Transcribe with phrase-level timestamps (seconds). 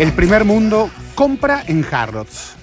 [0.00, 2.54] El primer mundo compra en Harrods.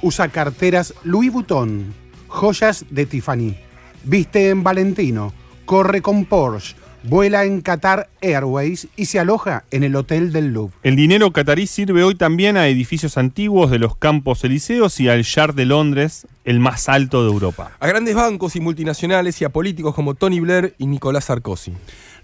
[0.00, 1.92] Usa carteras Louis Vuitton,
[2.28, 3.56] joyas de Tiffany.
[4.04, 5.34] Viste en Valentino,
[5.66, 10.78] corre con Porsche, vuela en Qatar Airways y se aloja en el Hotel del Louvre.
[10.82, 15.24] El dinero catarí sirve hoy también a edificios antiguos de los Campos Elíseos y al
[15.24, 17.72] Yard de Londres, el más alto de Europa.
[17.80, 21.74] A grandes bancos y multinacionales y a políticos como Tony Blair y Nicolás Sarkozy.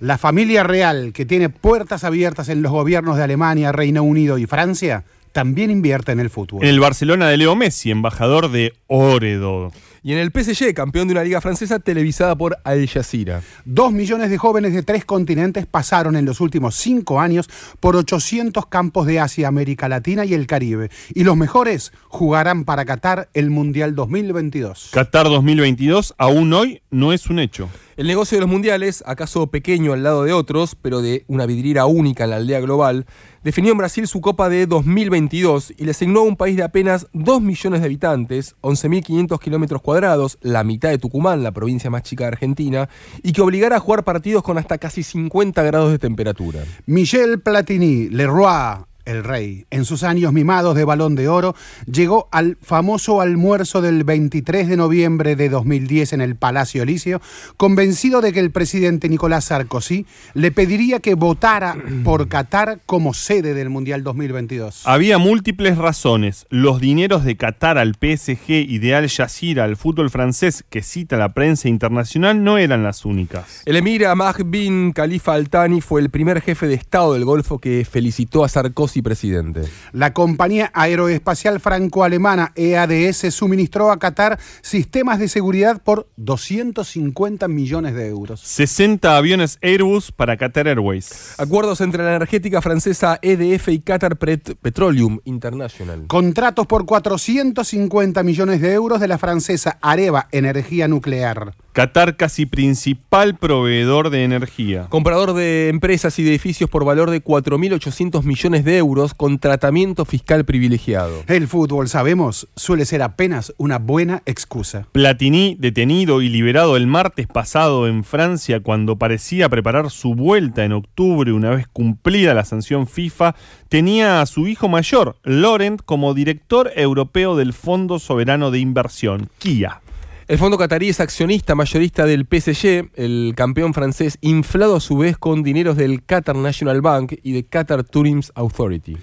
[0.04, 4.44] La familia real, que tiene puertas abiertas en los gobiernos de Alemania, Reino Unido y
[4.44, 5.02] Francia,
[5.32, 6.62] también invierte en el fútbol.
[6.62, 9.72] En el Barcelona de Leo Messi, embajador de Óredo.
[10.06, 13.40] Y en el PSG, campeón de una liga francesa televisada por Al Jazeera.
[13.64, 17.48] Dos millones de jóvenes de tres continentes pasaron en los últimos cinco años
[17.80, 20.90] por 800 campos de Asia, América Latina y el Caribe.
[21.14, 24.90] Y los mejores jugarán para Qatar el Mundial 2022.
[24.92, 27.70] Qatar 2022 aún hoy no es un hecho.
[27.96, 31.86] El negocio de los mundiales, acaso pequeño al lado de otros, pero de una vidriera
[31.86, 33.06] única en la aldea global,
[33.44, 37.06] definió en Brasil su Copa de 2022 y le asignó a un país de apenas
[37.12, 39.93] 2 millones de habitantes, 11.500 kilómetros cuadrados,
[40.42, 42.88] la mitad de Tucumán, la provincia más chica de Argentina,
[43.22, 46.60] y que obligara a jugar partidos con hasta casi 50 grados de temperatura.
[46.86, 51.54] Michel Platini, Leroy, el rey, en sus años mimados de balón de oro,
[51.86, 57.20] llegó al famoso almuerzo del 23 de noviembre de 2010 en el Palacio Elíseo,
[57.56, 63.54] convencido de que el presidente Nicolás Sarkozy le pediría que votara por Qatar como sede
[63.54, 64.82] del Mundial 2022.
[64.86, 66.46] Había múltiples razones.
[66.50, 71.16] Los dineros de Qatar al PSG y de Al Jazeera al fútbol francés que cita
[71.16, 73.62] la prensa internacional no eran las únicas.
[73.64, 77.58] El emir Ahmad bin Khalifa Al Thani fue el primer jefe de Estado del Golfo
[77.58, 79.62] que felicitó a Sarkozy presidente.
[79.92, 88.08] La compañía aeroespacial franco-alemana EADS suministró a Qatar sistemas de seguridad por 250 millones de
[88.08, 88.40] euros.
[88.40, 91.34] 60 aviones Airbus para Qatar Airways.
[91.38, 96.06] Acuerdos entre la energética francesa EDF y Qatar Pet- Petroleum International.
[96.06, 101.54] Contratos por 450 millones de euros de la francesa Areva Energía Nuclear.
[101.74, 104.86] Qatar casi principal proveedor de energía.
[104.90, 110.04] Comprador de empresas y de edificios por valor de 4.800 millones de euros con tratamiento
[110.04, 111.24] fiscal privilegiado.
[111.26, 114.86] El fútbol, sabemos, suele ser apenas una buena excusa.
[114.92, 120.74] Platini, detenido y liberado el martes pasado en Francia cuando parecía preparar su vuelta en
[120.74, 123.34] octubre una vez cumplida la sanción FIFA,
[123.68, 129.80] tenía a su hijo mayor, Laurent, como director europeo del Fondo Soberano de Inversión, KIA.
[130.26, 135.18] El fondo catarí es accionista mayorista del PSG, el campeón francés, inflado a su vez
[135.18, 138.96] con dineros del Qatar National Bank y de Qatar Tourism Authority.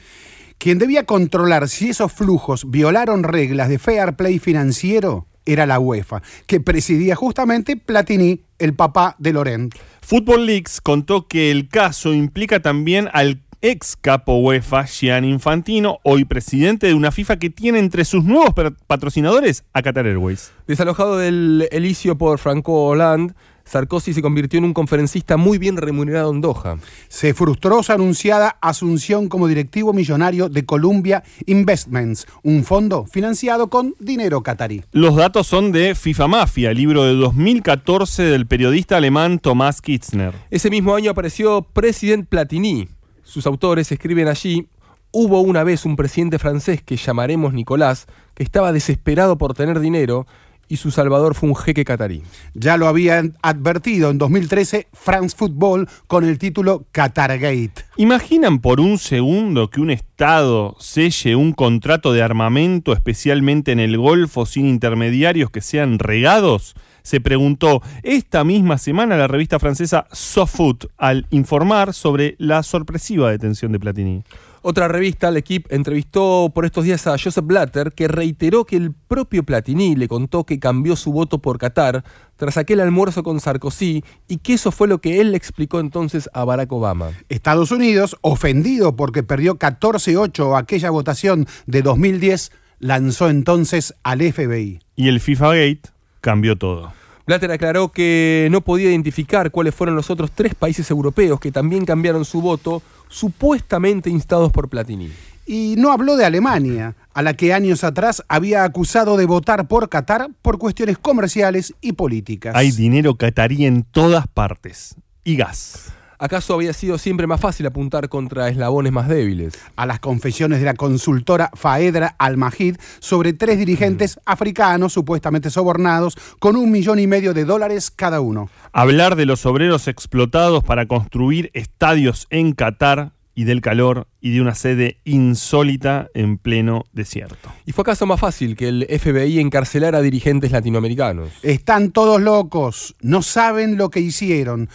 [0.58, 6.24] Quien debía controlar si esos flujos violaron reglas de fair play financiero era la UEFA,
[6.48, 9.76] que presidía justamente Platini, el papá de Laurent.
[10.02, 16.26] Football Leaks contó que el caso implica también al ex capo UEFA, Gianni Infantino, hoy
[16.26, 18.54] presidente de una FIFA que tiene entre sus nuevos
[18.88, 20.52] patrocinadores a Qatar Airways.
[20.68, 23.34] Desalojado del Elicio por Franco Hollande,
[23.64, 26.78] Sarkozy se convirtió en un conferencista muy bien remunerado en Doha.
[27.08, 33.96] Se frustró su anunciada asunción como directivo millonario de Columbia Investments, un fondo financiado con
[34.00, 34.84] dinero catarí.
[34.92, 40.34] Los datos son de FIFA Mafia, libro de 2014 del periodista alemán Tomás Kitzner.
[40.50, 42.90] Ese mismo año apareció President Platini.
[43.32, 44.68] Sus autores escriben allí,
[45.14, 50.28] hubo una vez un presidente francés que llamaremos Nicolás, que estaba desesperado por tener dinero
[50.68, 52.24] y su salvador fue un jeque catarí.
[52.56, 57.86] Ya lo habían advertido en 2013 France Football con el título Qatargate.
[57.96, 63.98] ¿Imaginan por un segundo que un Estado selle un contrato de armamento especialmente en el
[63.98, 66.76] Golfo sin intermediarios que sean regados?
[67.04, 73.72] Se preguntó esta misma semana la revista francesa SoFoot al informar sobre la sorpresiva detención
[73.72, 74.24] de Platini.
[74.64, 79.44] Otra revista, L'Equipe, entrevistó por estos días a Joseph Blatter, que reiteró que el propio
[79.44, 82.04] Platini le contó que cambió su voto por Qatar
[82.36, 86.30] tras aquel almuerzo con Sarkozy y que eso fue lo que él le explicó entonces
[86.34, 87.10] a Barack Obama.
[87.30, 94.80] Estados Unidos, ofendido porque perdió 14-8 aquella votación de 2010, lanzó entonces al FBI.
[94.96, 95.90] Y el FIFA Gate
[96.22, 96.94] cambió todo.
[97.26, 101.86] Blatter aclaró que no podía identificar cuáles fueron los otros tres países europeos que también
[101.86, 105.12] cambiaron su voto, supuestamente instados por Platini.
[105.46, 109.90] Y no habló de Alemania, a la que años atrás había acusado de votar por
[109.90, 112.56] Qatar por cuestiones comerciales y políticas.
[112.56, 114.96] Hay dinero catarí en todas partes.
[115.24, 115.94] Y gas.
[116.22, 119.54] ¿Acaso había sido siempre más fácil apuntar contra eslabones más débiles?
[119.76, 126.56] A las confesiones de la consultora Faedra Al-Mahid sobre tres dirigentes africanos supuestamente sobornados con
[126.58, 128.52] un millón y medio de dólares cada uno.
[128.72, 134.42] Hablar de los obreros explotados para construir estadios en Qatar y del calor y de
[134.42, 137.50] una sede insólita en pleno desierto.
[137.66, 141.30] ¿Y fue acaso más fácil que el FBI encarcelara a dirigentes latinoamericanos?
[141.42, 144.70] Están todos locos, no saben lo que hicieron.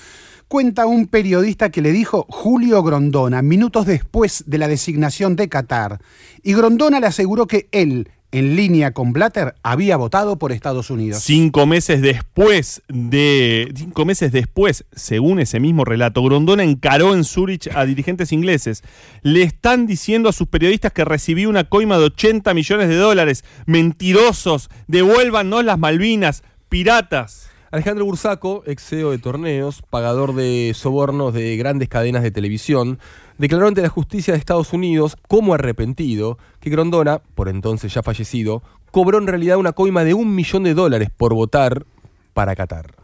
[0.48, 6.00] Cuenta un periodista que le dijo Julio Grondona minutos después de la designación de Qatar.
[6.44, 11.20] Y Grondona le aseguró que él, en línea con Blatter, había votado por Estados Unidos.
[11.24, 13.72] Cinco meses después de.
[13.74, 18.84] Cinco meses después, según ese mismo relato, Grondona encaró en Zurich a dirigentes ingleses.
[19.22, 23.44] Le están diciendo a sus periodistas que recibió una coima de 80 millones de dólares.
[23.66, 27.45] Mentirosos, devuélvanos las Malvinas, piratas.
[27.72, 33.00] Alejandro Bursaco, ex CEO de torneos, pagador de sobornos de grandes cadenas de televisión,
[33.38, 38.62] declaró ante la justicia de Estados Unidos, como arrepentido, que Grondona, por entonces ya fallecido,
[38.92, 41.86] cobró en realidad una coima de un millón de dólares por votar
[42.34, 42.94] para Qatar.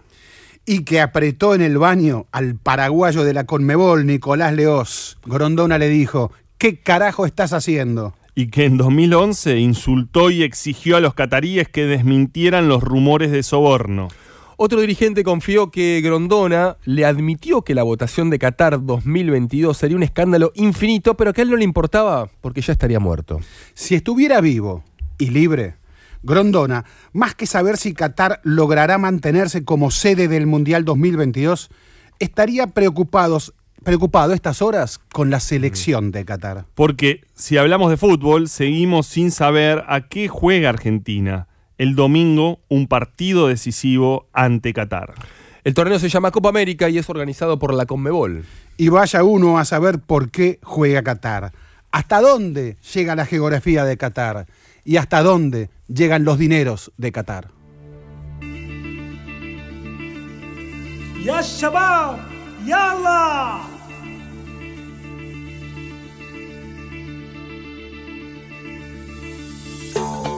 [0.65, 5.19] Y que apretó en el baño al paraguayo de la Conmebol, Nicolás Leós.
[5.27, 8.15] Grondona le dijo, ¿qué carajo estás haciendo?
[8.35, 13.43] y que en 2011 insultó y exigió a los cataríes que desmintieran los rumores de
[13.43, 14.09] soborno.
[14.65, 20.05] Otro dirigente confió que Grondona le admitió que la votación de Qatar 2022 sería un
[20.05, 23.41] escándalo infinito, pero que a él no le importaba porque ya estaría muerto.
[23.75, 24.85] Si estuviera vivo
[25.19, 25.75] y libre,
[26.23, 31.69] Grondona, más que saber si Qatar logrará mantenerse como sede del Mundial 2022,
[32.21, 36.67] estaría preocupados preocupado a estas horas con la selección de Qatar.
[36.77, 41.49] Porque si hablamos de fútbol, seguimos sin saber a qué juega Argentina
[41.82, 45.14] El domingo, un partido decisivo ante Qatar.
[45.64, 48.46] El torneo se llama Copa América y es organizado por la Conmebol.
[48.78, 51.52] Y vaya uno a saber por qué juega Qatar.
[51.92, 54.48] ¿Hasta dónde llega la geografía de Qatar?
[54.86, 57.58] ¿Y hasta dónde llegan los dineros de Qatar?
[61.28, 62.20] يا الشباب
[62.66, 63.60] يلا
[69.96, 70.31] يا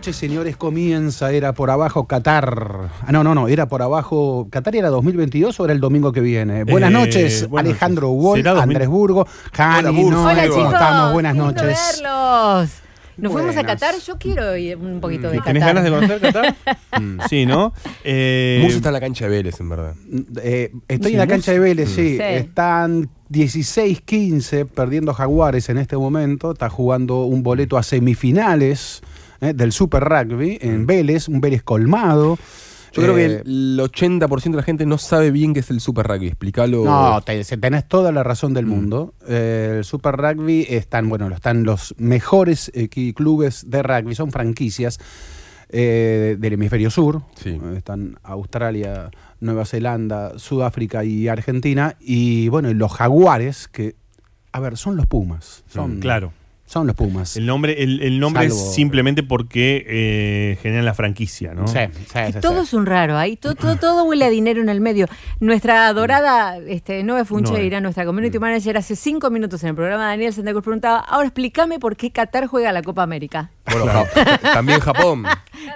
[0.00, 0.56] noches, señores.
[0.56, 2.88] Comienza, era por abajo Qatar.
[3.06, 4.48] Ah, no, no, no, era por abajo.
[4.50, 6.64] ¿Qatar era 2022 o era el domingo que viene?
[6.64, 8.08] Buenas Eh, noches, buenas Alejandro.
[8.12, 8.62] Wall, ¿Será 2000?
[8.76, 10.10] Andrés Burgo, Jani, Hola, Burgo.
[10.22, 11.12] Noé, Hola ¿cómo chicos, estamos?
[11.12, 11.62] Buenas noches.
[12.00, 12.70] verlos.
[13.18, 13.66] ¿Nos fuimos a Buenas.
[13.80, 13.94] Qatar?
[14.00, 15.52] Yo quiero ir un poquito de Qatar.
[15.52, 16.56] ¿Tenés ganas de conocer Qatar?
[17.28, 17.74] sí, ¿no?
[18.02, 19.94] Eh, Musa está en la cancha de Vélez, en verdad.
[20.42, 21.30] Eh, estoy Sí, en la ¿no?
[21.30, 22.16] cancha de Vélez, sí.
[22.16, 22.22] Sí.
[22.22, 26.52] Están 16-15 perdiendo Jaguares en este momento.
[26.52, 29.02] Está jugando un boleto a semifinales
[29.40, 32.38] eh, del Super Rugby en Vélez, un Vélez colmado.
[32.92, 35.80] Yo creo que Eh, el 80% de la gente no sabe bien qué es el
[35.80, 36.26] Super Rugby.
[36.26, 36.84] Explícalo.
[36.84, 38.54] No, te- tenés toda la razón Mm.
[38.54, 39.14] del mundo.
[39.28, 42.72] Eh, el Super Rugby están, bueno, están los mejores
[43.14, 44.98] clubes de rugby, son franquicias
[45.72, 47.22] eh, del hemisferio sur.
[47.36, 47.50] Sí.
[47.50, 51.94] Eh, Están Australia, Nueva Zelanda, Sudáfrica y Argentina.
[52.00, 53.94] Y bueno, los jaguares, que,
[54.50, 55.62] a ver, son los Pumas.
[55.68, 56.32] Son, Mm, claro.
[56.70, 57.36] Son los Pumas.
[57.36, 61.66] El nombre, el, el nombre Salvo- es simplemente porque eh, generan la franquicia, ¿no?
[61.66, 62.62] Sí, sí, Que sí, todo sí.
[62.68, 65.08] es un raro ahí, todo, todo, todo huele a dinero en el medio.
[65.40, 67.24] Nuestra adorada este, Noé.
[67.24, 71.00] Funcheira, nuestra community manager, hace cinco minutos en el programa de Daniel Santa Cruz preguntaba,
[71.00, 73.50] ahora explícame por qué Qatar juega la Copa América.
[73.70, 74.04] Bueno,
[74.42, 75.24] también Japón.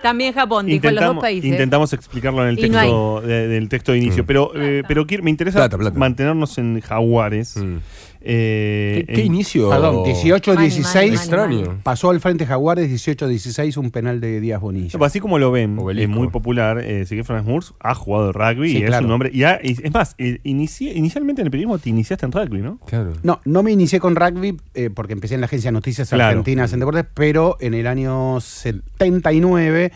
[0.01, 1.51] También Japón, dijo en los dos países.
[1.51, 4.27] intentamos explicarlo en el no texto de- del texto de inicio, Mm.
[4.27, 5.99] pero, eh, pero quiero- me interesa Plata, plata.
[5.99, 7.57] mantenernos en Jaguares.
[7.57, 7.79] Mm.
[8.27, 9.69] Eh, ¿Qué, inicio?
[9.69, 10.55] Perdón, 18-16.
[10.55, 11.79] Mani, mani, Extraño.
[11.83, 14.99] Pasó al frente Jaguares 18-16, un penal de Díaz Bonilla.
[15.05, 16.79] Así como lo ven, es muy popular.
[16.83, 19.31] Eh, Sigue Franz Murs ha jugado rugby Sí, y es un hombre.
[19.33, 22.61] Y ha- y- es más, eh, inici- inicialmente en el periodismo te iniciaste en rugby,
[22.63, 22.79] ¿no?
[22.87, 23.13] Claro.
[23.23, 26.25] No, no me inicié con rugby eh, porque empecé en la agencia de noticias Claro.
[26.31, 29.93] argentinas en deportes, pero en el año 79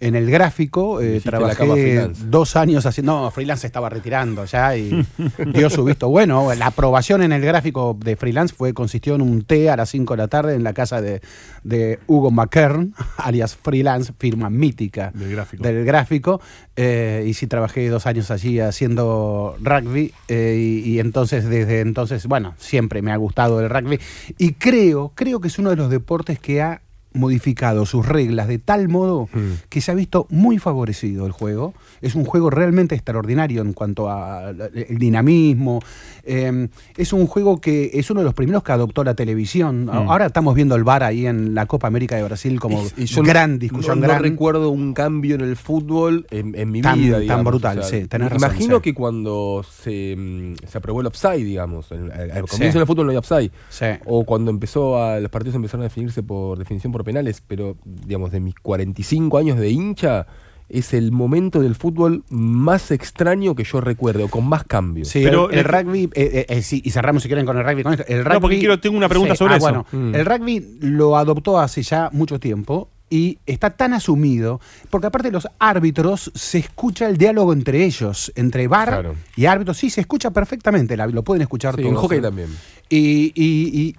[0.00, 3.12] en el gráfico eh, trabajé dos años haciendo.
[3.24, 5.06] No, freelance estaba retirando ya y
[5.52, 6.52] dio su visto bueno.
[6.54, 10.14] La aprobación en el gráfico de freelance fue consistió en un té a las 5
[10.14, 11.20] de la tarde en la casa de,
[11.64, 15.62] de Hugo McKern, alias freelance, firma mítica Del gráfico.
[15.62, 16.40] del gráfico.
[16.76, 20.12] eh, y sí trabajé dos años allí haciendo rugby.
[20.28, 24.00] eh, y, y entonces, desde entonces, bueno, siempre me ha gustado el rugby.
[24.38, 26.80] Y creo, creo que es uno de los deportes que ha
[27.12, 29.66] modificado sus reglas de tal modo Mm.
[29.68, 31.74] que se ha visto muy favorecido el juego.
[32.00, 35.80] Es un juego realmente extraordinario en cuanto a la- el dinamismo.
[36.24, 39.86] Eh, es un juego que es uno de los primeros que adoptó la televisión.
[39.86, 39.90] Mm.
[39.90, 43.06] Ahora estamos viendo el VAR ahí en la Copa América de Brasil como Y- y
[43.06, 44.00] yo gran discusión.
[44.00, 47.20] No, no recuerdo un cambio en el fútbol en, en mi Tan- vida.
[47.26, 48.82] tan brutal, sí, tenés razón, Imagino sí.
[48.82, 52.50] que cuando se, mm, se aprobó el offside, digamos, al al Sí.
[52.50, 53.50] comienzo del fútbol no hay offside.
[53.68, 53.86] Sí.
[54.06, 58.30] O cuando empezó a, los partidos empezaron a definirse por definición por penales, pero digamos,
[58.32, 60.26] de mis 45 años de hincha,
[60.68, 65.08] es el momento del fútbol más extraño que yo recuerdo, con más cambios.
[65.08, 67.82] Sí, Pero el, rugby, eh, eh, eh, sí, y cerramos si quieren con el rugby.
[67.82, 68.04] Con esto.
[68.06, 69.64] El rugby No, porque quiero- tengo una pregunta sobre ah, eso.
[69.66, 70.14] Bueno, Mm.
[70.14, 75.48] el rugby lo adoptó hace ya mucho tiempo y está tan asumido, porque aparte los
[75.58, 79.14] árbitros se escucha el diálogo entre ellos, entre VAR Claro.
[79.34, 79.76] y árbitros.
[79.76, 81.94] Sí, se escucha perfectamente, la- lo pueden escuchar Sí, todos.
[81.94, 82.48] en hockey también.
[82.88, 83.96] Y, y- y-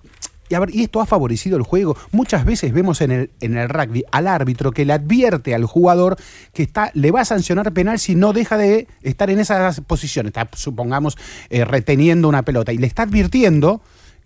[0.51, 1.95] y a ver, y esto ha favorecido el juego.
[2.11, 6.17] Muchas veces vemos en el, en el rugby al árbitro que le advierte al jugador
[6.53, 10.31] que está, le va a sancionar penal si no deja de estar en esas posiciones.
[10.31, 11.17] Está, supongamos,
[11.49, 12.73] eh, reteniendo una pelota.
[12.73, 13.81] Y le está advirtiendo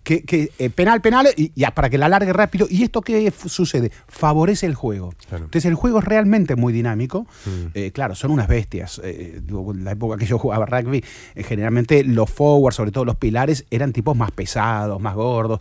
[0.06, 2.68] que, que, eh, penal, penal, y ya para que la largue rápido.
[2.70, 3.90] ¿Y esto qué sucede?
[4.06, 5.12] Favorece el juego.
[5.28, 5.46] Claro.
[5.46, 7.26] Entonces el juego es realmente muy dinámico.
[7.44, 7.50] Mm.
[7.74, 9.00] Eh, claro, son unas bestias.
[9.02, 11.02] Eh, digo, en la época que yo jugaba rugby,
[11.34, 15.58] generalmente los forwards, sobre todo los pilares, eran tipos más pesados, más gordos.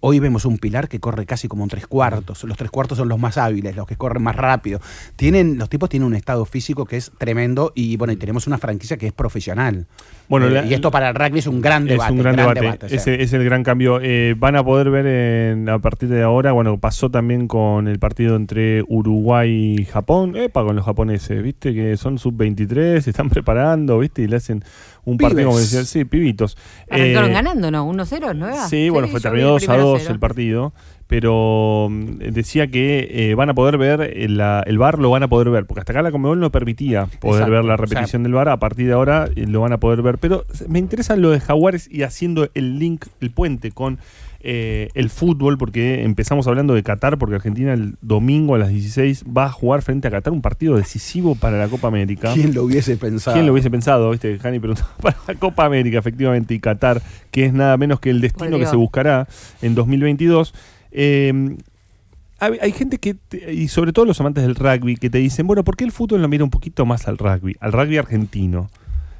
[0.00, 2.44] Hoy vemos un pilar que corre casi como un tres cuartos.
[2.44, 4.82] Los tres cuartos son los más hábiles, los que corren más rápido.
[5.16, 8.58] Tienen, los tipos tienen un estado físico que es tremendo y bueno, y tenemos una
[8.58, 9.86] franquicia que es profesional.
[10.28, 12.12] Bueno, la- y esto para el rugby es un gran Es debate.
[12.12, 12.86] un gran, debate.
[12.86, 12.98] o sea.
[12.98, 14.00] Ese es el gran cambio.
[14.02, 17.98] Eh, van a poder ver en- a partir de ahora, bueno, pasó también con el
[17.98, 20.36] partido entre Uruguay y Japón.
[20.36, 21.74] Epa, con los japoneses, ¿viste?
[21.74, 24.22] Que son sub-23, se están preparando, ¿viste?
[24.22, 24.62] Y le hacen
[25.04, 25.32] un Pibes.
[25.32, 26.56] partido, como decía, sí, pibitos.
[26.90, 27.84] Arrancaron Eh, ganando, ¿no?
[27.86, 28.68] 1-0, ¿no era?
[28.68, 30.14] Sí, bueno, fue vi 2 a primero 2 cero.
[30.14, 30.72] el partido,
[31.12, 35.22] pero mm, decía que eh, van a poder ver, el, la- el VAR lo van
[35.22, 37.76] a poder ver, porque hasta acá la Conmebol no permitía poder Exacto, ver la o
[37.76, 40.46] sea- repetición del VAR, a partir de ahora eh, lo van a poder ver, pero
[40.68, 43.98] me interesa lo de Jaguares y haciendo el link, el puente con
[44.44, 49.24] eh, el fútbol, porque empezamos hablando de Qatar, porque Argentina el domingo a las 16
[49.26, 52.32] va a jugar frente a Qatar, un partido decisivo para la Copa América.
[52.34, 53.34] ¿Quién lo hubiese pensado?
[53.34, 54.10] ¿Quién lo hubiese pensado?
[54.10, 54.38] ¿Viste?
[54.40, 58.20] Jani preguntó para la Copa América, efectivamente, y Qatar, que es nada menos que el
[58.22, 59.28] destino que se buscará
[59.60, 60.54] en 2022.
[60.92, 61.56] Eh,
[62.38, 63.16] hay, hay gente que,
[63.52, 66.20] y sobre todo los amantes del rugby, que te dicen, bueno, ¿por qué el fútbol
[66.20, 67.56] no mira un poquito más al rugby?
[67.60, 68.70] Al rugby argentino.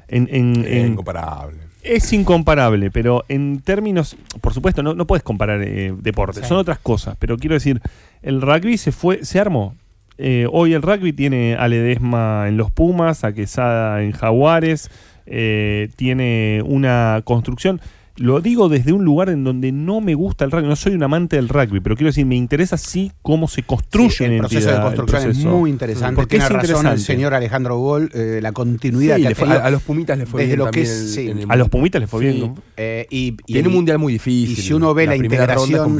[0.09, 1.57] En, en- en- incomparable.
[1.81, 6.49] es incomparable, pero en términos, por supuesto, no, no puedes comparar eh, deportes, Sí.
[6.49, 7.81] son otras cosas, pero quiero decir,
[8.21, 9.73] el rugby se fue, se armó.
[10.17, 14.91] Eh, hoy el rugby tiene a Ledesma en los Pumas, a Quesada en Jaguares,
[15.25, 17.79] eh, tiene una construcción.
[18.17, 21.01] Lo digo desde un lugar en donde no me gusta el rugby, no soy un
[21.01, 24.69] amante del rugby, pero quiero decir, me interesa sí cómo se construye Sí, el proceso
[24.69, 25.49] entidad, de el construcción es proceso.
[25.57, 26.15] muy interesante.
[26.17, 27.01] Porque Tiene es razón el interesante.
[27.01, 30.41] señor Alejandro Gol, eh, la continuidad Sí, que fue- a, a los Pumitas le fue
[30.43, 31.41] desde bien lo que también es- en el- sí.
[31.43, 32.39] el- A los Pumitas les fue bien.
[32.39, 32.55] ¿no?
[32.77, 34.59] Eh, y, y Tiene el- un mundial muy difícil.
[34.59, 35.99] Y si uno ve la, es integración,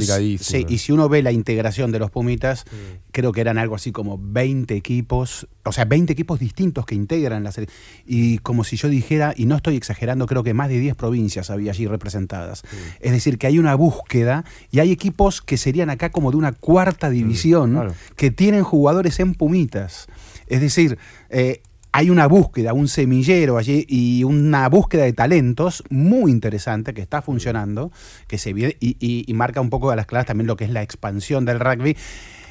[0.69, 2.65] y si uno ve la integración de los Pumitas,
[3.11, 7.43] creo que eran algo así como 20 equipos, o sea, 20 equipos distintos que integran
[7.43, 7.69] la serie.
[8.05, 11.49] Y como si yo dijera, y no estoy exagerando, creo que más de 10 provincias
[11.49, 12.63] había allí representadas.
[12.99, 16.51] Es decir, que hay una búsqueda y hay equipos que serían acá como de una
[16.51, 17.93] cuarta división claro.
[18.15, 20.07] que tienen jugadores en Pumitas.
[20.47, 20.97] Es decir,
[21.29, 21.61] eh,
[21.95, 27.21] hay una búsqueda, un semillero allí y una búsqueda de talentos muy interesante que está
[27.21, 27.91] funcionando,
[28.27, 30.65] que se viene y, y- y marca un poco a las claras también lo que
[30.65, 31.95] es la expansión del rugby.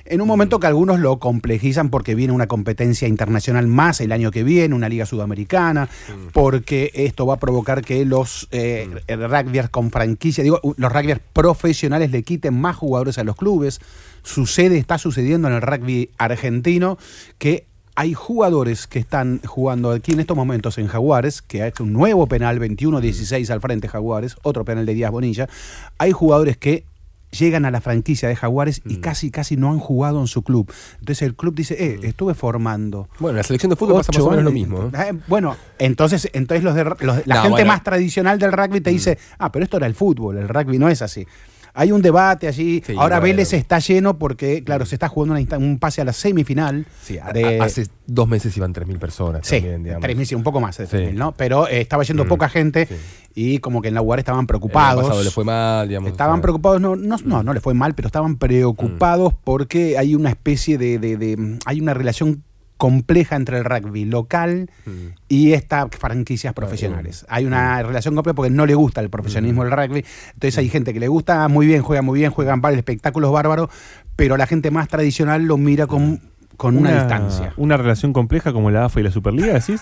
[0.05, 4.31] En un momento que algunos lo complejizan porque viene una competencia internacional más el año
[4.31, 5.89] que viene, una liga sudamericana,
[6.33, 12.11] porque esto va a provocar que los eh, rugbyers con franquicia, digo, los rugbyers profesionales
[12.11, 13.81] le quiten más jugadores a los clubes.
[14.23, 16.99] Sucede, está sucediendo en el rugby argentino
[17.39, 21.85] que hay jugadores que están jugando aquí en estos momentos en Jaguares, que ha hecho
[21.85, 25.49] un nuevo penal, 21-16 al frente Jaguares, otro penal de Díaz Bonilla.
[25.99, 26.85] Hay jugadores que
[27.37, 30.73] llegan a la franquicia de Jaguares y casi casi no han jugado en su club.
[31.01, 33.09] Entonces el club dice, eh, estuve formando.
[33.19, 34.69] Bueno, en la selección de fútbol pasa más o menos lo años".
[34.69, 34.91] mismo.
[34.95, 35.11] ¿eh?
[35.11, 37.67] Eh, bueno, entonces, entonces los de- los- la No, gente bueno.
[37.69, 40.89] más tradicional del rugby te dice, ah, pero esto era el fútbol, el rugby no
[40.89, 41.27] es así.
[41.75, 42.83] Hay un debate allí.
[42.87, 43.19] Sí, Ahora.
[43.19, 46.87] Vélez está lleno porque, claro, se está jugando una un pase a la semifinal.
[47.03, 50.03] Sí, de- hace dos meses iban 3.000 personas Sí, también, digamos.
[50.07, 50.97] 3.000, sí, un poco más de Sí.
[50.97, 51.33] 3.000, ¿no?
[51.33, 52.95] Pero eh, estaba yendo Mm, poca gente sí.
[53.35, 55.25] y como que en la UAR estaban preocupados.
[55.25, 56.11] le fue mal, digamos.
[56.11, 60.29] Estaban preocupados, no, no, no, no le fue mal, pero estaban preocupados porque hay una
[60.31, 62.43] especie de, de- de- hay una relación
[62.77, 64.91] compleja entre el rugby local mm.
[65.29, 67.25] y estas franquicias profesionales.
[67.29, 70.05] Hay una relación compleja porque no le gusta el profesionalismo del rugby.
[70.35, 73.71] Entonces hay gente que le gusta muy bien, juega muy bien, juegan varios espectáculos bárbaros,
[74.17, 76.21] pero la gente más tradicional lo mira con,
[76.57, 77.53] con una, distancia.
[77.57, 79.81] Una relación compleja como la AFA y la Superliga, decís.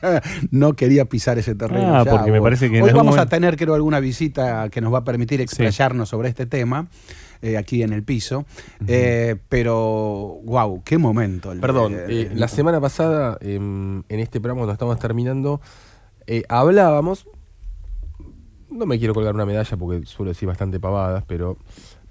[0.50, 1.96] No quería pisar ese terreno.
[1.96, 4.92] Ah, ya, porque me parece que Hoy vamos a tener, creo, alguna visita que nos
[4.92, 6.88] va a permitir explayarnos sobre este tema.
[7.42, 8.44] Eh, aquí en el piso,
[8.86, 11.52] Eh, pero wow, qué momento.
[11.52, 15.60] el- Perdón, eh, el- la semana pasada, em, en este programa cuando estábamos terminando,
[16.26, 17.26] eh, hablábamos,
[18.70, 21.56] no me quiero colgar una medalla porque suelo decir bastante pavadas, pero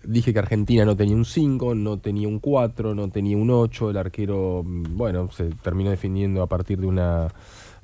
[0.03, 3.89] dije que Argentina no tenía un 5, no tenía un 4, no tenía un 8,
[3.89, 7.27] el arquero, mm, bueno, se terminó defendiendo a partir de una,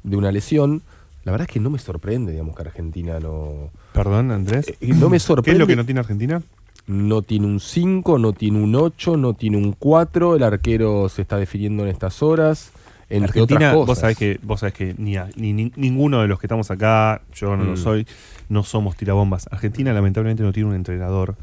[0.04, 0.82] de una lesión.
[1.24, 3.72] La verdad es que no me sorprende, digamos, que Argentina no...
[3.94, 4.68] Perdón, Andrés.
[4.70, 5.54] Eh, no me ¿Qué sorprende.
[5.54, 6.42] es lo que no tiene Argentina?
[6.88, 10.36] No tiene un 5, no tiene un 8, no tiene un 4.
[10.36, 12.72] El arquero se está definiendo en estas horas.
[13.10, 13.88] Entre Argentina, otras cosas.
[13.88, 16.70] vos sabés que, vos sabés que ni, a- ni- ni- ninguno de los que estamos
[16.72, 17.78] acá, yo no lo Mm.
[17.78, 18.08] soy,
[18.50, 19.48] no somos tirabombas.
[19.52, 21.36] Argentina lamentablemente no tiene un entrenador.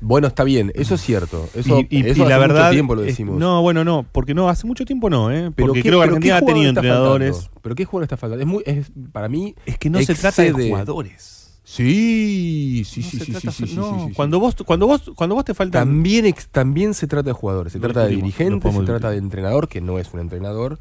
[0.00, 1.48] Bueno, está bien, eso es cierto.
[1.54, 2.62] Eso, y, y- eso y la hace verdad.
[2.64, 3.38] mucho tiempo lo es- decimos.
[3.38, 5.50] no, bueno, no, porque no, hace mucho tiempo no, ¿eh?
[5.54, 7.36] pero Porque ¿qué- creo que pero Argentina ha tenido entrenadores.
[7.36, 7.60] faltando?
[7.62, 8.42] Pero qué jugador está faltando.
[8.42, 9.54] Es muy, es, para mí.
[9.64, 11.41] Es que no se trata de jugadores.
[11.74, 14.12] Sí, sí, No sí, sí, trata sí, sí, no, sí.
[14.14, 15.86] Cuando vos, cuando vos, cuando vos te faltan.
[15.88, 19.68] También, ex- también se trata de jugadores, se trata de dirigentes, se trata de entrenador,
[19.68, 20.78] que no es un entrenador.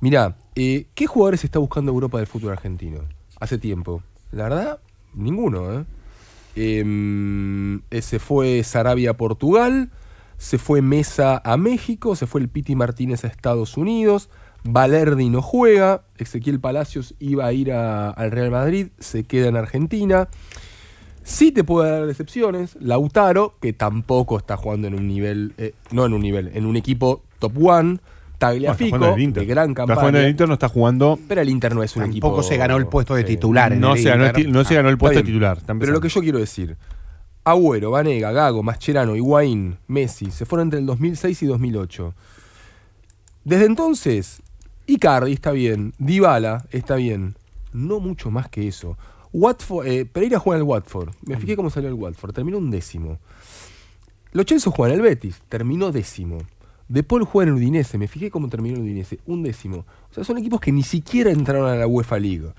[0.00, 3.02] Mirá, eh, ¿qué jugadores está buscando Europa del fútbol argentino?
[3.38, 4.02] Hace tiempo.
[4.32, 4.80] La verdad,
[5.14, 5.84] ninguno, ¿eh?
[6.56, 9.90] Em, eh, se fue Sarabia a Portugal,
[10.36, 14.30] se fue Mesa a México, se fue el Piti Martínez a Estados Unidos,
[14.64, 19.56] Valerdi no juega, Ezequiel Palacios iba a ir a- al Real Madrid, se queda en
[19.56, 20.28] Argentina.
[21.22, 22.76] Sí te puede dar decepciones.
[22.80, 26.76] Lautaro, que tampoco está jugando en un nivel, eh, no en un nivel, en un
[26.76, 27.98] equipo top one.
[28.36, 29.42] Tagliafico, Inter.
[29.42, 30.28] de gran Está jugando en el campaña.
[30.28, 31.18] Inter, no está jugando.
[31.28, 32.26] Pero el Inter no es un equipo.
[32.26, 33.28] Tampoco se ganó el puesto de Sí.
[33.28, 35.58] titular en No el se, ganó el, no se ganó el Está puesto de titular.
[35.78, 36.76] Pero lo que yo quiero decir,
[37.44, 42.12] Agüero, Vanega, Gago, Mascherano, Higuaín, Messi, se fueron entre el 2006 y 2008.
[43.44, 44.42] Desde entonces,
[44.86, 47.36] Icardi está bien, Dybala está bien,
[47.72, 48.96] no mucho más que eso.
[49.32, 52.70] Watford, eh, Pereira juega en el Watford, me fijé cómo salió el Watford, terminó un
[52.70, 53.18] décimo.
[54.32, 56.38] Lo Chelsea juega en el Betis, terminó décimo.
[56.88, 59.86] De Paul juega en el Udinese, me fijé cómo terminó el Udinese, un décimo.
[60.10, 62.52] O sea, son equipos que ni siquiera entraron a la UEFA League.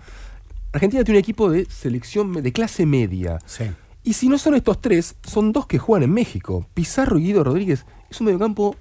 [0.74, 3.40] Argentina tiene un equipo de selección de clase media.
[3.46, 3.66] Sí.
[4.04, 6.68] Y si no son estos tres, son dos que juegan en México.
[6.74, 8.76] Pizarro y Guido Rodríguez es un mediocampo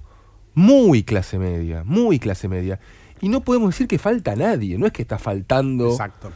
[0.53, 2.79] muy clase media, muy clase media.
[3.25, 6.31] Y no podemos decir que falta nadie, no es que está faltando Exacto.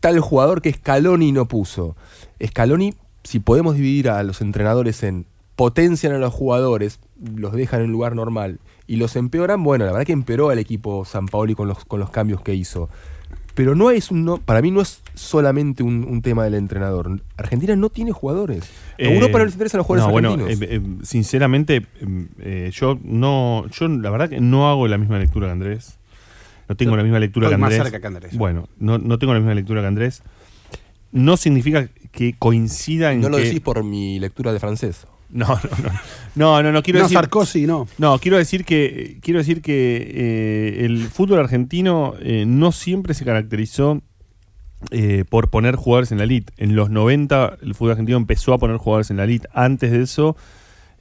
[0.00, 1.96] tal jugador que Scaloni no puso.
[2.42, 6.98] Scaloni, si podemos dividir a los entrenadores en potencian a los jugadores,
[7.36, 10.58] los dejan en un lugar normal y los empeoran, bueno, la verdad que empeoró al
[10.58, 12.88] equipo San Paoli con los, con los cambios que hizo.
[13.54, 17.20] Pero no es un, no- para mí no es solamente un, un tema del entrenador.
[17.36, 18.64] Argentina no tiene jugadores.
[18.98, 20.62] A Eh, Europa no les interesan los jugadores no, bueno, argentinos.
[20.62, 21.86] eh, eh, sinceramente,
[22.40, 25.98] eh, yo no, yo la verdad que no hago la misma lectura que Andrés.
[26.68, 27.82] No tengo la misma lectura que Estoy más Andrés.
[27.90, 28.36] cerca que Andrés.
[28.36, 30.22] Bueno, no, no tengo la misma lectura que Andrés.
[31.12, 35.06] No significa que coincida en no lo que- decís por mi lectura de francés.
[35.30, 35.90] No, no, no.
[36.36, 37.16] No, no, no quiero no, decir.
[37.16, 37.88] Sarkozy, no.
[37.98, 39.96] No, quiero decir que quiero decir que
[40.80, 44.00] eh, el fútbol argentino eh, no siempre se caracterizó
[44.90, 46.52] eh, por poner jugadores en la elite.
[46.56, 49.48] En los 90 el fútbol argentino empezó a poner jugadores en la elite.
[49.52, 50.36] Antes de eso,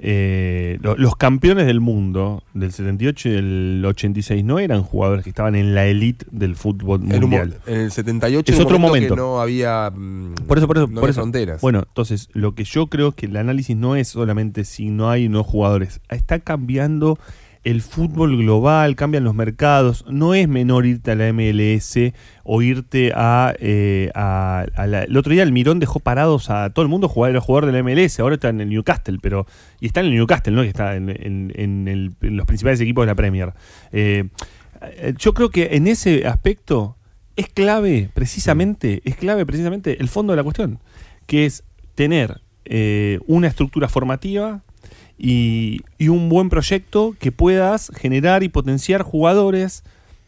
[0.05, 5.29] eh, lo- los campeones del mundo del 78 y del 86 no eran jugadores que
[5.29, 7.57] estaban en la elite del fútbol En, un mo- mundial.
[7.65, 9.15] en el 78 Es en otro momento, momento.
[9.15, 11.21] que no había, mm, Por eso, por eso, no por eso.
[11.21, 11.61] fronteras.
[11.61, 15.29] Bueno, entonces, lo que yo creo que el análisis no es solamente si no hay
[15.29, 16.01] no jugadores.
[16.09, 17.17] Está cambiando
[17.63, 20.04] el fútbol global, cambian los mercados.
[20.10, 23.54] No es menor irte a la MLS o irte a.
[23.60, 27.08] eh, a- a la- el otro día el Mirón dejó parados a todo el mundo
[27.08, 28.19] jugar, era jugador de la MLS.
[28.19, 29.45] Ahora está en el Newcastle, pero.
[29.80, 30.62] Y está en el Newcastle, ¿no?
[30.62, 33.54] Que está en, en- en el- en los principales equipos de la Premier.
[33.91, 34.26] Eh,
[34.82, 36.97] eh, yo creo que en ese aspecto
[37.38, 40.80] es clave, precisamente, es clave precisamente el fondo de la cuestión,
[41.28, 41.63] que es
[41.95, 44.62] tener eh, una estructura formativa
[45.25, 49.83] y, y un buen proyecto que puedas generar y potenciar jugadores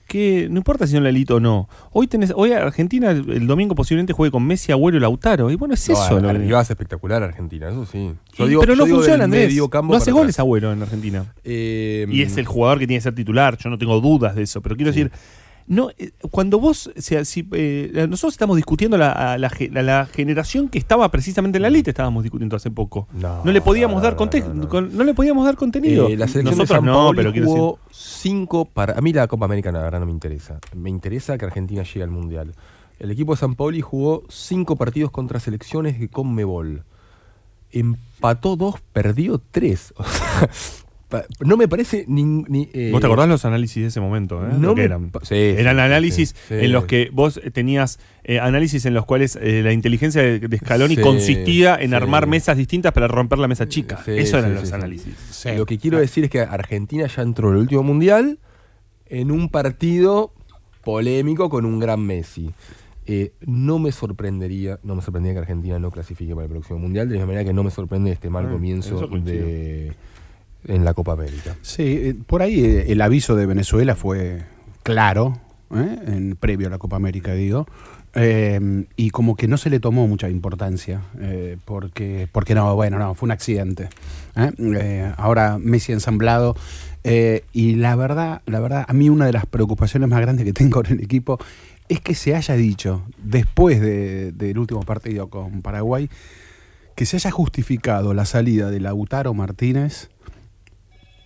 [0.08, 1.68] que no importa si son la elite o no.
[1.92, 5.50] Hoy tenés, hoy Argentina el, el domingo posiblemente juegue con Messi, Agüero y Lautaro.
[5.52, 6.20] Y bueno, es No, eso.
[6.22, 6.30] lo
[6.62, 7.98] es espectacular Argentina, eso sí.
[7.98, 9.54] Y- Yo digo- pero no funciona, Andrés.
[9.84, 10.40] No hace goles atrás.
[10.40, 11.26] Agüero en Argentina.
[11.44, 14.44] Eh, Y es el jugador que tiene que ser titular, yo no tengo dudas de
[14.44, 15.12] eso, pero quiero decir,
[15.68, 19.72] no, eh, cuando vos, o sea, si, eh, nosotros estamos discutiendo la, a la, ge-
[19.76, 23.08] a la generación que estaba precisamente en la elite, estábamos discutiendo hace poco.
[23.14, 24.70] No, No, le podíamos no, dar no, conte- no, no.
[24.70, 26.08] con- no le podíamos dar contenido.
[26.08, 29.12] Eh, la selección Nosotros de San no, pero quiero decir, jugó cinco para a mí
[29.12, 30.60] la Copa América la verdad no me interesa.
[30.76, 32.54] Me interesa que Argentina llegue al Mundial.
[33.00, 36.84] El equipo de San Paoli jugó cinco partidos contra selecciones de Conmebol.
[37.72, 39.94] Empató dos, perdió tres.
[40.00, 40.50] O sea,
[41.40, 44.44] no me parece ni, ni, eh, ¿Vos te acordás los análisis de ese momento?
[44.46, 44.50] eh?
[44.54, 45.12] no Lo que me eran.
[45.24, 46.54] sí, eran análisis sí, sí.
[46.66, 50.58] en los que vos tenías eh, análisis en los cuales eh, la inteligencia de, de
[50.58, 51.96] Scaloni Sí, consistía en sí.
[51.96, 54.02] armar mesas distintas para romper la mesa chica.
[54.04, 54.74] Sí, Eso eran sí, los sí, sí.
[54.74, 55.46] análisis.
[55.58, 58.40] Lo que quiero decir es que Argentina ya entró en el último mundial
[59.08, 60.34] en un partido
[60.84, 62.52] polémico con un gran Messi.
[63.08, 67.08] Eh, no me sorprendería, no me sorprendería que Argentina no clasifique para el próximo mundial,
[67.08, 69.94] de la misma manera que no me sorprende este mal Ah, comienzo de,
[70.68, 71.56] en la Copa América.
[71.62, 74.44] Sí, eh, por ahí eh, el aviso de Venezuela fue
[74.84, 75.40] claro,
[75.76, 76.00] ¿eh?
[76.08, 77.66] en previo a la Copa América, digo.
[78.18, 82.98] Eh, y como que no se le tomó mucha importancia, eh, porque, porque no, bueno,
[82.98, 83.90] no, fue un accidente.
[85.18, 86.56] ahora Messi ensamblado.
[87.54, 90.84] y la verdad, la verdad, a mí una de las preocupaciones más grandes que tengo
[90.86, 91.38] en el equipo
[91.88, 96.10] es que se haya dicho, después de- del último partido con Paraguay,
[96.96, 100.10] que se haya justificado la salida de Lautaro Martínez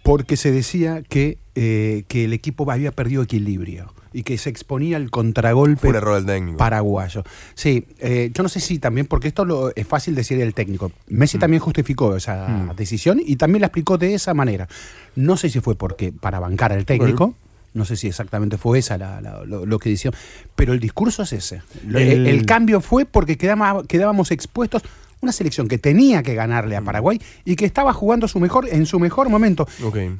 [0.04, 3.94] porque se decía que, eh, que el equipo había perdido equilibrio.
[4.12, 6.58] y que se exponía al contragolpe Fue un error del técnico.
[6.58, 7.24] paraguayo.
[7.54, 10.92] Sí, eh, yo no sé si también, porque esto lo, es fácil decir el técnico.
[11.10, 11.42] Messi Mm.
[11.42, 14.68] también justificó esa decisión y también la explicó de esa manera.
[15.16, 17.36] No sé si fue porque para bancar al técnico.
[17.76, 20.18] No sé si exactamente fue esa la- la- lo, lo que dijeron,
[20.56, 21.62] pero el discurso es ese.
[21.88, 24.82] El- El, el cambio fue porque quedábamos expuestos
[25.22, 26.84] una selección que tenía que ganarle Mm.
[26.84, 29.68] a Paraguay y que estaba jugando su mejor en su mejor momento.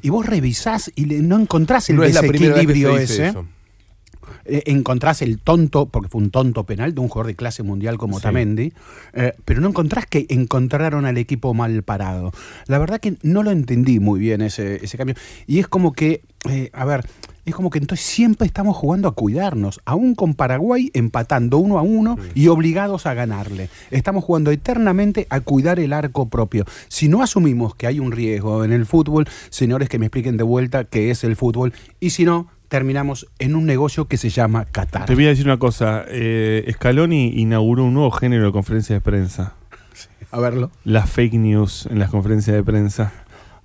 [0.02, 3.28] Y vos revisás y le- no encontrás el No desequilibrio ese.
[3.28, 3.46] eso.
[4.44, 7.98] Eh, encontrás el tonto, porque fue un tonto penal de un jugador de clase mundial
[7.98, 8.22] como Sí.
[8.24, 8.72] Tamendi,
[9.12, 12.32] eh, pero no encontrás que encontraron al equipo mal parado.
[12.66, 15.14] La verdad que no lo entendí muy bien ese, ese cambio.
[15.46, 17.06] Y es como que, eh, a ver,
[17.46, 21.82] es como que entonces siempre estamos jugando a cuidarnos, aún con Paraguay empatando uno a
[21.82, 23.70] uno y obligados a ganarle.
[23.90, 26.64] Estamos jugando eternamente a cuidar el arco propio.
[26.88, 30.44] Si no asumimos que hay un riesgo en el fútbol, señores que me expliquen de
[30.44, 34.64] vuelta qué es el fútbol, y si no, terminamos en un negocio que se llama
[34.64, 35.04] Qatar.
[35.04, 36.04] Te voy a decir una cosa.
[36.08, 39.54] eh, Scaloni inauguró un nuevo género de conferencias de prensa.
[40.30, 40.70] A verlo.
[40.84, 43.12] Las fake news en las conferencias de prensa.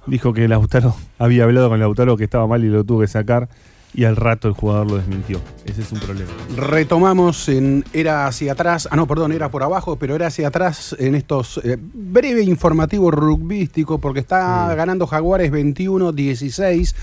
[0.07, 3.47] Dijo que Lautaro había hablado con Lautaro que estaba mal y lo tuvo que sacar.
[3.93, 5.39] Y al rato el jugador lo desmintió.
[5.65, 6.29] Ese es un problema.
[6.57, 10.95] Retomamos en Era hacia atrás, ah no, perdón, era por abajo, pero era hacia atrás
[10.99, 16.93] en estos eh, breve informativo rugbístico, porque está ganando Jaguares 21-16,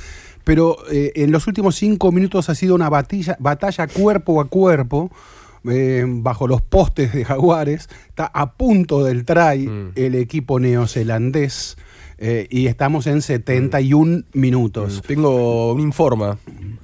[0.45, 5.11] pero eh, en los últimos cinco minutos ha sido una batalla, batalla cuerpo a cuerpo.
[5.65, 9.93] eh, bajo los postes de Jaguares, está a punto del try Mm.
[9.95, 11.77] el equipo neozelandés
[12.19, 15.03] eh, y estamos en 71 minutos.
[15.07, 16.39] Tengo un informa.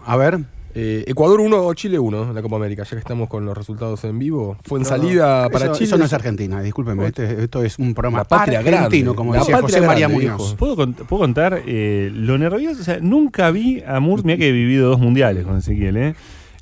[0.07, 0.45] A ver,
[0.81, 4.05] Eh, Ecuador 1, Chile 1 en la Copa América, ya que estamos con los resultados
[4.05, 4.57] en vivo.
[4.63, 5.87] Fue en salida para eso, Chile.
[5.87, 7.05] eso no es Argentina, discúlpeme.
[7.09, 10.07] este- esto es un programa La patria argentino, grande, como la decía patria José María
[10.07, 10.55] grande, Muñoz.
[10.55, 12.81] ¿Puedo, cont- puedo contar eh, lo nervioso?
[12.81, 16.15] O sea, nunca vi a Murs, mira que he vivido dos mundiales con Ezequiel, ¿eh?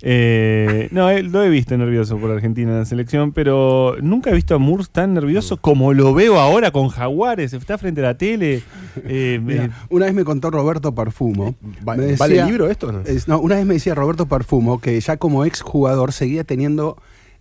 [0.02, 4.34] Eh, no, eh, lo he visto nervioso por Argentina en la selección, pero nunca he
[4.34, 7.52] visto a Murs tan nervioso como lo veo ahora con Jaguares.
[7.52, 8.62] Está frente a la tele.
[9.04, 11.54] eh, Mira, eh, una vez me contó Roberto Parfumo.
[11.86, 12.92] Va- me ¿Vale el libro esto?
[12.92, 13.00] no?
[13.00, 16.98] es- no, una vez me decía Roberto Parfumo que ya como ex jugador seguía teniendo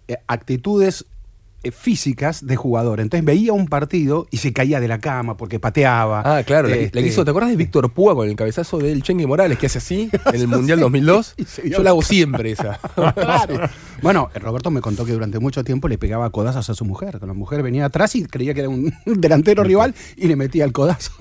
[0.07, 1.05] eh, actitudes eh,
[1.71, 2.99] físicas de jugador.
[2.99, 6.21] Entonces veía un partido y se caía de la cama porque pateaba.
[6.25, 8.35] Ah, claro, la, que- la que Este, hizo, ¿te acuerdas de Víctor Púa con el
[8.35, 11.33] cabezazo del Chengue Morales que hace así en el Mundial 2002?
[11.37, 12.79] Y se dio- Yo la hago siempre esa.
[13.15, 13.69] Claro.
[14.01, 17.19] Bueno, eh, Roberto me contó que durante mucho tiempo le pegaba codazos a su mujer,
[17.19, 20.65] que la mujer venía atrás y creía que era un delantero rival y le metía
[20.65, 21.11] el codazo.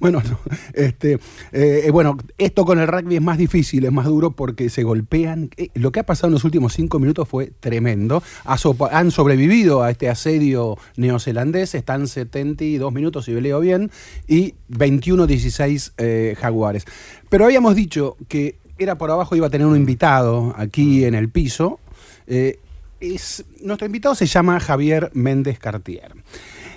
[0.00, 0.38] Bueno, no,
[0.74, 1.14] este,
[1.52, 4.82] eh, eh, bueno, esto con el rugby es más difícil, es más duro porque se
[4.82, 5.50] golpean.
[5.56, 8.22] Eh, lo que ha pasado en los últimos cinco minutos fue tremendo.
[8.44, 8.56] Ha
[8.92, 13.90] han sobrevivido a este asedio neozelandés, están 72 minutos, si leo bien,
[14.26, 16.84] y 21-16 eh, jaguares.
[17.28, 21.28] Pero habíamos dicho que era por abajo, iba a tener un invitado aquí en el
[21.28, 21.80] piso.
[22.26, 22.58] Eh,
[23.00, 26.12] es, nuestro invitado se llama Javier Méndez Cartier.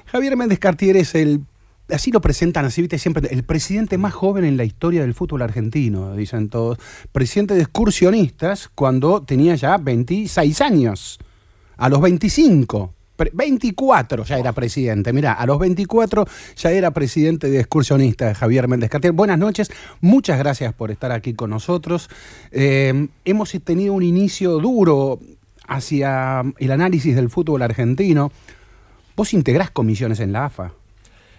[0.06, 1.42] Javier Méndez Cartier es el,
[1.90, 5.42] así lo presentan, así viste siempre, el presidente más joven en la historia del fútbol
[5.42, 6.80] argentino, dicen todos.
[7.12, 11.20] Presidente de excursionistas cuando tenía ya 26 años.
[11.78, 12.94] A los 25.
[13.22, 18.68] Pre- 24 ya era presidente, mirá, a los 24 ya era presidente de excursionistas Javier
[18.68, 19.14] Méndez Cartier.
[19.14, 19.70] Buenas noches,
[20.02, 22.10] muchas gracias por estar aquí con nosotros.
[22.52, 25.20] Eh, hemos tenido un inicio duro
[25.68, 28.32] hacia el análisis del fútbol argentino.
[29.16, 30.72] Vos integrás comisiones en la AFA.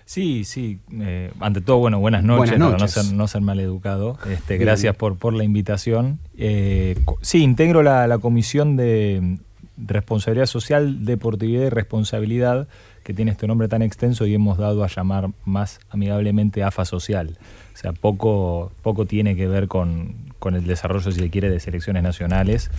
[0.05, 0.79] Sí, sí.
[1.01, 2.97] eh, ante todo, bueno, buenas noches, Buenas noches.
[2.97, 4.19] no ser, no ser maleducado.
[4.31, 6.19] Este, gracias por, por la invitación.
[6.37, 9.39] Eh, sí, integro la, la comisión de
[9.77, 12.69] responsabilidad social, deportividad y responsabilidad,
[13.03, 17.39] que tiene este nombre tan extenso y hemos dado a llamar más amigablemente AFA Social.
[17.75, 21.59] O sea, poco, poco tiene que ver con, con el desarrollo, si se quiere, de
[21.59, 22.71] selecciones nacionales.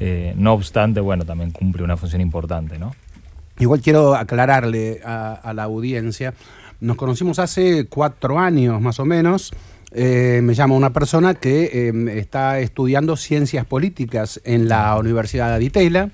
[0.00, 2.94] Eh, no obstante, bueno, también cumple una función importante, ¿no?
[3.58, 6.32] Igual quiero aclararle a, a la audiencia,
[6.80, 9.52] nos conocimos hace cuatro años más o menos.
[9.90, 15.54] Eh, me llama una persona que eh, está estudiando ciencias políticas en la Universidad de
[15.54, 16.10] Aditela,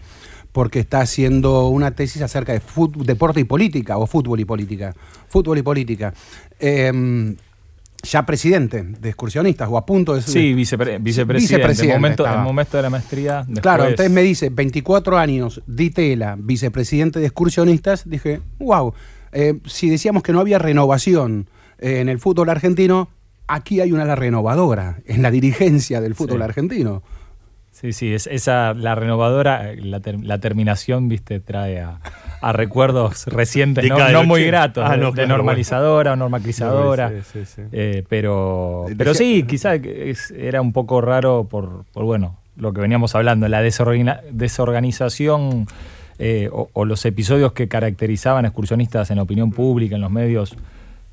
[0.55, 4.95] porque está haciendo una tesis acerca de fut- deporte y política, o fútbol y política.
[5.29, 6.15] Fútbol y política.
[6.61, 7.35] Eh,
[8.05, 10.33] ya presidente de excursionistas, o a punto de ser.
[10.33, 11.35] Sí, vicepre- vicepresidente.
[11.57, 13.39] Vicepresidente En momento, en momento de la maestría.
[13.39, 18.95] Después, Claro, entonces me dice, 24 años, Ditela, vicepresidente de excursionistas, dije, wow,
[19.67, 21.49] si decíamos que no había renovación
[21.81, 23.09] eh, en el fútbol argentino,
[23.49, 26.45] aquí hay una la renovadora en la dirigencia del fútbol Sí.
[26.45, 27.03] argentino.
[27.85, 31.99] Sí, sí, es, esa, la renovadora, eh, la, ter- la terminación, viste, trae a,
[32.41, 34.47] a recuerdos recientes, no, muy 80.
[34.47, 37.11] gratos, Ah, de, no, de claro, normalizadora o normalizadora.
[37.11, 37.61] Sí, sí, sí.
[37.73, 42.73] Eh, pero, Dejé- pero sí, quizá es- era un poco raro por, por bueno, lo
[42.73, 45.67] que veníamos hablando, la desorganización
[46.19, 50.11] eh, o, o los episodios que caracterizaban a excursionistas en la opinión pública, en los
[50.11, 50.57] medios,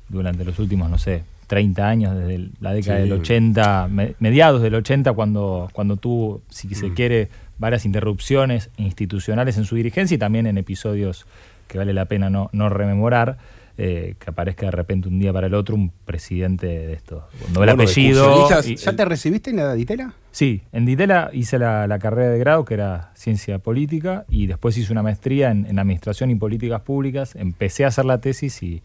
[0.08, 3.02] durante los últimos, no sé, 30 años, desde el- la década Sí.
[3.02, 9.58] del 80, me- mediados del 80, cuando, cuando tuvo, si se quiere, varias interrupciones institucionales
[9.58, 11.26] en su dirigencia y también en episodios
[11.68, 13.36] que vale la pena no, no rememorar.
[13.78, 17.26] eh, que aparezca de repente un día para el otro un presidente de esto.
[17.54, 18.46] Doble Bueno, apellido.
[18.66, 20.12] y- ¿Ya te recibiste en la Ditela?
[20.30, 24.76] Sí, en Ditela hice la, la carrera de grado, que era ciencia política, y después
[24.76, 27.34] hice una maestría en, en administración y políticas públicas.
[27.34, 28.82] Empecé a hacer la tesis y,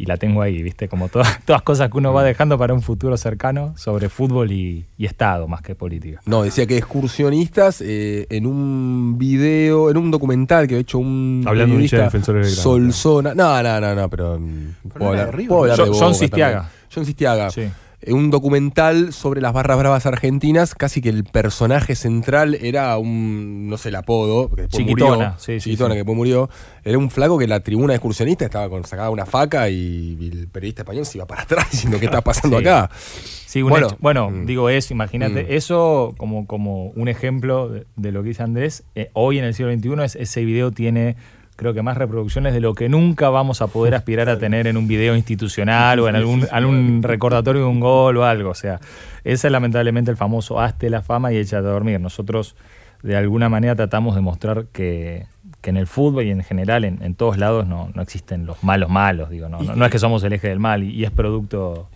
[0.00, 0.88] y la tengo ahí, ¿viste?
[0.88, 4.86] Como todas, todas cosas que uno va dejando para un futuro cercano sobre fútbol y,
[4.96, 6.20] y Estado, más que política.
[6.26, 11.44] No, decía que excursionistas eh, en un video, en un documental que ha hecho un
[11.46, 12.62] Hablando de hincha de periodista, Defensores de.
[12.62, 13.34] Solsona.
[13.34, 15.48] No, no, no, no, pero mm, puedo no era hablar, de River.
[15.48, 16.52] puedo hablar de John- Boca John Sistiaga.
[16.62, 16.80] también.
[16.94, 17.50] John Sistiaga.
[17.50, 17.62] Sí.
[18.02, 23.68] Eh, Un documental sobre las barras bravas argentinas, casi que el personaje central era un,
[23.68, 25.94] no sé, el apodo, que después Chiquitona, murió, sí, sí, Chiquitona, sí.
[25.94, 26.48] que después murió,
[26.82, 30.28] era un flaco que la tribuna de excursionista estaba con sacaba una faca y, y
[30.32, 32.90] el periodista español se iba para atrás diciendo qué está pasando acá.
[32.94, 33.88] Sí, un Bueno.
[33.88, 34.46] hecho- bueno, Mm.
[34.46, 35.46] digo eso, imagínate, Mm.
[35.50, 39.52] eso como, como un ejemplo de, de lo que dice Andrés, eh, hoy en el
[39.54, 41.16] siglo XXI es- ese video tiene
[41.60, 44.78] creo que más reproducciones de lo que nunca vamos a poder aspirar a tener en
[44.78, 48.48] un video institucional o en algún, algún recordatorio de un gol o algo.
[48.48, 48.80] O sea,
[49.24, 52.00] ese es lamentablemente el famoso hazte la fama y échate a dormir.
[52.00, 52.56] Nosotros
[53.02, 55.26] de alguna manera tratamos de mostrar que,
[55.60, 58.64] que en el fútbol y en general en, en todos lados no, no existen los
[58.64, 61.04] malos malos, digo, no, no, no es que somos el eje del mal y, y
[61.04, 61.90] es producto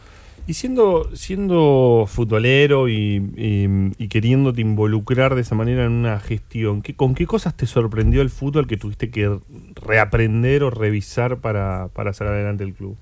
[0.46, 6.82] Y siendo, siendo futbolero y, y- y queriéndote involucrar de esa manera en una gestión,
[6.82, 9.38] ¿qué, ¿con qué cosas te sorprendió el fútbol que tuviste que
[9.74, 12.96] reaprender o revisar para, para sacar adelante el club?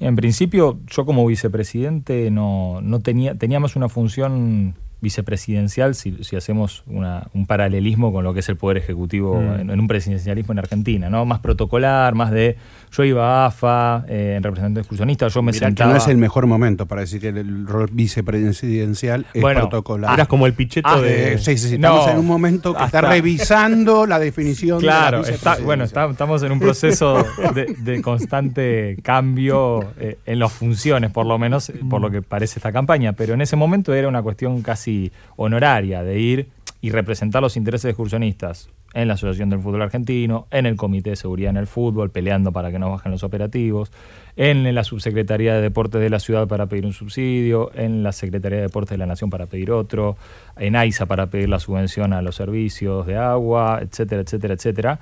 [0.00, 6.82] En principio, yo como vicepresidente no, no tenía, teníamos una función vicepresidencial si, si hacemos
[6.86, 9.60] una- un paralelismo con lo que es el Poder Ejecutivo Mm.
[9.60, 11.26] en, en un presidencialismo en Argentina, ¿no?
[11.26, 12.56] Más protocolar, más de
[12.92, 15.92] yo iba a AFA, eh, en representante excursionista, yo me Mirá que sentaba...
[15.92, 20.14] no es el mejor momento para decir que el rol vicepresidencial es Bueno, protocolar.
[20.14, 21.34] Eras como el picheto Ah, de...
[21.34, 25.22] Eh, sí, sí, sí, No, estamos en un momento que está revisando la definición Claro,
[25.22, 27.24] de la está, bueno, está- estamos en un proceso
[27.54, 32.22] de, de constante cambio eh, en las funciones, por lo menos, eh, por lo que
[32.22, 36.48] parece esta campaña, pero en ese momento era una cuestión casi honoraria de ir
[36.80, 41.10] y representar los intereses de excursionistas en la Asociación del Fútbol Argentino, en el Comité
[41.10, 43.92] de Seguridad en el Fútbol, peleando para que no bajen los operativos,
[44.36, 48.58] en la Subsecretaría de Deportes de la ciudad para pedir un subsidio, en la Secretaría
[48.58, 50.16] de Deportes de la Nación para pedir otro,
[50.56, 55.00] en AISA para pedir la subvención a los servicios de agua, etcétera, etcétera, etcétera.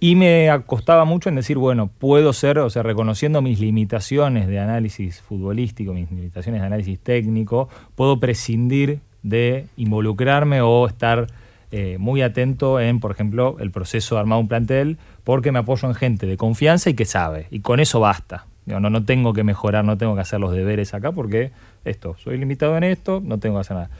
[0.00, 4.58] Y me acostaba mucho en decir, bueno, puedo ser, o sea, reconociendo mis limitaciones de
[4.58, 11.28] análisis futbolístico, mis limitaciones de análisis técnico, puedo prescindir de involucrarme o estar
[11.72, 15.88] eh, muy atento en, por ejemplo, el proceso de armar un plantel, porque me apoyo
[15.88, 17.46] en gente de confianza y que sabe.
[17.50, 18.46] Y con eso basta.
[18.66, 21.50] No, no tengo que mejorar, no tengo que hacer los deberes acá, porque
[21.84, 23.90] esto, soy limitado en esto, no tengo que hacer nada.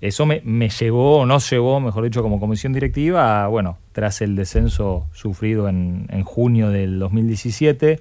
[0.00, 4.20] Eso me, me llevó, o nos llevó, mejor dicho, como comisión directiva, a, bueno, tras
[4.20, 7.98] el descenso sufrido en, en junio del 2017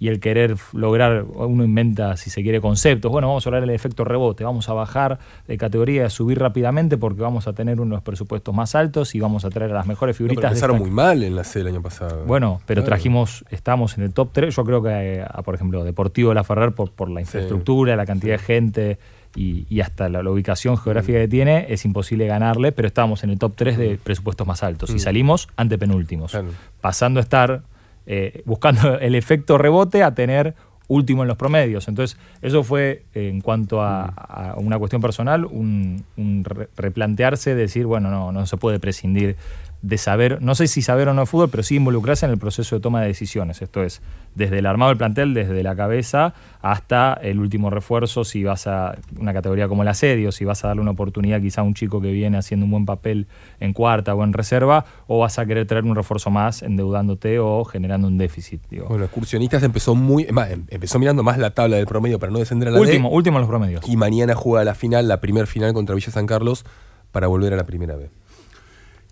[0.00, 3.10] y el querer lograr, uno inventa, si se quiere, conceptos.
[3.10, 6.96] Bueno, vamos a hablar del efecto rebote, vamos a bajar de categoría, a subir rápidamente
[6.96, 10.14] porque vamos a tener unos presupuestos más altos y vamos a traer a las mejores
[10.14, 10.42] No, figuritas.
[10.42, 12.24] de empezaron muy mal en la C el año pasado.
[12.26, 12.90] bueno, pero Claro.
[12.94, 16.44] trajimos, estamos en el top 3, yo creo que, eh, a, por ejemplo, Deportivo La
[16.44, 18.98] Ferrer por, por la infraestructura, la cantidad de gente
[19.34, 23.30] y, y hasta la, la ubicación geográfica que tiene, es imposible ganarle, pero estábamos en
[23.30, 24.98] el top 3 de presupuestos más altos y Mm.
[25.00, 26.48] salimos antepenúltimos, Claro.
[26.80, 27.62] pasando a estar
[28.08, 30.54] eh, buscando el efecto rebote a tener
[30.88, 31.86] último en los promedios.
[31.86, 37.54] Entonces, eso fue, eh, en cuanto a, a una cuestión personal, un, un re- replantearse,
[37.54, 39.36] decir, bueno, no, no se puede prescindir
[39.80, 42.38] de saber, no sé si saber o no de fútbol, pero sí involucrarse en el
[42.38, 43.62] proceso de toma de decisiones.
[43.62, 44.02] Esto es,
[44.34, 48.96] desde el armado del plantel, desde la cabeza, hasta el último refuerzo, si vas a
[49.18, 52.00] una categoría como el asedio, si vas a darle una oportunidad quizá a un chico
[52.00, 53.28] que viene haciendo un buen papel
[53.60, 57.64] en cuarta o en reserva, o vas a querer traer un refuerzo más endeudándote o
[57.64, 58.60] generando un déficit.
[58.68, 58.86] digo.
[58.88, 60.26] Bueno, Excursionistas empezó muy.
[60.32, 63.10] más, em- empezó mirando más la tabla del promedio para no descender a la último,
[63.10, 63.14] D.
[63.14, 63.88] último en los promedios.
[63.88, 66.64] Y mañana juega la final, la primer final contra Villa San Carlos,
[67.12, 68.10] para volver a la primera B.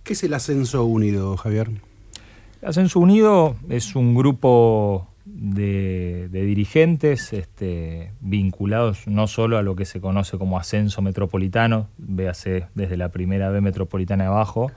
[0.07, 1.69] ¿Qué es el ascenso unido, Javier?
[2.65, 10.01] Ascenso Unido es un grupo de, dirigentes este, vinculados no solo a lo que se
[10.01, 14.71] conoce como ascenso metropolitano, véase desde la primera B metropolitana abajo,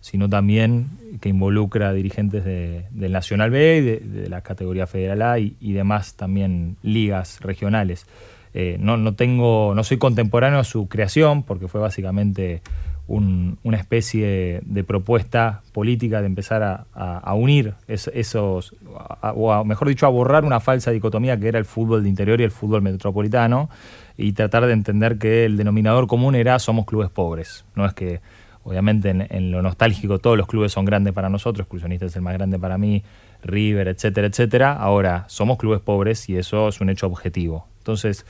[0.00, 0.86] sino también
[1.20, 5.72] que involucra dirigentes de- del Nacional B de, de la categoría Federal A y, y
[5.72, 8.06] demás también ligas regionales.
[8.52, 12.62] Eh, no, no tengo, no soy contemporáneo a su creación, porque fue básicamente
[13.06, 16.62] un- una especie de propuesta política de empezar
[16.94, 18.74] a, unir es- esos,
[19.20, 22.40] a- o mejor dicho, a borrar una falsa dicotomía que era el fútbol de interior
[22.40, 23.68] y el fútbol metropolitano
[24.16, 27.64] y tratar de entender que el denominador común era somos clubes pobres.
[27.74, 28.20] No es que,
[28.62, 32.32] obviamente, en, lo nostálgico todos los clubes son grandes para nosotros, Excursionista es el más
[32.34, 33.02] grande para mí,
[33.42, 34.72] River, etcétera, etcétera.
[34.72, 37.66] Ahora, somos clubes pobres y eso es un hecho objetivo.
[37.78, 38.24] Entonces,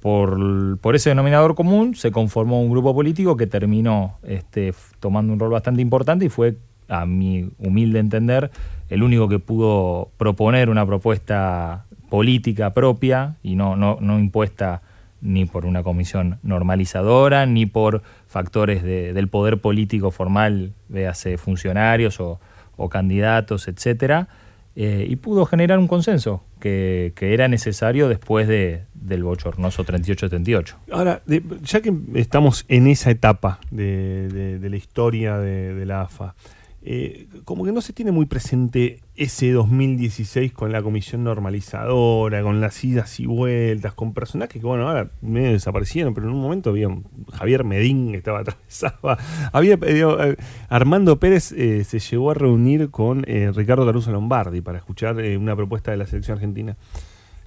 [0.00, 5.50] por, ese denominador común se conformó un grupo político que terminó este, tomando un rol
[5.50, 6.56] bastante importante y fue,
[6.88, 8.50] a mi humilde entender,
[8.88, 14.82] el único que pudo proponer una propuesta política propia y no, no, no impuesta
[15.20, 22.18] ni por una comisión normalizadora, ni por factores de- del poder político formal, véase funcionarios
[22.20, 22.40] o,
[22.76, 24.28] o candidatos, etcétera,
[24.76, 30.74] eh, y pudo generar un consenso que, que era necesario después de, del bochornoso 38-38.
[30.92, 36.34] Ahora, de- ya que estamos en esa etapa de, de- la historia de la AFA,
[36.82, 42.60] eh, como que no se tiene muy presente ese 2016 con la comisión normalizadora, con
[42.60, 46.70] las idas y vueltas, con personajes que, bueno, ahora medio desaparecieron, pero en un momento
[46.70, 46.88] había
[47.32, 49.16] Javier Medín que estaba atravesado.
[49.52, 50.36] Había, eh, digo, eh,
[50.68, 55.98] Armando Pérez se llegó a reunir con Ricardo Caruso Lombardi para escuchar una propuesta de
[55.98, 56.76] la selección argentina.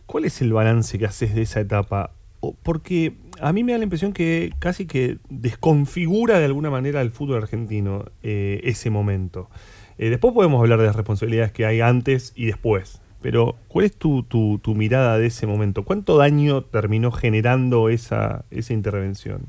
[0.06, 2.12] ¿Cuál es el balance que haces de esa etapa?
[2.40, 3.14] O- Porque
[3.44, 7.38] a mí me da la impresión que casi que desconfigura de alguna manera el fútbol
[7.44, 9.50] argentino eh, ese momento.
[9.98, 13.00] Eh, después podemos hablar de las responsabilidades que hay antes y después.
[13.22, 15.84] Pero, ¿cuál es tu, tu- tu mirada de ese momento?
[15.84, 19.42] ¿Cuánto daño terminó generando esa, esa intervención?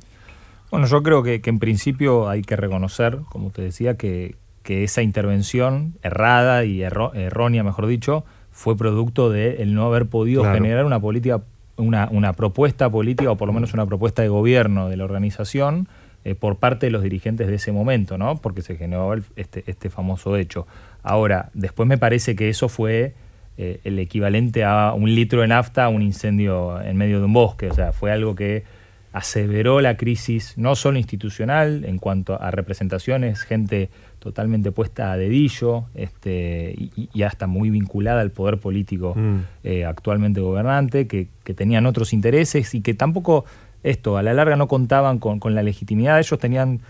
[0.71, 4.85] Bueno, yo creo que, que en principio hay que reconocer, como te decía, que, que
[4.85, 10.57] esa intervención errada y errónea, mejor dicho, fue producto de el no haber podido Claro.
[10.57, 11.43] generar una política,
[11.77, 15.89] una, una propuesta política o por lo menos una propuesta de gobierno de la organización
[16.25, 18.37] eh, por parte de los dirigentes de ese momento, ¿no?
[18.37, 20.66] Porque se generó este, este famoso hecho.
[21.03, 23.14] Ahora, después me parece que eso fue
[23.59, 27.33] eh, el equivalente a un litro de nafta a un incendio en medio de un
[27.35, 27.68] bosque.
[27.68, 28.64] O sea, fue algo que
[29.12, 33.91] aseveró la crisis no solo institucional en cuanto a representaciones, gente
[34.25, 39.37] totalmente puesta a dedillo este, y, y hasta muy vinculada al poder político Mm.
[39.62, 43.45] eh, actualmente gobernante, que, que tenían otros intereses y que tampoco
[43.85, 46.18] esto, a la larga no contaban con, con la legitimidad.
[46.18, 46.81] Ellos tenían,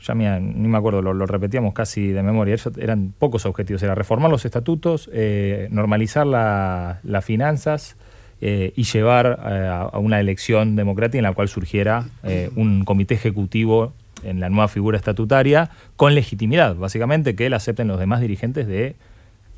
[0.00, 3.82] ya mira, ni me acuerdo, lo, lo repetíamos casi de memoria, ellos eran pocos objetivos,
[3.82, 7.96] era reformar los estatutos, eh, normalizar la- las finanzas,
[8.40, 12.04] eh, y llevar eh, a una elección democrática en la cual surgiera
[12.56, 13.92] un comité ejecutivo
[14.24, 18.96] en la nueva figura estatutaria con legitimidad, básicamente que la acepten los demás dirigentes de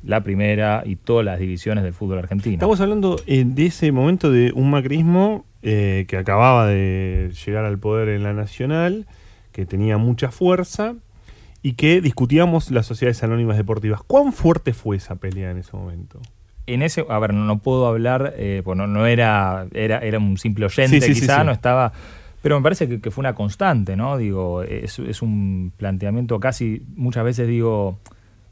[0.03, 2.53] la primera y todas las divisiones del fútbol argentino.
[2.53, 7.77] Estamos hablando eh, de ese momento de un macrismo eh, que acababa de llegar al
[7.79, 9.07] poder en la nacional,
[9.51, 10.95] que tenía mucha fuerza
[11.63, 14.01] y que discutíamos las sociedades anónimas deportivas.
[14.05, 16.21] ¿Cuán fuerte fue esa pelea en ese momento?
[16.67, 20.37] en ese, a ver, no puedo hablar, eh, pues no, no era, era, era un
[20.37, 21.45] simple oyente, Sí, sí, sí, quizá, sí.
[21.45, 21.93] no estaba.
[22.41, 24.17] Pero me parece que, que fue una constante, ¿no?
[24.17, 27.97] Digo, es, es un planteamiento casi, muchas veces digo,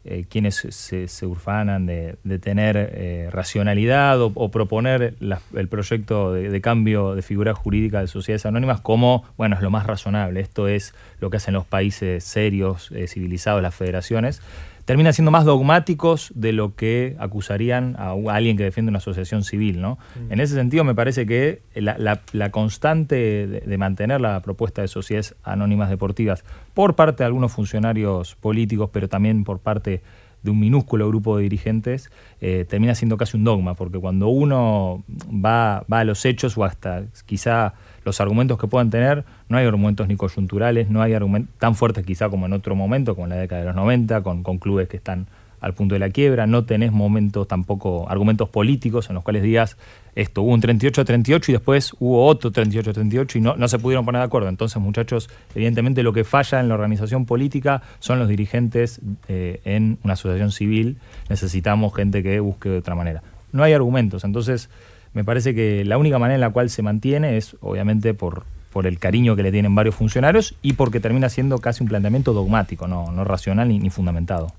[0.04, 6.50] eh, quienes se, se ufanan de, tener eh, racionalidad o, proponer la- el proyecto de,
[6.50, 10.42] de cambio de figura jurídica de sociedades anónimas como, bueno, es lo más razonable.
[10.42, 14.42] Esto es lo que hacen los países serios, eh, civilizados, las federaciones
[14.86, 19.82] terminan siendo más dogmáticos de lo que acusarían a, alguien que defiende una asociación civil.
[19.82, 19.98] ¿no?
[20.30, 23.16] En ese sentido, me parece que la, la- la constante
[23.48, 28.90] de, de mantener la propuesta de sociedades anónimas deportivas por parte de algunos funcionarios políticos,
[28.94, 30.02] pero también por parte
[30.46, 35.04] de un minúsculo grupo de dirigentes, eh, termina siendo casi un dogma, porque cuando uno
[35.30, 37.74] va, va a los hechos o hasta quizá
[38.06, 42.06] los argumentos que puedan tener, no hay argumentos ni coyunturales, no hay argumentos tan fuertes
[42.06, 44.88] quizá como en otro momento, como en la década de los 90, con, con clubes
[44.88, 45.28] que están
[45.66, 49.78] al punto de la quiebra, no tenés momentos tampoco, argumentos políticos en los cuales digas,
[50.14, 54.20] esto, hubo un 38-38 y después hubo otro 38-38 y no, no se pudieron poner
[54.22, 54.48] de acuerdo.
[54.48, 59.98] Entonces, muchachos, evidentemente lo que falla en la organización política son los dirigentes eh, en
[60.04, 60.98] una asociación civil.
[61.30, 63.24] Necesitamos gente que busque de otra manera.
[63.52, 64.70] No hay argumentos, entonces
[65.16, 68.86] me parece que la única manera en la cual se mantiene es, obviamente, por, por
[68.86, 72.88] el cariño que le tienen varios funcionarios y porque termina siendo casi un planteamiento dogmático,
[72.88, 74.54] no, no racional ni, ni fundamentado.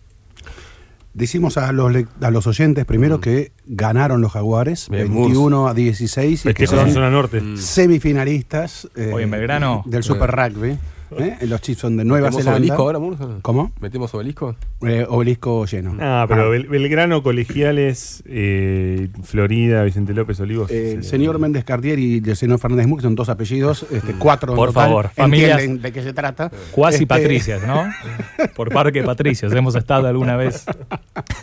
[1.17, 5.73] Decimos a los, le- a los oyentes primero que ganaron los Jaguares, Bien, 21 a
[5.73, 7.41] 16, y que Festejos en son zona norte.
[7.41, 7.57] Mm.
[7.57, 9.83] semifinalistas eh, Hoy en Belgrano.
[9.87, 10.77] del Super Rugby.
[11.19, 11.37] ¿Eh?
[11.47, 12.59] Los Chiefs son de Nueva ¿Metemos Zelanda.
[12.59, 13.27] obelisco ahora, Murcia?
[13.43, 13.73] ¿Cómo?
[13.81, 14.57] ¿Metemos obelisco?
[14.83, 15.97] Eh, obelisco lleno.
[16.01, 16.49] Ah, pero Ah.
[16.57, 20.71] Bel- Belgrano, Colegiales, eh, Florida, Vicente López, Olivos.
[20.71, 24.15] Eh, el se- señor Méndez Cartier y el señor Fernández Muc son dos apellidos, este,
[24.15, 26.51] cuatro en Por total, favor, familias- de qué se trata.
[26.73, 27.85] Cuasi Este, patricias, ¿no?
[28.57, 30.65] Por Parque Patricios, hemos estado alguna vez.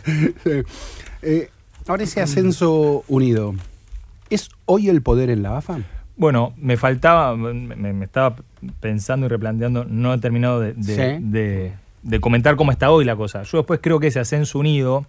[1.22, 1.50] eh,
[1.88, 3.54] ahora ese ascenso unido,
[4.30, 5.80] ¿es hoy el poder en la AFA?
[6.16, 8.36] Bueno, me faltaba, me, me estaba
[8.80, 10.84] pensando y replanteando, no he terminado de, de-
[11.18, 11.24] Sí.
[11.26, 13.44] de- de comentar cómo está hoy la cosa.
[13.44, 15.06] Yo después creo que ese ascenso unido,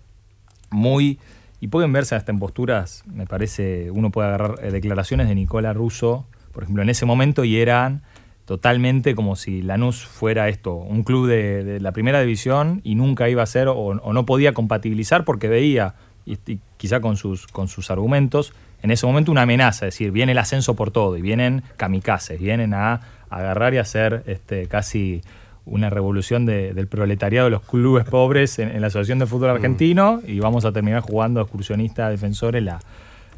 [0.71, 1.19] muy,
[1.61, 5.73] y pueden verse hasta en posturas, me parece, uno puede agarrar eh, declaraciones de Nicola
[5.73, 8.03] Russo, por ejemplo, en ese momento y eran
[8.45, 13.29] totalmente como si Lanús fuera esto, un club de, de la primera división y nunca
[13.29, 15.95] iba a ser o, o no podía compatibilizar porque veía,
[16.27, 18.53] y, y quizá con sus, con sus argumentos,
[18.83, 22.39] en ese momento una amenaza, es decir, viene el ascenso por todo y vienen kamikazes,
[22.39, 23.01] vienen a
[23.39, 25.23] agarrar y hacer este, casi
[25.67, 29.51] una revolución de- del proletariado de los clubes pobres en, en la Asociación de Fútbol
[29.51, 32.81] Argentino y vamos a terminar jugando excursionista defensores la,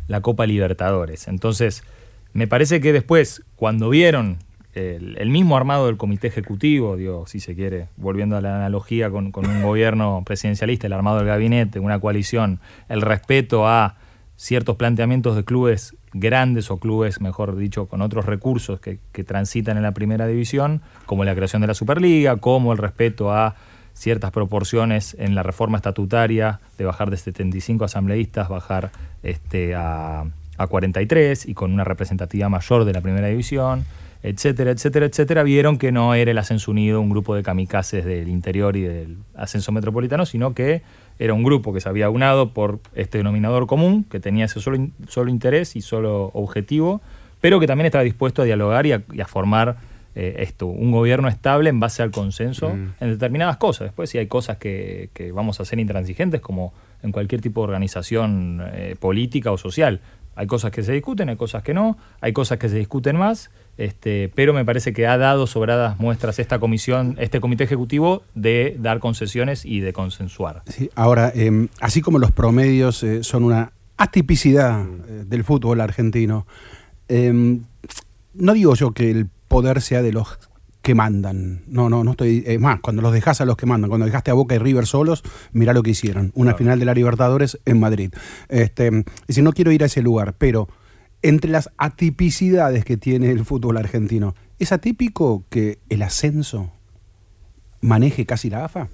[0.08, 1.28] la Copa Libertadores.
[1.28, 1.84] Entonces,
[2.32, 4.38] me parece que después, cuando vieron
[4.74, 9.08] el, el mismo armado del comité ejecutivo, digo, si se quiere, volviendo a la analogía
[9.08, 13.94] con, con un gobierno presidencialista, el armado del gabinete, una coalición, el respeto a
[14.36, 19.82] ciertos planteamientos de clubes grandes o clubes, mejor dicho, con otros recursos que, transitan en
[19.82, 23.56] la primera división, como la creación de la Superliga, como el respeto a
[23.92, 30.26] ciertas proporciones en la reforma estatutaria de bajar de 75 asambleístas, bajar este, a,
[30.58, 33.84] a 43 y con una representatividad mayor de la primera división,
[34.22, 38.28] etcétera, etcétera, etcétera, vieron que no era el Ascenso Unido un grupo de kamikazes del
[38.28, 40.82] interior y del ascenso metropolitano, sino que
[41.18, 44.76] era un grupo que se había unado por este denominador común, que tenía ese solo,
[44.76, 47.00] in- solo interés y solo objetivo,
[47.40, 49.76] pero que también estaba dispuesto a dialogar y a, y a formar
[50.14, 52.92] eh, esto, un gobierno estable en base al consenso Mm.
[53.00, 53.86] en determinadas cosas.
[53.88, 57.64] Después si hay cosas que, que vamos a ser intransigentes, como en cualquier tipo de
[57.66, 60.00] organización eh, política o social.
[60.34, 63.50] Hay cosas que se discuten, hay cosas que no, hay cosas que se discuten más,
[63.78, 68.76] este, pero me parece que ha dado sobradas muestras esta comisión, este comité ejecutivo de
[68.78, 70.62] dar concesiones y de consensuar.
[70.66, 76.46] Sí, ahora, eh, así como los promedios eh, son una atipicidad eh, del fútbol argentino,
[77.08, 77.60] eh,
[78.34, 80.38] no digo yo que el poder sea de los
[80.82, 81.62] que mandan.
[81.66, 82.44] No, no, no estoy.
[82.46, 84.86] Es más, cuando los dejas a los que mandan, cuando dejaste a Boca y River
[84.86, 86.30] solos, mirá lo que hicieron.
[86.34, 88.12] Una final de la Libertadores en Madrid.
[88.48, 90.68] Este, es decir, no quiero ir a ese lugar, pero
[91.28, 96.70] entre las atipicidades que tiene el fútbol argentino, ¿es atípico que el ascenso
[97.80, 98.88] maneje casi la AFA?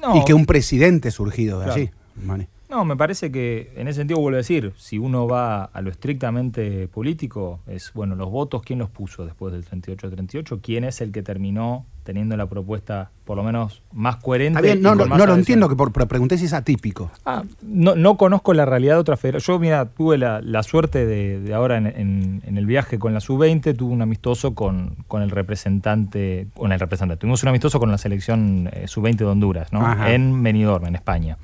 [0.00, 1.80] No, Y que un presidente surgido de Claro.
[1.80, 1.90] allí.
[2.24, 5.80] mane- No, me parece que en ese sentido vuelvo a decir, si uno va a
[5.82, 10.60] lo estrictamente político, es bueno, los votos, ¿quién los puso después del 38-38?
[10.62, 14.58] ¿Quién es el que terminó teniendo la propuesta por lo menos más coherente?
[14.60, 14.94] Está bien, y no,
[15.26, 17.10] lo entiendo, que por, pero pregunté si es atípico.
[17.26, 19.56] Ah, no, no conozco la realidad de otra federación.
[19.56, 23.12] Yo, mira, tuve la, la suerte de, de ahora en, en- en el viaje con
[23.14, 27.80] la sub-20, tuve un amistoso con, con el representante, con el representante, tuvimos un amistoso
[27.80, 29.84] con la selección eh, sub-20 de Honduras, ¿no?
[29.84, 30.12] Ajá.
[30.12, 31.36] En Benidorm, en España.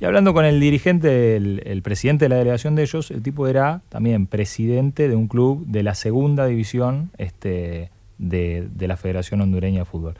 [0.00, 3.46] Y hablando con el dirigente, el, el presidente de la delegación de ellos, el tipo
[3.46, 9.40] era también presidente de un club de la segunda división este, de, de la Federación
[9.40, 10.14] Hondureña de Fútbol.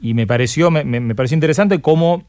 [0.00, 2.24] Y me pareció, me, pareció interesante cómo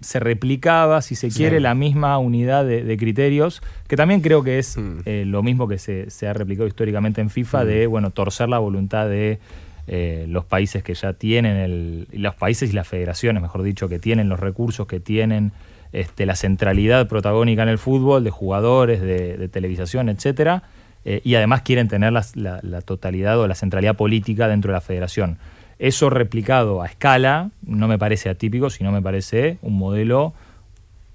[0.00, 4.58] se replicaba, si se quiere, la misma unidad de, de criterios, que también creo que
[4.58, 4.98] es Mm.
[5.06, 8.58] eh, lo mismo que se, se ha replicado históricamente en FIFA, de bueno, torcer la
[8.58, 9.38] voluntad de
[9.86, 13.98] eh, los países que ya tienen el, los países y las federaciones, mejor dicho, que
[13.98, 15.52] tienen los recursos, que tienen
[15.94, 20.64] este, la centralidad protagónica en el fútbol, de jugadores, de, de televisación, etcétera,
[21.06, 25.38] eh, y además quieren tener la totalidad o la centralidad política dentro de la federación.
[25.78, 30.32] Eso replicado a escala no me parece atípico, sino me parece un modelo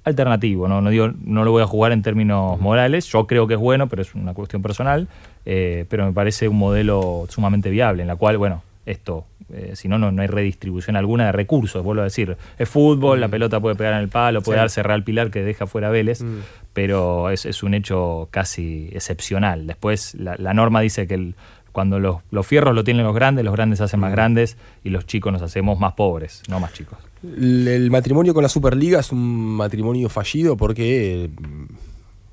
[0.03, 0.67] alternativo.
[0.67, 3.59] No, no, digo, no lo voy a jugar en términos morales, yo creo que es
[3.59, 5.07] bueno, pero es una cuestión personal,
[5.45, 9.88] eh, pero me parece un modelo sumamente viable, en la cual, bueno, esto, eh, si
[9.88, 13.76] no, no hay redistribución alguna de recursos, vuelvo a decir, es fútbol, la pelota puede
[13.76, 14.62] pegar en el palo, puede Sí.
[14.62, 16.39] darse Real Pilar que deja fuera a Vélez, Mm.
[16.74, 19.68] pero es, es un hecho casi excepcional.
[19.68, 21.36] Después la, la norma dice que el-
[21.72, 24.89] cuando los, los fierros lo tienen los grandes, los grandes se hacen más grandes y
[24.89, 26.97] los chicos nos hacemos más pobres, no más chicos.
[27.24, 31.30] El, matrimonio con la Superliga es un matrimonio fallido porque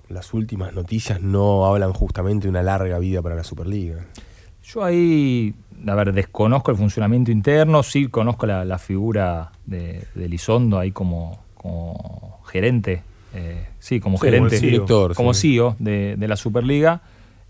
[0.09, 4.07] las últimas noticias no hablan justamente de una larga vida para la Superliga.
[4.65, 5.55] Yo ahí,
[5.87, 10.93] a ver, desconozco el funcionamiento interno, sí conozco la, la figura de, de Lizondo ahí
[10.93, 13.03] como, como gerente
[13.35, 15.57] eh, sí, como Sí, gerente, como director, como sí.
[15.57, 17.03] CEO de, de la Superliga,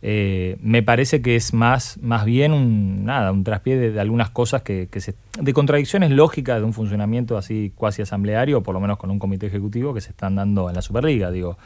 [0.03, 4.30] eh, me parece que es más, más bien un, nada, un traspié de, de algunas
[4.30, 8.80] cosas que, que se, de contradicciones lógicas de un funcionamiento así cuasi asambleario, por lo
[8.80, 11.30] menos con un comité ejecutivo que se están dando en la Superliga.
[11.30, 11.57] Digo,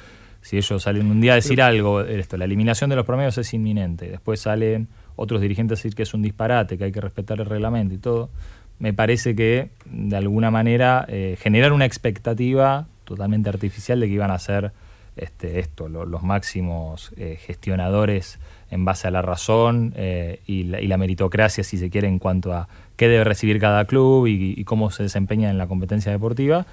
[0.42, 3.52] si ellos salen un día a decir algo, esto, la eliminación de los promedios es
[3.54, 4.88] inminente, después salen
[5.22, 8.30] otros dirigentes decir que es un disparate, que hay que respetar el reglamento y todo,
[8.78, 14.30] me parece que de alguna manera eh, generar una expectativa totalmente artificial de que iban
[14.30, 14.72] a ser
[15.16, 18.38] este, esto, lo- los máximos eh, gestionadores
[18.70, 22.68] en base a la razón eh, y, la, meritocracia, si se quiere, en cuanto a
[22.96, 26.64] qué debe recibir cada club y, cómo se desempeña en la competencia deportiva.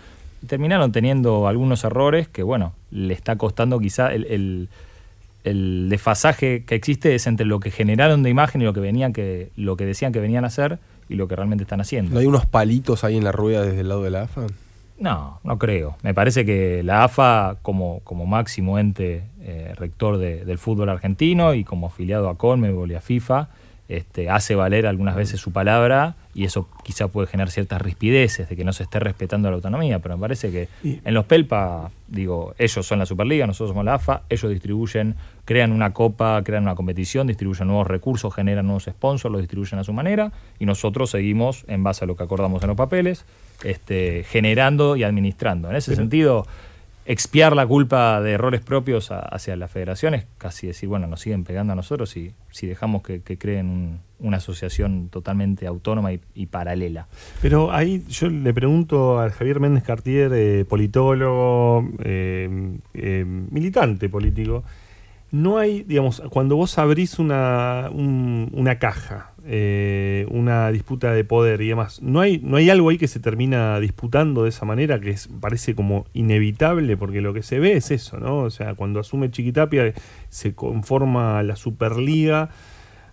[0.41, 4.69] Y terminaron teniendo algunos errores que, bueno, le está costando quizá el-
[5.49, 9.13] el desfasaje que existe es entre lo que generaron de imagen y lo que venían
[9.13, 10.79] que lo que decían que venían a hacer
[11.09, 12.13] y lo que realmente están haciendo.
[12.13, 14.47] ¿No hay unos palitos ahí en la rueda desde el lado de la AFA?
[14.99, 15.95] No, no creo.
[16.01, 21.53] Me parece que la AFA, como, como máximo ente eh, rector de- del fútbol argentino
[21.53, 23.49] y como afiliado a Conmebol y a FIFA,
[23.89, 28.55] este, hace valer algunas veces su palabra y eso quizá puede generar ciertas rispideces de
[28.57, 32.53] que no se esté respetando la autonomía, pero me parece que en los Pelpa, digo,
[32.57, 35.15] ellos son la Superliga, nosotros somos la AFA, ellos distribuyen,
[35.47, 39.83] crean una copa, crean una competición, distribuyen nuevos recursos, generan nuevos sponsors, los distribuyen a
[39.85, 43.23] su manera y nosotros seguimos en base a lo que acordamos en los papeles,
[43.63, 45.69] este, generando y administrando.
[45.69, 46.45] En ese Pero- sentido,
[47.05, 51.45] expiar la culpa de errores propios a- hacia las federaciones, casi decir, bueno, nos siguen
[51.45, 56.19] pegando a nosotros si, si dejamos que, que creen un- una asociación totalmente autónoma y,
[56.35, 57.07] y paralela.
[57.41, 64.63] Pero ahí yo le pregunto a Javier Méndez Cartier, eh, politólogo, eh, eh, militante político,
[65.32, 71.61] no hay, digamos, cuando vos abrís una, un- una caja, eh, una disputa de poder
[71.61, 74.99] y demás, ¿no hay, ¿no hay algo ahí que se termina disputando de esa manera
[74.99, 76.97] que es, parece como inevitable?
[76.97, 78.39] Porque lo que se ve es eso, ¿no?
[78.39, 79.93] O sea, cuando asume Chiquitapia
[80.30, 82.49] se conforma la Superliga.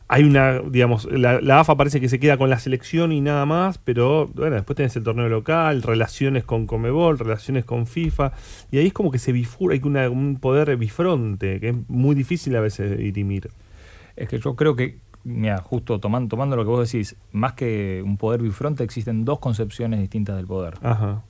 [0.06, 3.46] Hay una, digamos, la, la AFA parece que se queda con la selección y nada
[3.46, 8.32] más, pero bueno, después tenés el torneo local, relaciones con Comebol, relaciones con FIFA,
[8.70, 12.14] y ahí es como que se bifura, hay una- un poder bifronte, que es muy
[12.14, 13.48] difícil a veces de dirimir.
[14.14, 18.02] Es que yo creo que, mira, justo tomando, tomando lo que vos decís, más que
[18.04, 20.74] un poder bifronte, existen dos concepciones distintas del poder.
[20.82, 21.22] Ajá.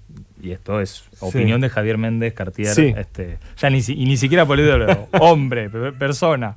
[0.43, 1.19] Y esto es Sí.
[1.21, 2.93] opinión de Javier Méndez Cartier, Sí.
[2.97, 6.57] este, ya ni, si- y ni siquiera político, hombre, pe- persona.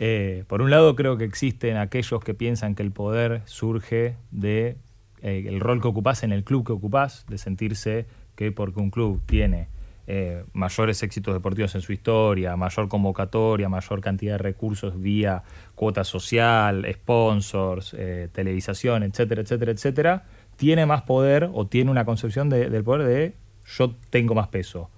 [0.00, 4.76] Eh, por un lado, creo que existen aquellos que piensan que el poder surge de
[5.22, 8.90] eh, el rol que ocupás en el club que ocupás, de sentirse que porque un
[8.90, 9.66] club tiene
[10.06, 15.42] eh, mayores éxitos deportivos en su historia, mayor convocatoria, mayor cantidad de recursos vía
[15.74, 20.24] cuota social, sponsors, eh, televisación, etcétera, etcétera, etcétera,
[20.56, 23.34] tiene más poder o tiene una concepción de- del poder de
[23.66, 24.88] yo tengo más peso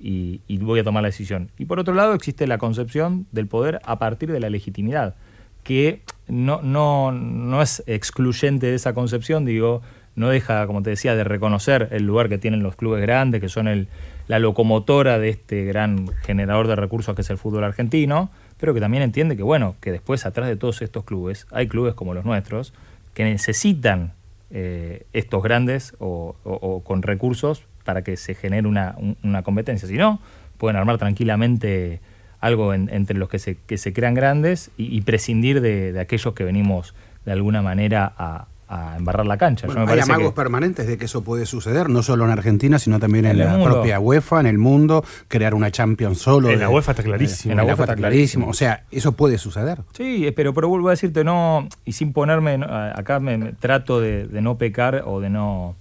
[0.00, 1.50] y, voy a tomar la decisión.
[1.58, 5.14] Y por otro lado existe la concepción del poder a partir de la legitimidad,
[5.62, 9.82] que no, no, no es excluyente de esa concepción, digo,
[10.16, 13.48] no deja, como te decía, de reconocer el lugar que tienen los clubes grandes, que
[13.48, 13.88] son el,
[14.26, 18.80] la locomotora de este gran generador de recursos que es el fútbol argentino, pero que
[18.80, 22.24] también entiende que, bueno, que después atrás de todos estos clubes hay clubes como los
[22.24, 22.72] nuestros
[23.14, 24.14] que necesitan
[24.50, 29.88] eh, estos grandes o con recursos para que se genere una, un- una competencia.
[29.88, 30.20] Si no,
[30.58, 31.98] pueden armar tranquilamente
[32.40, 35.98] algo en- entre los que se, que se crean grandes y, y prescindir de, de
[36.00, 39.66] aquellos que venimos de alguna manera a, a embarrar la cancha.
[39.66, 42.30] Yo Bueno, me hay amagos que- permanentes de que eso puede suceder, no solo en
[42.30, 43.74] Argentina, sino también en, En el la mundo.
[43.74, 46.48] propia UEFA, en el mundo, crear una Champions solo.
[46.48, 47.50] En de- la UEFA está clarísimo.
[47.50, 48.46] En la UEFA está clarísimo.
[48.48, 49.78] O sea, eso puede suceder.
[49.94, 52.60] Sí, pero, pero vuelvo a decirte, no, y sin ponerme,
[52.94, 55.74] acá me, me trato de, de no pecar o de no,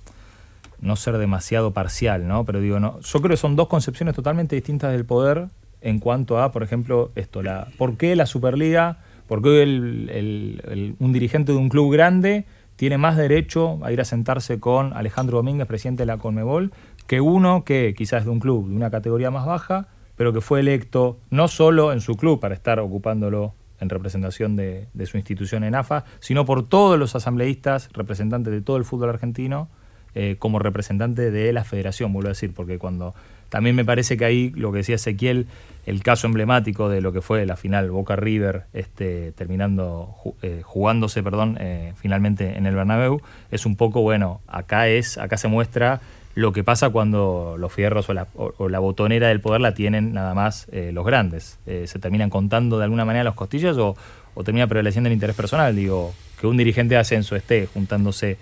[0.81, 2.45] no ser demasiado parcial, ¿no?
[2.45, 5.47] Pero digo, no, yo creo que son dos concepciones totalmente distintas del poder
[5.81, 11.13] en cuanto a, por ejemplo, esto, la, ¿por qué la Superliga, por qué el- un
[11.13, 15.67] dirigente de un club grande tiene más derecho a ir a sentarse con Alejandro Domínguez,
[15.67, 16.71] presidente de la Conmebol,
[17.07, 20.59] que uno que quizás de un club de una categoría más baja, pero que fue
[20.61, 25.63] electo no solo en su club para estar ocupándolo en representación de, de su institución
[25.63, 29.69] en AFA, sino por todos los asambleístas, representantes de todo el fútbol argentino,
[30.15, 33.13] eh, como representante de la federación, vuelvo a decir, porque cuando
[33.49, 35.47] también me parece que ahí lo que decía Ezequiel,
[35.85, 41.23] el caso emblemático de lo que fue la final Boca River, este, terminando eh, jugándose,
[41.23, 44.41] perdón, eh, finalmente en el Bernabéu, es un poco bueno.
[44.47, 45.99] Acá es, acá se muestra
[46.35, 49.73] lo que pasa cuando los fierros o la, o- o la botonera del poder la
[49.73, 51.57] tienen nada más eh, los grandes.
[51.65, 53.95] Eh, se terminan contando de alguna manera los costillas o,
[54.35, 55.75] o termina prevaleciendo el interés personal.
[55.75, 58.37] Digo, que un dirigente de ascenso esté juntándose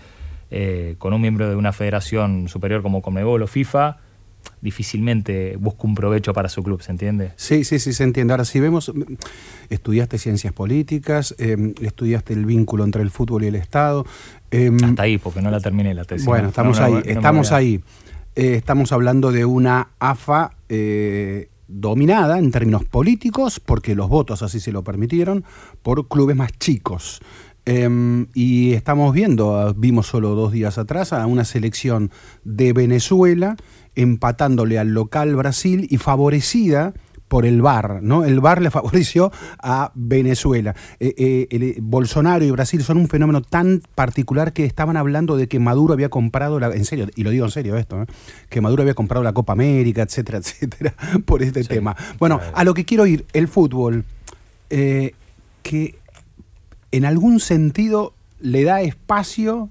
[0.51, 3.97] eh, con un miembro de una federación superior como Conmebol o FIFA,
[4.61, 7.31] difícilmente busca un provecho para su club, ¿se entiende?
[7.35, 8.33] Sí, sí, sí, se entiende.
[8.33, 8.91] Ahora, si vemos,
[9.69, 14.05] estudiaste ciencias políticas, eh, estudiaste el vínculo entre el fútbol y el Estado.
[14.51, 16.25] eh, Hasta ahí, porque no la terminé la tesis.
[16.25, 17.81] Bueno, No, estamos no, ahí, no estamos ahí.
[18.35, 24.59] Eh, estamos hablando de una AFA eh, dominada en términos políticos, porque los votos así
[24.59, 25.43] se lo permitieron,
[25.81, 27.19] por clubes más chicos.
[27.67, 32.11] Em, y estamos viendo, ah, vimos solo dos días atrás, a una selección
[32.45, 33.57] de Venezuela
[33.95, 36.93] empatándole al local Brasil y favorecida
[37.27, 38.23] por el VAR, ¿no?
[38.23, 40.75] El VAR le favoreció a Venezuela.
[41.01, 45.35] Eh, eh, el- eh, Bolsonaro y Brasil son un fenómeno tan particular que estaban hablando
[45.35, 48.05] de que Maduro había comprado, la, en serio, y lo digo en serio esto, ¿eh?
[48.49, 50.93] que Maduro había comprado la Copa América, etcétera, etcétera,
[51.25, 51.97] por este tema.
[52.17, 54.05] Bueno, a lo que quiero ir, el fútbol,
[54.69, 55.95] que
[56.91, 59.69] en algún sentido le da espacio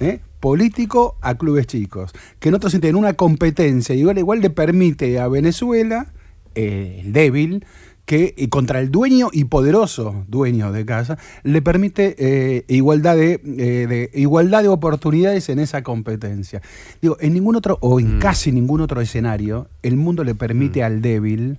[0.00, 0.20] ¿eh?
[0.40, 5.18] político a clubes chicos, que en otro sentido, en una competencia, igual, igual le permite
[5.18, 6.06] a Venezuela,
[6.54, 7.64] eh, el débil,
[8.06, 13.86] que contra el dueño y poderoso dueño de casa, le permite eh, igualdad, de, eh,
[13.86, 16.62] de- igualdad de oportunidades en esa competencia.
[17.02, 21.02] Digo, en ningún otro, o en casi ningún otro escenario, el mundo le permite al
[21.02, 21.58] débil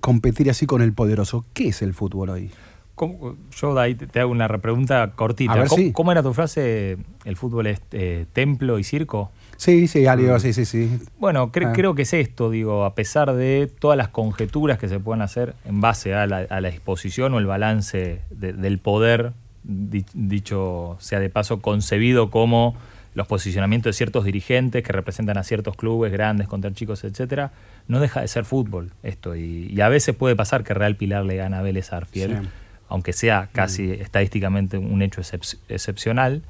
[0.00, 1.44] competir así con el poderoso.
[1.52, 2.50] ¿Qué es el fútbol hoy?
[2.94, 5.54] ¿Cómo- yo de ahí te hago una repregunta cortita.
[5.54, 5.92] Ver, ¿Cómo, sí.
[5.92, 6.98] cómo era tu frase?
[7.24, 9.30] ¿El fútbol es eh, templo y circo?
[9.56, 10.98] Sí, sí, algo, sí, sí, sí.
[11.18, 11.72] Bueno, cre- Ah.
[11.72, 15.54] creo que es esto, digo, a pesar de todas las conjeturas que se pueden hacer
[15.64, 19.32] en base a la, a la exposición o el balance de- del poder,
[19.62, 22.74] di- dicho sea de paso, concebido como
[23.14, 27.52] los posicionamientos de ciertos dirigentes que representan a ciertos clubes grandes contra chicos, etcétera,
[27.86, 29.36] no deja de ser fútbol esto.
[29.36, 32.48] Y, y a veces puede pasar que Real Pilar le gana a Vélez Arfiel, Sí.
[32.92, 36.42] Aunque sea casi estadísticamente un hecho excep- excepcional.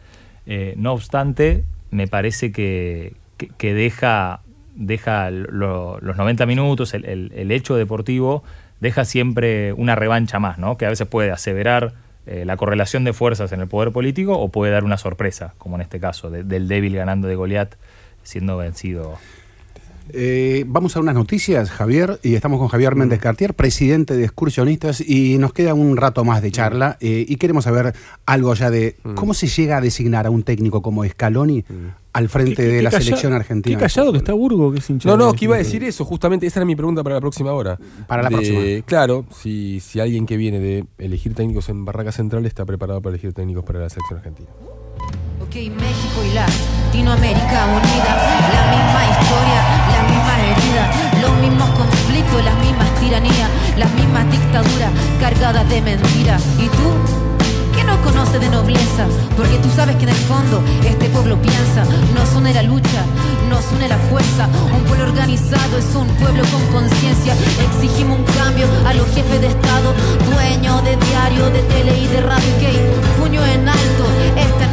[0.46, 4.40] Eh, no obstante, me parece que, que- que deja,
[4.74, 8.42] deja lo- los 90 minutos, el, el- el hecho deportivo,
[8.80, 10.76] deja siempre una revancha más, ¿no?
[10.76, 11.92] que a veces puede aseverar
[12.26, 15.74] eh, la correlación de fuerzas en el poder político o puede dar una sorpresa, como
[15.76, 17.74] en este caso, de- del débil ganando de Goliat
[18.24, 19.18] siendo vencido.
[20.12, 23.22] Eh, vamos a unas noticias, Javier, y estamos con Javier Méndez Mm.
[23.22, 26.52] Cartier, presidente de Excursionistas, y nos queda un rato más de Mm.
[26.52, 27.94] charla, eh, y queremos saber
[28.26, 31.64] algo ya de cómo se llega a designar a un técnico como Scaloni
[32.12, 33.76] al frente de la calla- selección argentina.
[33.78, 36.46] Qué callado que está Burgo, que es No, no, que iba a decir eso, justamente
[36.46, 37.78] esa era mi pregunta para la próxima hora.
[38.06, 38.60] Para la De- próxima.
[38.84, 43.14] Claro, si, si alguien que viene de elegir técnicos en Barraca Central está preparado para
[43.14, 44.48] elegir técnicos para la selección argentina.
[45.40, 48.16] Ok, México y Latinoamérica unida,
[48.52, 49.81] la misma historia,
[51.20, 54.90] los mismos conflictos, las mismas tiranías, las mismas dictaduras
[55.20, 56.42] cargadas de mentiras.
[56.58, 56.88] ¿Y tú?
[57.74, 59.06] ¿Qué no conoce de nobleza?
[59.36, 61.84] Porque tú sabes que en el fondo este pueblo piensa,
[62.14, 63.02] nos une la lucha,
[63.48, 64.48] nos une la fuerza.
[64.74, 67.34] Un pueblo organizado es un pueblo con conciencia.
[67.68, 69.94] Exigimos un cambio a los jefes de Estado,
[70.30, 72.52] dueños de diario, de tele y de radio.
[72.60, 72.70] Que
[73.18, 74.04] puño en alto,
[74.36, 74.72] esta es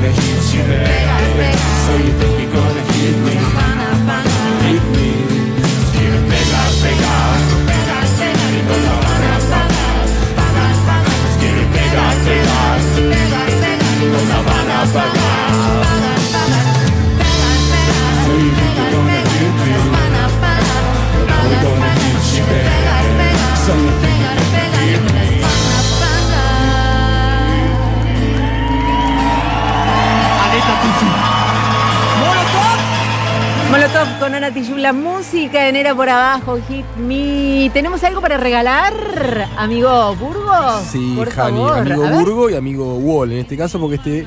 [0.00, 1.52] gonna hit you there.
[1.86, 2.69] So you think you're gonna
[33.92, 37.70] Molotov con Ana Tijoux, la música en Era por Abajo, Hit Me.
[37.72, 38.92] ¿Tenemos algo para regalar,
[39.56, 40.82] amigo Burgos?
[40.90, 41.78] Sí, por Jani, favor.
[41.78, 42.14] amigo A ver.
[42.20, 44.26] Burgo y amigo Wall en este caso, porque este.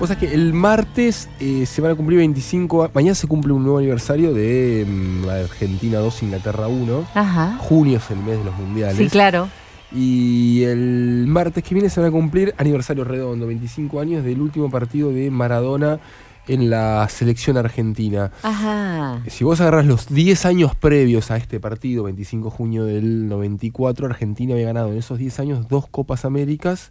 [0.00, 2.82] Vos sabés que el martes eh, se van a cumplir 25.
[2.84, 7.04] a- Mañana se cumple un nuevo aniversario de mm, Argentina 2, Inglaterra 1.
[7.14, 7.56] Ajá.
[7.60, 8.96] Junio es el mes de los mundiales.
[8.96, 9.48] Sí, claro.
[9.94, 14.68] Y el martes que viene se van a cumplir aniversario redondo, 25 años del último
[14.70, 16.00] partido de Maradona
[16.48, 18.30] en la selección argentina.
[18.42, 19.22] Ajá.
[19.28, 24.06] Si vos agarras los 10 años previos a este partido, 25 de junio del 94,
[24.06, 26.90] Argentina había ganado en esos 10 años dos Copas Américas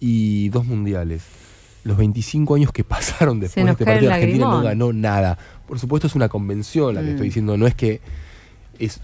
[0.00, 1.22] y dos Mundiales.
[1.84, 5.38] los 25 años que pasaron después de este partido, Argentina no ganó nada.
[5.66, 7.10] Por supuesto es una convención la que Mm.
[7.10, 8.00] estoy diciendo, no es que
[8.78, 9.00] es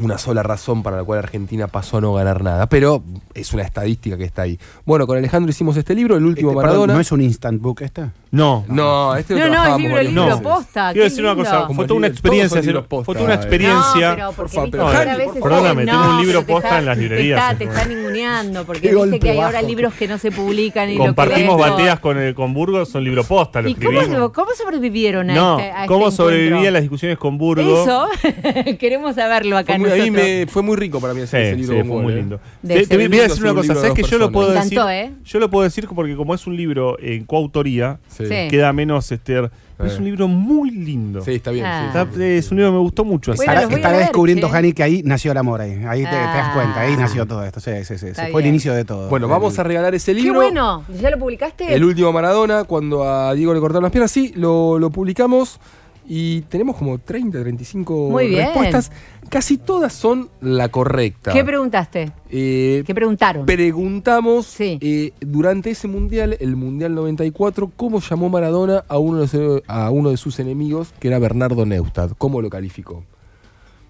[0.00, 3.02] una sola razón para la cual Argentina pasó a no ganar nada, pero
[3.32, 4.58] es una estadística que está ahí.
[4.84, 6.88] Bueno, con Alejandro hicimos este libro, El último Este, perdón.
[6.88, 8.12] ¿No es un instant book esta?
[8.34, 8.64] No.
[8.68, 10.92] No, este No, no, es trabajábamos libro, posta.
[10.92, 13.36] Quiero decir una cosa, Como fue toda una experiencia, posta, fue toda una eh.
[13.36, 14.16] experiencia.
[14.16, 15.40] No, pero porque viste.
[15.40, 17.58] Perdóname, no, tengo un libro posta está- en las librerías.
[17.58, 19.46] Te está, te está ninguneando porque Qué dice golpe que hay bajo.
[19.48, 22.88] ahora libros que no se publican y Compartimos lo que bateas con, el, con Burgos,
[22.88, 26.24] son libro posta, lo ¿Y cómo, sobrevivieron a No, este, a este ¿cómo encuentro?
[26.24, 27.86] sobrevivía las discusiones con Burgos?
[27.86, 28.08] Eso,
[28.78, 30.24] queremos saberlo acá Fue muy, a mí nosotros.
[30.26, 32.16] me- fue muy rico para mí Sí, ese sí, libro fue con muy ¿eh?
[32.16, 32.40] lindo.
[32.62, 34.70] De Te, voy a decir una cosa, ¿sabes que yo lo puedo decir?
[34.78, 35.12] Me encantó, ¿eh?
[35.24, 37.98] Yo lo puedo decir porque como es un libro en coautoría,
[38.28, 38.48] Sí.
[38.50, 39.98] Queda menos este, pero es Eh.
[39.98, 41.22] un libro muy lindo.
[41.22, 41.66] Sí, está bien.
[41.66, 41.80] Ah.
[41.82, 42.22] sí, Está- sí, sí.
[42.22, 43.34] es un libro que me gustó mucho.
[43.34, 44.48] Bueno, Estará, descubriendo.
[44.48, 45.60] Jani, que ahí nació el amor.
[45.60, 47.00] Ahí, ahí te, te das cuenta, ahí Ah.
[47.00, 47.60] nació todo esto.
[47.60, 48.06] Sí, sí, sí.
[48.30, 49.08] Fue el inicio de todo.
[49.08, 50.40] Bueno, vamos a regalar ese Qué libro.
[50.40, 51.74] bueno, ¿ya lo publicaste?
[51.74, 55.58] El último Maradona, cuando a Diego le cortaron las piernas, sí, lo, lo publicamos
[56.06, 58.44] y tenemos como 30, 35 Muy bien.
[58.46, 58.92] respuestas.
[59.30, 61.32] Casi todas son la correcta.
[61.32, 62.12] ¿Qué preguntaste?
[62.30, 63.46] Eh, ¿Qué preguntaron?
[63.46, 64.78] preguntamos Sí.
[64.82, 69.90] eh, durante ese mundial, el mundial 94, cómo llamó Maradona a uno, de sus, a
[69.90, 72.12] uno de sus enemigos, que era Bernardo Neustadt.
[72.18, 73.02] ¿Cómo lo calificó?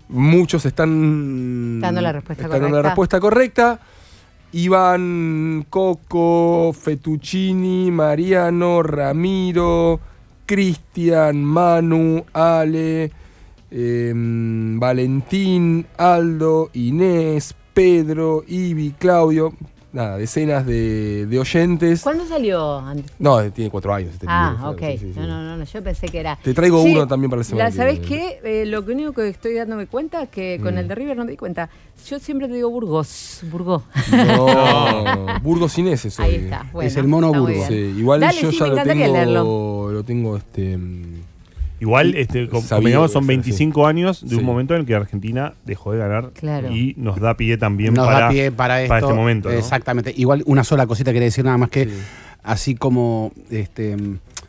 [0.09, 2.89] Muchos están Dando la respuesta están dando la correcta.
[2.91, 3.81] respuesta correcta.
[4.53, 9.99] Iván, Coco, Fettuccini, Mariano, Ramiro,
[10.47, 13.11] Cristian, Manu, Ale,
[13.71, 19.55] em, Valentín, Aldo, Inés, Pedro, Ivi, Claudio.
[19.95, 22.03] Nada, decenas de, de oyentes.
[22.03, 22.79] ¿Cuándo salió?
[22.81, 23.13] antes?
[23.21, 24.81] No, tiene cuatro años este Ah, libro, ok.
[24.81, 25.21] sí, sí, sí.
[25.21, 26.37] No, no, no, no, yo pensé que era.
[26.43, 28.41] Te traigo Sí, uno también para la semana la- que ¿Sabés viene.
[28.43, 28.63] qué?
[28.63, 30.79] Eh, lo único que estoy dándome cuenta es que con Mm.
[30.79, 31.71] el de River no me di cuenta.
[32.09, 33.39] Yo siempre te digo Burgos.
[33.53, 33.85] Burgos.
[34.11, 36.69] No, Burgos Inés es Ahí está.
[36.73, 37.69] Bueno, es el mono está muy Burgo.
[37.69, 37.93] bien.
[37.95, 39.93] Sí, igual Dale, yo sí, ya me lo encantaría tengo, leerlo.
[39.93, 40.77] lo tengo este
[41.85, 44.35] Igual, este, com- Sabido convengamos, que son es 25 años de Sí.
[44.37, 46.71] un momento en el que Argentina dejó de ganar Claro.
[46.75, 48.95] y nos da pie también Nos para, da pie para esto.
[48.97, 49.51] este momento.
[49.51, 49.55] ¿no?
[49.55, 50.15] Exactamente.
[50.17, 51.91] Igual una sola cosita quería decir nada más que Sí.
[52.43, 53.97] así como este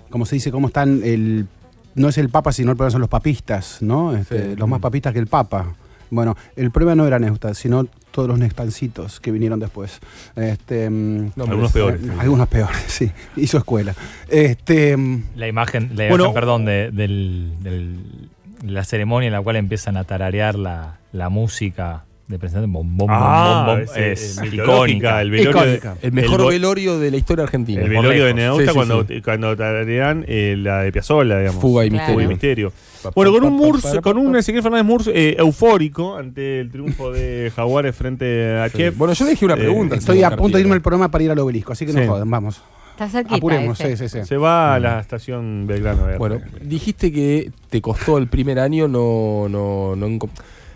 [0.10, 1.48] como se dice, cómo están el
[1.96, 4.16] no es el Papa, sino el problema son los papistas, ¿no?
[4.16, 4.56] Este, Sí.
[4.58, 5.76] Los más papistas que el Papa.
[6.10, 10.00] Bueno, el problema no era Neustadt, sino todos los Nexpancitos que vinieron después.
[10.36, 12.02] Este, mm, No, Algunos peores.
[12.02, 13.12] eh, algunos peores, sí.
[13.36, 13.94] Hizo escuela.
[14.30, 18.30] Este, mm, La imagen, la Bueno, imagen, perdón, de, del- del-
[18.64, 23.08] la ceremonia en la cual empiezan a tararear la, la música de presentación, bom, bom,
[23.12, 25.22] Ah, bom, bom, ese- es mitológica, icónica.
[25.22, 27.82] el velorio de- el mejor velorio de la historia argentina.
[27.84, 28.34] El velorio de.
[28.34, 29.22] Neusta Sí, sí, cuando, sí.
[29.22, 31.62] cuando tararean eh, la de Piazzolla, digamos.
[31.62, 32.14] Fuga y Claro.
[32.14, 32.72] Fuga y misterio.
[32.72, 33.12] misterio.
[33.14, 37.52] Bueno, con un Murs, con un Ezequiel Fernández Murs eh, eufórico ante el triunfo de
[37.56, 38.78] Jaguares frente a Sí.
[38.80, 38.98] Chef.
[38.98, 39.96] Bueno, yo dejé una Eh, pregunta.
[39.96, 42.00] estoy a punto de irme al programa para ir al obelisco, así que Sí.
[42.00, 42.60] no joden, vamos.
[42.94, 43.36] Está cerquita.
[43.36, 44.20] Apuremos, sí, sí, sí.
[44.24, 46.10] Se va a la estación Belgrano.
[46.10, 46.18] eh.
[46.18, 50.30] Bueno, dijiste que te costó el primer año no, no, no enco-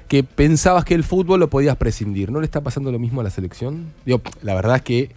[0.10, 2.32] que pensabas que el fútbol lo podías prescindir.
[2.32, 3.94] ¿No le está pasando lo mismo a la selección?
[4.06, 5.12] Digo, la verdad es que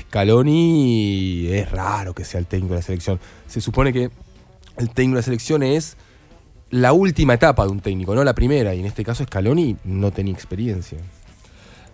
[0.00, 3.20] Scaloni es raro que sea el técnico de la selección.
[3.46, 4.10] Se supone que
[4.78, 5.96] el técnico de la selección es
[6.70, 8.74] la última etapa de un técnico, no la primera.
[8.74, 10.98] Y en este caso Scaloni no tenía experiencia.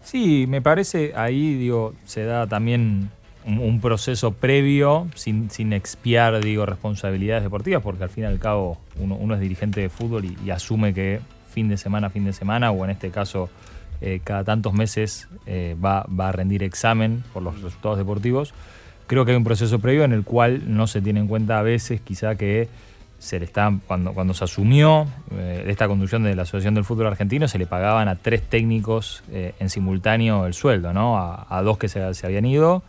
[0.03, 3.11] Sí, me parece ahí, digo, se da también
[3.45, 8.78] un, proceso previo, sin, sin expiar, digo, responsabilidades deportivas, porque al fin y al cabo
[8.99, 11.20] uno, uno es dirigente de fútbol y asume que
[11.53, 13.51] fin de semana, fin de semana, o en este caso
[14.05, 18.53] eh, cada tantos meses eh, va, va a rendir examen por los resultados deportivos.
[19.07, 21.63] Creo que hay un proceso previo en el cual no se tiene en cuenta a
[21.63, 22.69] veces quizá que
[23.21, 27.07] se le está, cuando, cuando se asumió eh, esta conducción de la Asociación del Fútbol
[27.07, 31.17] Argentino, se le pagaban a tres técnicos en simultáneo el sueldo, ¿no?
[31.17, 32.83] A, dos que se, se habían ido.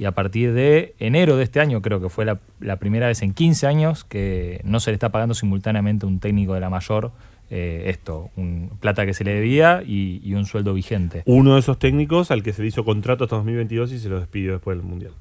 [0.00, 3.22] Y a partir de enero de este año, creo que fue la, la primera vez
[3.22, 7.12] en 15 años que no se le está pagando simultáneamente un técnico de la mayor
[7.50, 11.22] eh, esto, un plata que se le debía y, y un sueldo vigente.
[11.26, 14.18] Uno de esos técnicos al que se le hizo contrato hasta 2022 y se lo
[14.18, 15.12] despidió después del Mundial.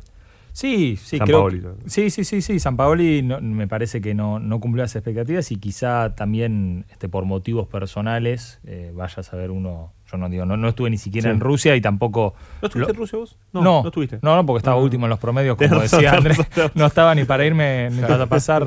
[0.52, 1.62] Sí, sí, San creo Paoli.
[1.86, 2.60] Sí, sí, sí, sí.
[2.60, 7.10] San Paoli no- me parece que no, no cumplió las expectativas y quizá también este,
[7.10, 9.92] por motivos personales, eh, vaya a saber uno.
[10.10, 11.34] Yo no digo, no, no estuve ni siquiera Sí.
[11.36, 12.36] en Rusia y tampoco.
[12.62, 13.38] ¿No estuviste lo- en Rusia vos?
[13.52, 14.20] No, no estuviste.
[14.22, 16.38] No, no, porque estaba No, último en los promedios, como decía Andrés.
[16.74, 18.66] No estaba ni para irme ni para pasar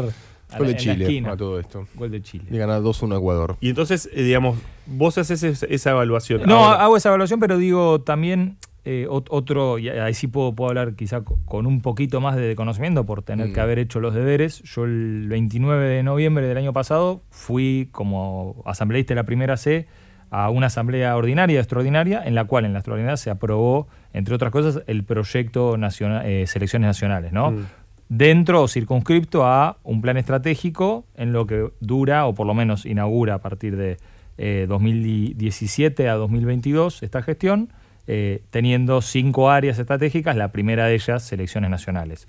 [0.57, 1.87] Gol la- de Chile a todo esto.
[1.95, 2.45] Gol de Chile.
[2.51, 3.57] Le gana 2-1 a Ecuador.
[3.61, 6.43] Y entonces, eh, digamos, vos haces esa, esa evaluación.
[6.47, 10.55] No, Ahora, hago esa evaluación, pero digo también eh, ot- otro, y ahí sí puedo,
[10.55, 13.53] puedo hablar quizá co- con un poquito más de conocimiento por tener Mm.
[13.53, 14.63] que haber hecho los deberes.
[14.63, 19.87] Yo el 29 de noviembre del año pasado fui como asambleísta de la primera C
[20.31, 24.35] a una asamblea ordinaria y extraordinaria, en la cual en la extraordinaria se aprobó, entre
[24.35, 27.51] otras cosas, el proyecto nacional, eh, selecciones nacionales, ¿no?
[27.51, 27.67] Mm.
[28.09, 32.87] Dentro o circunscripto a un plan estratégico en lo que dura, o por lo menos
[32.87, 33.99] inaugura a partir de
[34.39, 37.69] eh, 2017 a 2022 esta gestión,
[38.07, 42.27] eh, teniendo cinco áreas estratégicas, la primera de ellas, selecciones nacionales.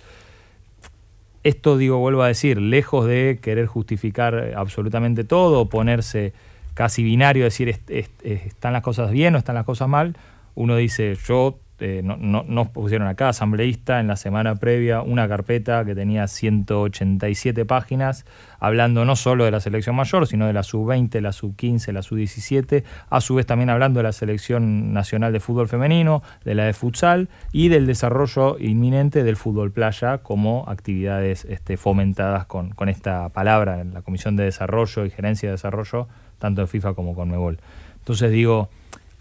[1.43, 6.33] Esto, digo, vuelvo a decir, lejos de querer justificar eh, absolutamente todo, ponerse
[6.73, 10.17] casi binario, decir est- est- están las cosas bien o están las cosas mal,
[10.55, 15.27] uno dice, yo eh, no, no- nos pusieron acá, asambleísta, en la semana previa, una
[15.27, 18.25] carpeta que tenía 187 páginas,
[18.59, 22.83] hablando no solo de la selección mayor, sino de la sub-20, la sub-15, la sub-17,
[23.09, 26.73] a su vez también hablando de la selección nacional de fútbol femenino, de la de
[26.73, 33.29] futsal y del desarrollo inminente del fútbol playa como actividades este, fomentadas con, con esta
[33.29, 36.07] palabra en la Comisión de Desarrollo y Gerencia de Desarrollo,
[36.39, 37.59] tanto en FIFA como con Mebol.
[37.99, 38.69] Entonces digo,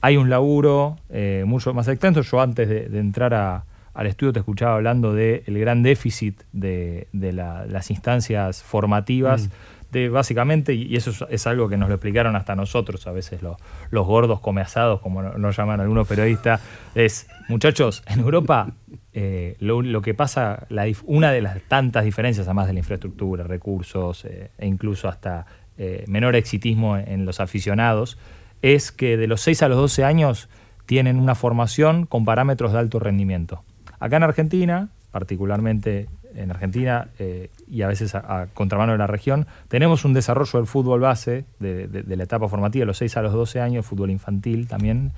[0.00, 2.22] hay un laburo eh, mucho más extenso.
[2.22, 7.08] Yo antes de, de entrar a- al estudio te escuchaba hablando del gran déficit de,
[7.12, 9.50] de la- las instancias formativas,
[9.90, 13.40] de básicamente, y eso es, es algo que nos lo explicaron hasta nosotros, a veces
[13.42, 13.56] lo-
[13.90, 16.60] los gordos come asados, como no- nos llaman algunos periodistas,
[16.94, 18.70] es, muchachos, en Europa
[19.14, 23.44] eh, lo, lo que pasa, la una de las tantas diferencias, además de la infraestructura,
[23.44, 25.46] recursos eh, e incluso hasta
[25.78, 28.18] eh, menor exitismo en, en los aficionados,
[28.62, 30.48] es que de los 6 a los 12 años
[30.86, 33.62] tienen una formación con parámetros de alto rendimiento.
[34.00, 39.46] Acá en Argentina, particularmente en Argentina eh, y a veces a, contramano de la región,
[39.68, 43.32] tenemos un desarrollo del fútbol base, de, la etapa formativa, de los 6 a los
[43.32, 45.12] 12 años, fútbol infantil también,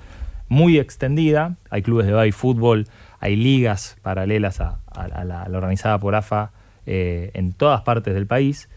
[0.49, 1.55] muy extendida.
[1.69, 2.87] Hay clubes de baby fútbol,
[3.19, 6.51] hay ligas paralelas a, a- a la, a la organizada por AFA
[6.85, 8.67] eh, en todas partes del país.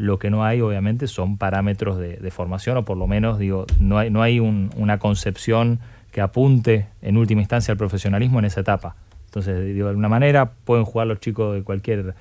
[0.00, 3.98] Lo que no hay, obviamente, son parámetros de, formación, o por lo menos, digo, no
[3.98, 5.78] hay, no hay un- una concepción
[6.10, 8.96] que apunte en última instancia al profesionalismo en esa etapa.
[9.26, 12.14] Entonces, digo, de alguna manera pueden jugar los chicos de cualquier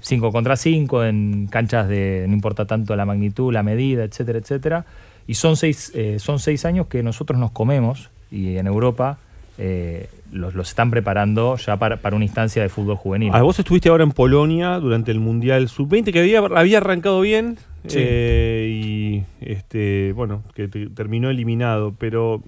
[0.00, 4.84] 5 contra 5 en canchas de, no importa tanto la magnitud, la medida, etcétera, etcétera.
[5.28, 9.18] Y son seis, eh, son seis años que nosotros nos comemos y en Europa
[9.58, 13.30] eh, los, los están preparando ya para, para una instancia de fútbol juvenil.
[13.34, 17.58] Ah, vos estuviste ahora en Polonia durante el Mundial Sub-20, que había, había arrancado bien
[17.86, 17.96] Sí.
[17.98, 22.42] eh, y este bueno, que te- terminó eliminado, pero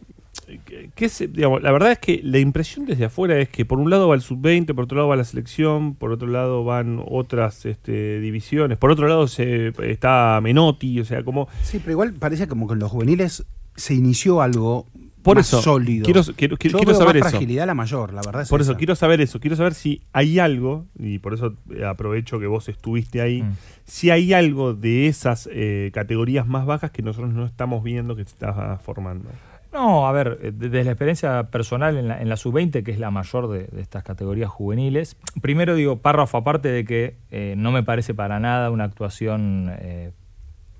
[0.66, 3.78] ¿qué- qué se- digamos, la verdad es que la impresión desde afuera es que por
[3.78, 7.02] un lado va el Sub-20, por otro lado va la selección, por otro lado van
[7.06, 11.48] otras este, divisiones, por otro lado se, está Menotti, o sea, como...
[11.62, 14.84] Sí, pero igual parece como que en los juveniles se inició algo
[15.22, 16.04] Por más eso, sólido.
[16.04, 17.30] quiero- quiero- quiero- Yo quiero veo saber más eso.
[17.30, 18.78] fragilidad la mayor, la verdad es Por eso esa.
[18.78, 22.68] quiero saber eso, quiero saber si hay algo, y por eso eh, aprovecho que vos
[22.68, 23.52] estuviste ahí, Mm.
[23.84, 28.24] si hay algo de esas eh, categorías más bajas que nosotros no estamos viendo que
[28.24, 29.28] se está formando.
[29.72, 32.90] No, a ver, eh, de- desde la experiencia personal en la, en la sub-20, que
[32.90, 37.54] es la mayor de, de estas categorías juveniles, primero digo, párrafo aparte de que eh,
[37.56, 40.10] no me parece para nada una actuación eh,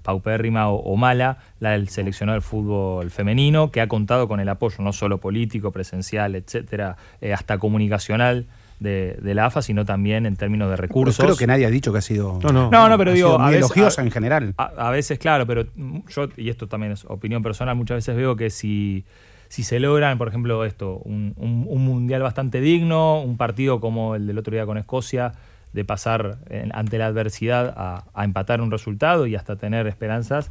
[0.03, 4.49] paupérrima o, o mala la del seleccionado del fútbol femenino, que ha contado con el
[4.49, 8.47] apoyo no solo político, presencial, etcétera, eh, hasta comunicacional
[8.81, 11.25] de, de la AFA, sino también en términos de Pero recursos.
[11.25, 12.39] creo que nadie ha dicho que ha sido.
[12.43, 12.69] No, no.
[12.71, 14.55] No, no, pero ha digo, sido a muy veces- elogiosa a- en general.
[14.57, 15.67] a, a veces, claro, pero
[16.09, 19.05] yo, y esto también es opinión personal, muchas veces veo que si,
[19.49, 24.17] si se logran, por ejemplo, esto, un, un- un mundial bastante digno, un partido como
[24.17, 25.33] el del otro día con Escocia,
[25.73, 30.51] de pasar en- ante la adversidad a, a empatar un resultado y hasta tener esperanzas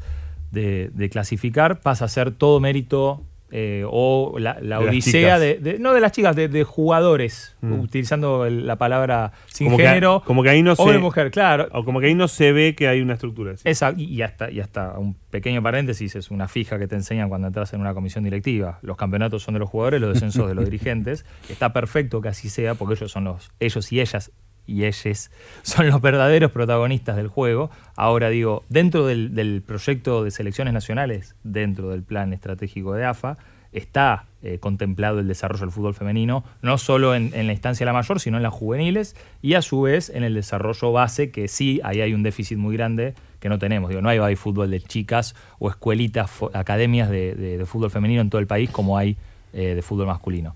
[0.52, 5.38] de, de clasificar, pasa a ser todo mérito eh, o la, la De las odisea
[5.38, 7.82] de, de- no de las chicas, de, de jugadores, Mm.
[7.82, 11.32] utilizando el- la palabra sin Como que- género, como que ahí no se- hombre mujer,
[11.32, 11.68] claro.
[11.74, 13.54] O como que ahí no se ve que hay una estructura.
[13.98, 17.48] y y hasta, y hasta un pequeño paréntesis, es una fija que te enseñan cuando
[17.48, 18.80] entras en una comisión directiva.
[18.84, 21.26] Los campeonatos son de los jugadores, los descensos de los dirigentes.
[21.50, 24.32] Está perfecto que así sea, porque ellos son los, ellos y ellas
[24.68, 25.32] y ellas
[25.64, 27.70] son los verdaderos protagonistas del juego.
[27.96, 33.38] Ahora digo, dentro del, del proyecto de selecciones nacionales, dentro del plan estratégico de AFA,
[33.74, 37.94] está eh, contemplado el desarrollo del fútbol femenino, no solo en, en la instancia la
[37.94, 41.80] mayor, sino en las juveniles, y a su vez en el desarrollo base, que sí,
[41.84, 43.90] ahí hay un déficit muy grande que no tenemos.
[43.90, 48.30] Digo, no hay fútbol de chicas o escuelitas, academias de, de- de fútbol femenino en
[48.30, 49.16] todo el país como hay
[49.54, 50.56] eh, de fútbol masculino.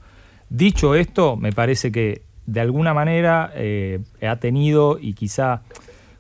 [0.50, 5.62] Dicho esto, me parece que de alguna manera eh, ha tenido y quizá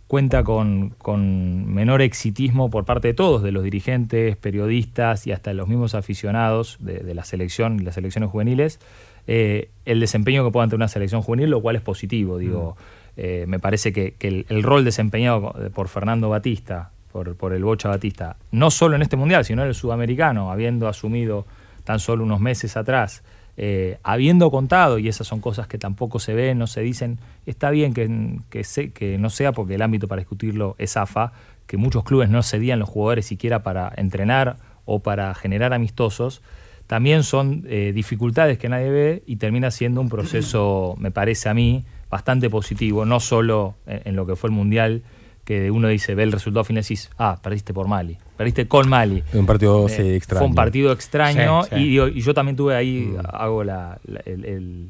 [0.07, 5.53] cuenta con, con menor exitismo por parte de todos, de los dirigentes, periodistas y hasta
[5.53, 8.79] los mismos aficionados de, de la selección y las selecciones juveniles,
[9.27, 12.37] eh, el desempeño que pueda ante una selección juvenil, lo cual es positivo.
[12.37, 12.77] Digo,
[13.17, 17.63] eh, me parece que, que el, el rol desempeñado por Fernando Batista, por, por el
[17.63, 21.45] Bocha Batista, no solo en este mundial, sino en el sudamericano, habiendo asumido
[21.83, 23.23] tan solo unos meses atrás,
[23.57, 27.69] eh, habiendo contado, y esas son cosas que tampoco se ven, no se dicen, está
[27.69, 31.31] bien que, que, no sea porque el ámbito para discutirlo es AFA,
[31.65, 36.41] que muchos clubes no cedían los jugadores siquiera para entrenar o para generar amistosos,
[36.87, 41.53] también son eh, dificultades que nadie ve y termina siendo un proceso, me parece a
[41.53, 45.01] mí, bastante positivo, no solo en lo que fue el Mundial,
[45.45, 48.89] que uno dice, ve el resultado final y decís, ah, perdiste por Mali, perdiste con
[48.89, 49.23] Mali.
[49.33, 50.39] Un partido sí, Eh, extraño.
[50.39, 51.99] Fue un partido extraño Sí, sí.
[52.17, 54.89] Y, yo también tuve ahí, hago la, la- el, el,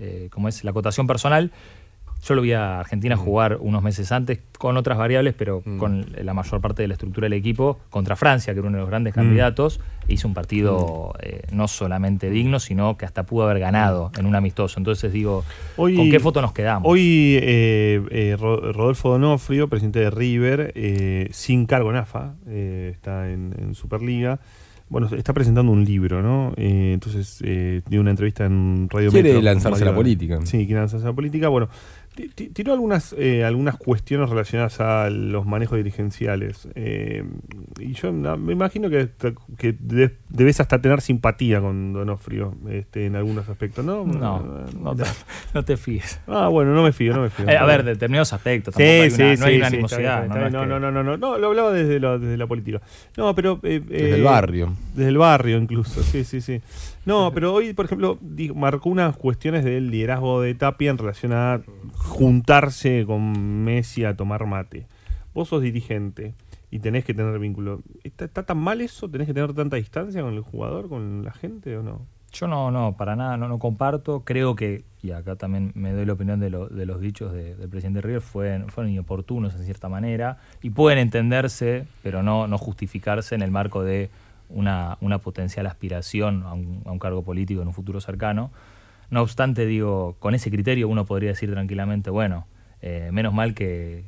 [0.00, 0.62] eh, ¿cómo es?
[0.64, 1.50] la acotación personal.
[2.26, 6.34] Yo lo vi a Argentina jugar unos meses antes con otras variables, pero con la
[6.34, 9.12] mayor parte de la estructura del equipo contra Francia, que era uno de los grandes
[9.14, 9.16] Mm.
[9.16, 9.80] candidatos.
[10.08, 14.26] e hizo un partido eh, no solamente digno, sino que hasta pudo haber ganado en
[14.26, 14.78] un amistoso.
[14.78, 15.44] Entonces digo,
[15.76, 16.88] Hoy- ¿con qué foto nos quedamos?
[16.88, 22.90] Hoy eh, eh, Ro- Rodolfo Donofrio, presidente de River, eh, sin cargo en AFA, eh,
[22.94, 24.38] está en, en Superliga.
[24.88, 26.52] Bueno, está presentando un libro, ¿no?
[26.56, 29.42] Eh, entonces eh, dio una entrevista en Radio Quiere Metro.
[29.42, 30.38] lanzarse a la política.
[30.44, 31.48] Sí, quiere lanzarse a la política.
[31.48, 31.68] Bueno,
[32.52, 36.68] tiró algunas, eh, algunas cuestiones relacionadas a los manejos dirigenciales.
[36.74, 37.24] Eh,
[37.78, 39.10] y yo me imagino que,
[39.58, 44.04] que de- debes hasta tener simpatía con Donofrio este, en algunos aspectos, ¿no?
[44.04, 45.04] No, no te,
[45.54, 46.20] no te fíes.
[46.26, 47.48] Ah, bueno, no me fío, no me fío.
[47.48, 48.74] Eh, a ver, determinados aspectos.
[48.74, 50.26] Sí, hay sí, una, sí, no hay sí, una está animosidad.
[50.28, 50.34] ¿no?
[50.50, 52.80] No No, no, no, no, lo hablaba desde, lo- desde la política.
[53.16, 53.60] No, pero...
[53.62, 54.72] eh, Desde el eh, barrio.
[54.94, 56.60] Desde el barrio incluso, sí, sí, sí.
[57.06, 58.18] No, pero hoy, por ejemplo,
[58.54, 61.62] marcó unas cuestiones del liderazgo de Tapia en relación a
[61.94, 64.86] juntarse con Messi a tomar mate.
[65.34, 66.34] Vos sos dirigente
[66.70, 67.80] y tenés que tener vínculo.
[68.04, 69.08] ¿Está, está tan mal eso?
[69.08, 72.00] ¿Tenés que tener tanta distancia con el jugador, con la gente o no?
[72.32, 74.22] Yo no, no, para nada, no, no comparto.
[74.24, 77.54] Creo que, y acá también me doy la opinión de, lo- de los dichos de-
[77.54, 82.58] del presidente River, fueron, fueron inoportunos en cierta manera y pueden entenderse, pero no, no
[82.58, 84.10] justificarse en el marco de
[84.48, 88.50] una, una potencial aspiración a un, cargo político en un futuro cercano.
[89.10, 92.46] No obstante, digo, con ese criterio uno podría decir tranquilamente, bueno,
[92.82, 94.04] eh, menos mal que,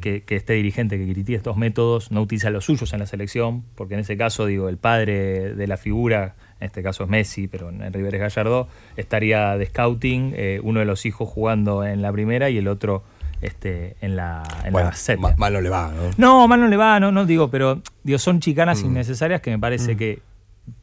[0.00, 3.64] que, que este dirigente que critique estos métodos no utiliza los suyos en la selección,
[3.74, 7.48] porque en ese caso, digo, el padre de la figura, en este caso es Messi,
[7.48, 12.02] pero en River es Gallardo, estaría de scouting, eh, uno de los hijos jugando en
[12.02, 13.02] la primera y el otro
[13.42, 16.10] este, en la, en Bueno, la ma- mal no le va, ¿no?
[16.16, 18.86] No, mal no le va, no, no digo, pero digo, son chicanas Mm.
[18.86, 20.20] innecesarias que me parece que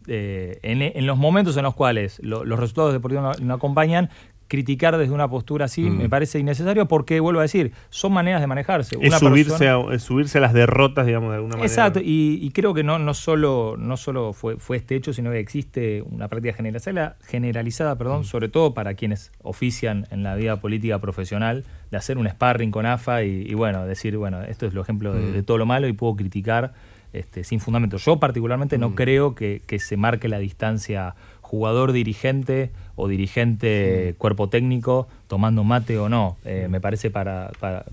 [0.08, 4.10] eh, en, en los momentos en los cuales lo- los resultados deportivos no, no acompañan,
[4.50, 5.98] criticar desde una postura así Mm.
[5.98, 8.98] me parece innecesario porque, vuelvo a decir, son maneras de manejarse.
[9.00, 11.66] Es Una subirse, persona- a, es subirse a las derrotas, digamos, de alguna manera.
[11.68, 15.32] Exacto, y, y creo que no, no solo, no solo fue, fue este hecho, sino
[15.32, 20.60] que existe una práctica generalizada, generalizada perdón, sobre todo para quienes ofician en la vida
[20.60, 24.74] política profesional, de hacer un sparring con AFA y, y bueno, decir, bueno, esto es
[24.74, 25.34] el ejemplo de, Mm.
[25.34, 26.74] de todo lo malo y puedo criticar
[27.14, 27.98] este, sin fundamento.
[27.98, 31.16] Yo particularmente no creo que, que se marque la distancia
[31.50, 36.38] jugador-dirigente o dirigente cuerpo técnico tomando mate o no.
[36.46, 37.86] Eh, me parece para, para,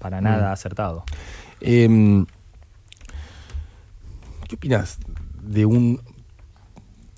[0.00, 0.52] para nada Mm.
[0.52, 1.04] acertado.
[1.60, 2.26] Em,
[4.48, 4.98] ¿Qué opinas
[5.42, 6.00] de un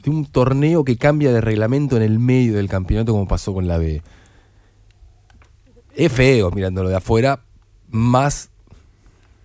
[0.05, 3.67] de un torneo que cambia de reglamento en el medio del campeonato como pasó con
[3.67, 4.03] la B?
[5.95, 7.41] Es feo mirándolo de afuera,
[7.91, 8.51] más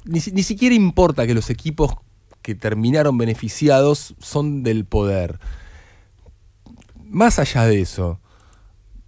[0.03, 1.93] ni siquiera importa que los equipos
[2.41, 5.39] que terminaron beneficiados son del poder.
[7.11, 8.19] Más allá de eso,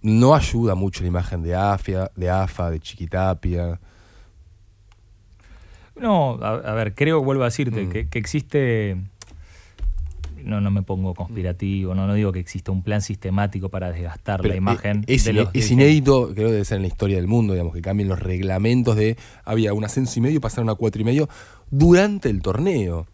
[0.02, 3.80] no ayuda mucho la imagen de AFA, de AFA, de Chiquitapia.
[5.96, 7.90] No, a, a ver, creo, vuelvo a decirte, Mm.
[7.90, 8.96] que, que existe.
[10.44, 14.42] No, no me pongo conspirativo, no, no digo que exista un plan sistemático para desgastar
[14.42, 15.02] Pero la imagen.
[15.06, 17.72] Es, de los es inédito, creo que debe ser en la historia del mundo, digamos,
[17.72, 21.04] que cambien los reglamentos de había un ascenso y medio y pasaron a cuatro y
[21.06, 21.30] medio
[21.70, 23.06] durante el torneo.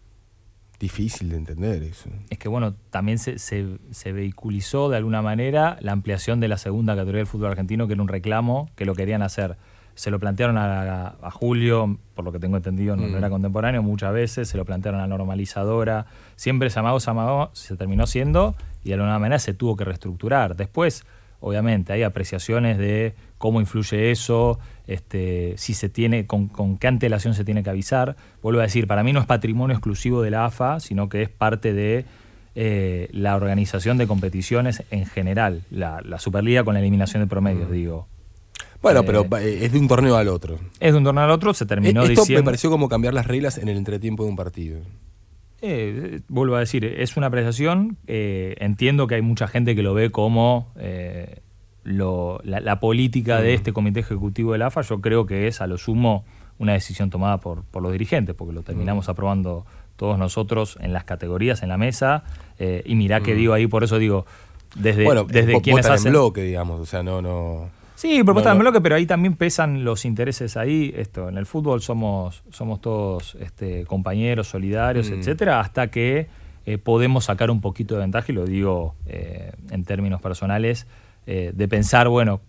[0.81, 2.09] Difícil de entender eso.
[2.31, 6.57] Es que bueno, también se, se- se vehiculizó de alguna manera la ampliación de la
[6.57, 9.57] segunda categoría del fútbol argentino, que era un reclamo que lo querían hacer.
[9.93, 13.15] Se lo plantearon a, a Julio, por lo que tengo entendido, no, no Mm.
[13.17, 16.99] era contemporáneo muchas veces, se lo plantearon a la normalizadora, siempre se amagó,
[17.53, 20.55] se terminó siendo y de alguna manera se tuvo que reestructurar.
[20.55, 21.03] Después,
[21.41, 27.33] obviamente, hay apreciaciones de cómo influye eso, este, si se tiene, con, con qué antelación
[27.33, 28.15] se tiene que avisar.
[28.41, 31.29] Vuelvo a decir, para mí no es patrimonio exclusivo de la AFA, sino que es
[31.29, 32.05] parte de
[32.55, 37.69] eh, la organización de competiciones en general, la, la Superliga con la eliminación de promedios,
[37.71, 38.07] digo.
[38.81, 40.59] Bueno, Eh, pero eh, es de un torneo al otro.
[40.79, 43.27] Es de un torneo al otro, se terminó Eh, Esto me pareció como cambiar las
[43.27, 44.81] reglas en el entretiempo de un partido.
[45.61, 47.97] Eh, vuelvo a decir, es una apreciación.
[48.07, 51.39] eh, entiendo que hay mucha gente que lo ve como eh,
[51.83, 54.81] lo- la, la política de este comité ejecutivo de la AFA.
[54.81, 56.25] Yo creo que es a lo sumo
[56.57, 59.65] una decisión tomada por, por los dirigentes, porque lo terminamos aprobando
[59.95, 62.23] todos nosotros en las categorías, en la mesa,
[62.59, 64.25] eh, y mirá que digo ahí, por eso digo,
[64.75, 66.07] desde, bueno, desde quienes hacen...
[66.07, 67.69] en bloque, digamos, o sea, no, no.
[68.01, 68.61] Sí, propuesta No, no.
[68.61, 70.91] bloque, pero ahí también pesan los intereses ahí.
[70.97, 75.13] Esto, en el fútbol somos, somos todos este, compañeros, solidarios, Mm.
[75.19, 76.27] etcétera, hasta que
[76.65, 80.87] eh, podemos sacar un poquito de ventaja, y lo digo eh, en términos personales,
[81.27, 82.41] eh, de pensar, bueno,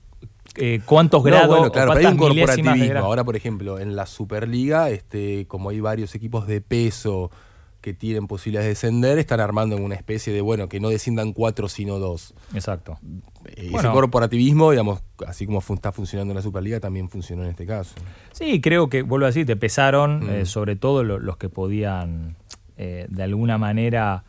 [0.86, 2.98] cuántos No, grados bueno, claro, pero hay un corporativismo.
[3.00, 7.30] Ahora, por ejemplo, en la Superliga, este, como hay varios equipos de peso
[7.82, 11.32] que tienen posibilidades de descender, están armando en una especie de, bueno, que no desciendan
[11.34, 12.32] cuatro, sino dos.
[12.54, 12.98] Exacto.
[13.44, 13.88] Eh, Bueno.
[13.88, 17.66] Ese corporativismo, digamos, así como fun- está funcionando en la Superliga, también funcionó en este
[17.66, 17.94] caso.
[18.32, 20.30] Sí, creo que, vuelvo a decir, te pesaron, Mm.
[20.30, 22.36] eh, sobre todo lo- los que podían,
[22.78, 24.24] eh, de alguna manera,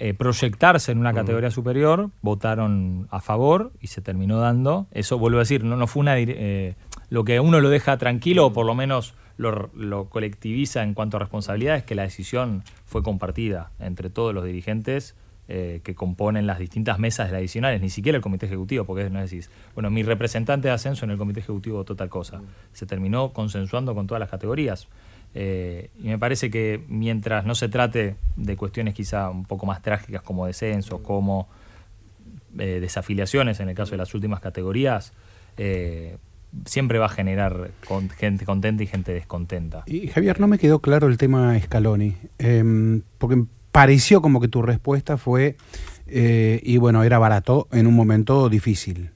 [0.00, 1.02] eh, proyectarse en Mm.
[1.02, 4.88] una categoría superior, votaron a favor y se terminó dando.
[4.90, 6.16] Eso, vuelvo a decir, no, no fue una...
[7.10, 11.16] lo que uno lo deja tranquilo, o por lo menos lo, lo colectiviza en cuanto
[11.16, 15.14] a responsabilidad, es que la decisión fue compartida entre todos los dirigentes
[15.48, 19.08] eh, que componen las distintas mesas de las adicionales, ni siquiera el comité ejecutivo, porque
[19.08, 22.42] no decís, bueno, mi representante de ascenso en el comité ejecutivo votó tal cosa.
[22.72, 24.86] Se terminó consensuando con todas las categorías.
[25.34, 29.80] Eh, y me parece que mientras no se trate de cuestiones quizá un poco más
[29.80, 31.48] trágicas como descensos, como
[32.58, 35.12] eh, desafiliaciones en el caso de las últimas categorías,
[35.56, 36.16] eh,
[36.64, 39.82] siempre va a generar con- gente contenta y gente descontenta.
[39.86, 44.62] Y Javier, no me quedó claro el tema Scaloni, em, porque pareció como que tu
[44.62, 45.56] respuesta fue,
[46.06, 49.10] eh, y bueno, era barato en un momento difícil.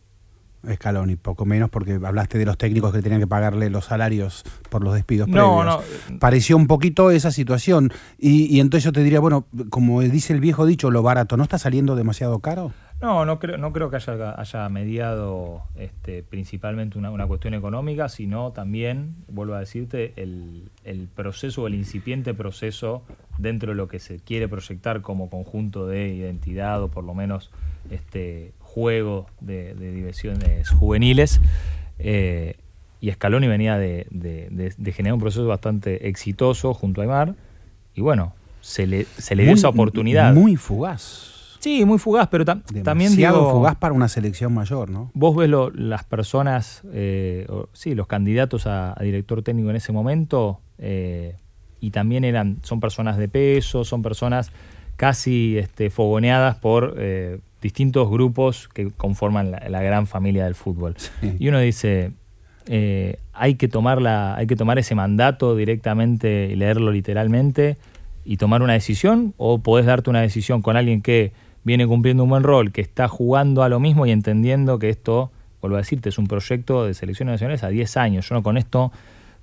[0.73, 4.83] Scaloni, poco menos porque hablaste de los técnicos que tenían que pagarle los salarios por
[4.83, 6.19] los despidos No, previos.
[6.19, 7.93] Pareció un poquito esa situación.
[8.19, 11.43] Y, y entonces yo te diría, bueno, como dice el viejo dicho, lo barato, ¿no
[11.43, 12.73] está saliendo demasiado caro?
[13.05, 18.09] No, no creo, no creo que haya, haya mediado este, principalmente una, una cuestión económica,
[18.09, 23.03] sino también, vuelvo a decirte, el, el proceso o el incipiente proceso
[23.37, 27.51] dentro de lo que se quiere proyectar como conjunto de identidad o por lo menos
[27.91, 31.43] este juego de, de diversiones juveniles.
[31.99, 32.57] Eh,
[33.03, 37.35] y Scaloni venía de, de- generar un proceso bastante exitoso junto a Aymar.
[37.95, 38.33] Y bueno,
[38.63, 40.33] se le, se le dio Muy- esa oportunidad.
[40.33, 41.34] Muy fugaz.
[41.65, 45.11] Sí, muy fugaz, pero tam- también Demasiado digo, fugaz para una selección mayor, ¿no?
[45.15, 49.77] vos ves lo- las personas, eh, o- sí, los candidatos a, a director técnico en
[49.77, 51.37] ese momento, eh,
[51.81, 54.53] y también eran, son personas de peso, son personas
[54.97, 60.95] casi este, fogoneadas por eh, distintos grupos que conforman la, la gran familia del fútbol.
[61.39, 62.13] Y uno dice,
[62.67, 67.79] eh, hay, que tomar la, hay que tomar ese mandato directamente y leerlo literalmente
[68.27, 71.33] y tomar una decisión, o podés darte una decisión con alguien que
[71.65, 75.33] viene cumpliendo un buen rol, que está jugando a lo mismo y entendiendo que esto,
[75.61, 78.29] vuelvo a decirte, es un proyecto de selecciones nacionales a 10 años.
[78.29, 78.93] Yo no con esto,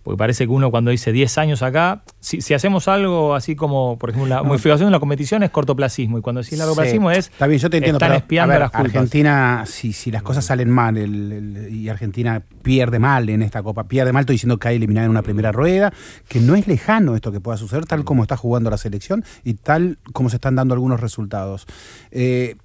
[0.04, 3.98] porque parece que uno cuando dice 10 años acá, si, si hacemos algo así como,
[4.00, 4.46] por ejemplo, la No.
[4.46, 7.70] modificación de la competición es cortoplacismo, y cuando decís largoplacismo Sí, es, Está bien, yo
[7.70, 7.98] te entiendo.
[7.98, 8.86] están pero, espiando a ver, las culpas.
[8.96, 13.62] Argentina, si, si las cosas salen mal el- el- y Argentina pierde mal en esta
[13.64, 15.94] Copa, pierde mal, estoy diciendo que hay eliminada en una primera rueda,
[16.28, 19.54] que no es lejano esto que pueda suceder, tal como está jugando la selección y
[19.56, 21.68] tal como se están dando algunos resultados.
[22.12, 22.56] Eh,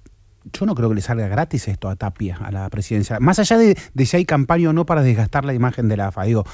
[0.53, 3.19] yo no creo que le salga gratis esto a Tapia, a la presidencia.
[3.19, 6.07] Más allá de, de si hay campaña o no para desgastar la imagen de la
[6.07, 6.45] AFA, digo,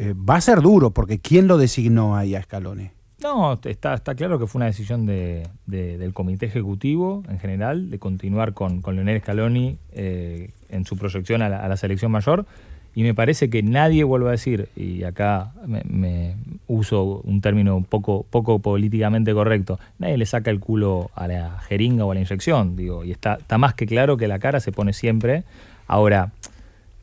[0.00, 2.90] eh, va a ser duro porque ¿quién lo designó ahí a Scaloni?
[3.22, 7.90] No, está, está claro que fue una decisión de- de- del comité ejecutivo en general
[7.90, 12.46] de continuar con, con Leonel Scaloni eh, en su proyección a la, selección mayor.
[12.94, 16.34] Y me parece que nadie, vuelvo a decir, y acá me, me
[16.66, 21.60] uso un término un poco, poco políticamente correcto, nadie le saca el culo a la
[21.68, 22.74] jeringa o a la inyección.
[22.74, 25.44] Digo, y está, está más que claro que la cara se pone siempre.
[25.86, 26.32] Ahora,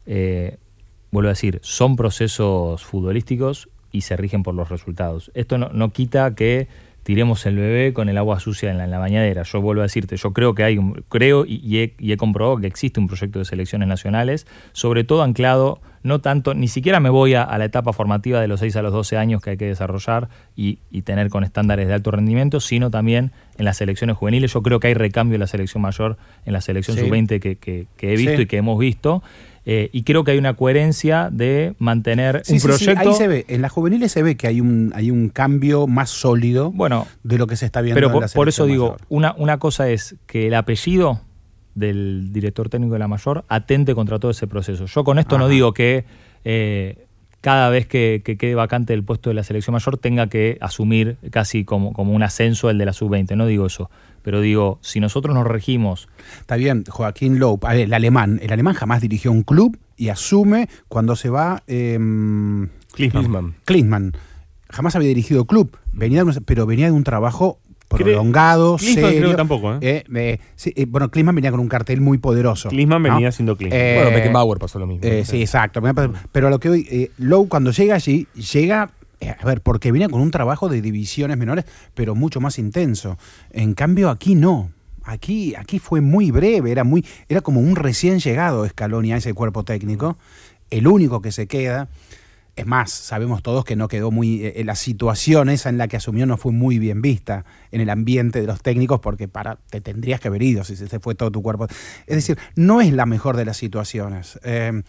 [0.08, 0.58] eh,
[1.18, 5.32] vuelvo a decir, son procesos futbolísticos y se rigen por los resultados.
[5.34, 6.68] Esto no, no quita que
[7.04, 9.44] tiremos el bebé con el agua sucia en la, en la bañadera.
[9.44, 12.18] Yo vuelvo a decirte, yo creo que hay un, creo y, y he, y he
[12.18, 17.00] comprobado que existe un proyecto de selecciones nacionales, sobre todo anclado, no tanto, ni siquiera
[17.00, 19.52] me voy a, a la etapa formativa de los 6 a los 12 años que
[19.52, 20.28] hay que desarrollar
[20.58, 24.52] y, y tener con estándares de alto rendimiento, sino también en las selecciones juveniles.
[24.54, 27.04] Yo creo que hay recambio en la selección mayor, en la selección Sí.
[27.06, 28.42] sub-20 que, que- que he visto Sí.
[28.42, 29.24] y que hemos visto.
[29.70, 33.10] Eh, y creo que hay una coherencia de mantener Sí, un sí, sí, proyecto.
[33.10, 36.10] ahí se ve, en las juveniles se ve que hay un, hay un cambio más
[36.10, 38.92] sólido Bueno, de lo que se está viendo Pero en por, la por eso digo,
[38.92, 39.02] mayor.
[39.10, 41.20] una, una cosa es que el apellido
[41.76, 44.86] del director técnico de la mayor atente contra todo ese proceso.
[44.86, 46.06] Yo con esto no digo que
[46.46, 47.07] eh,
[47.48, 51.16] cada vez que, que quede vacante el puesto de la selección mayor tenga que asumir
[51.32, 53.90] casi como, como un ascenso el de la sub-20, no digo eso.
[54.22, 56.10] Pero digo, si nosotros nos regimos
[56.42, 60.10] Está bien, Joaquín Lowe, a ver, el alemán, el alemán jamás dirigió un club y
[60.10, 61.98] asume cuando se va, eh,
[62.94, 63.56] Klinsmann.
[63.64, 64.12] Klinsmann.
[64.70, 69.14] Jamás había dirigido club, venía de un- pero venía de un trabajo prolongado, Klinsmann creo
[69.14, 69.30] serio.
[69.32, 69.78] que tampoco, ¿eh?
[69.82, 72.70] Eh, eh, sí, eh, bueno, Klinsmann venía con un cartel muy poderoso.
[72.70, 73.14] Klinsmann ¿no?
[73.16, 73.82] venía siendo Klinsmann.
[73.82, 75.06] Eh, Bueno, Beckenbauer pasó lo mismo.
[75.08, 75.82] eh, sí, exacto.
[76.32, 78.92] Pero a lo que hoy, eh, Lowe cuando llega allí, llega,
[79.22, 83.18] eh, a ver, porque venía con un trabajo de divisiones menores, pero mucho más intenso.
[83.52, 84.72] En cambio, aquí no.
[85.06, 89.34] Aquí, aquí fue muy breve, era muy, era como un recién llegado Scaloni a ese
[89.34, 90.18] cuerpo técnico,
[90.70, 91.88] el único que se queda.
[92.58, 94.44] Es más, sabemos todos que no quedó muy.
[94.44, 97.90] eh, la situación esa en la que asumió no fue muy bien vista en el
[97.90, 101.30] ambiente de los técnicos, porque para te tendrías que haber ido si se fue todo
[101.32, 101.68] tu cuerpo.
[102.08, 104.40] Es decir, no es la mejor de las situaciones.
[104.44, 104.82] Eh,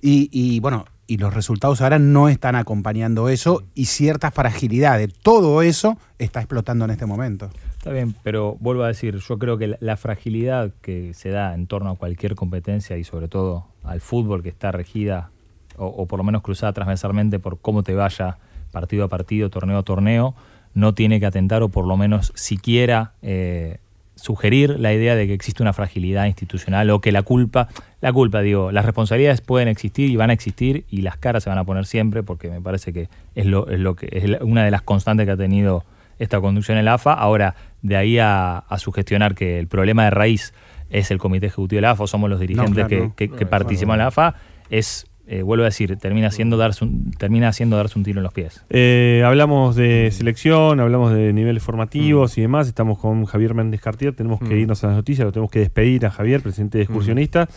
[0.00, 5.08] y, y, bueno, y los resultados ahora no están acompañando eso y cierta fragilidad de
[5.08, 7.50] todo eso está explotando en este momento.
[7.76, 11.66] Está bien, pero vuelvo a decir, yo creo que la fragilidad que se da en
[11.66, 15.30] torno a cualquier competencia y sobre todo al fútbol que está regida
[15.78, 18.38] o, o por lo menos cruzada transversalmente por cómo te vaya
[18.72, 20.34] partido a partido, torneo a torneo,
[20.74, 23.78] no tiene que atentar o por lo menos siquiera eh,
[24.14, 27.68] sugerir la idea de que existe una fragilidad institucional o que la culpa,
[28.00, 31.50] la culpa digo, las responsabilidades pueden existir y van a existir y las caras se
[31.50, 34.64] van a poner siempre porque me parece que es lo, es lo que es una
[34.64, 35.84] de las constantes que ha tenido
[36.18, 37.12] esta conducción en la AFA.
[37.12, 40.54] Ahora, de ahí a, a sugestionar que el problema de raíz
[40.88, 43.50] es el comité ejecutivo de la AFA, o somos los dirigentes claro, que, que- No,
[43.50, 44.34] participan en la AFA,
[44.70, 48.24] es, eh, vuelvo a decir, termina siendo darse un, termina siendo darse un tiro en
[48.24, 48.62] los pies.
[48.70, 52.68] Eh, hablamos de selección, hablamos de niveles formativos y demás.
[52.68, 54.14] Estamos con Javier Méndez Cartier.
[54.14, 54.58] Tenemos que Mm.
[54.58, 55.24] irnos a las noticias.
[55.24, 57.48] Lo tenemos que despedir a Javier, presidente de excursionistas.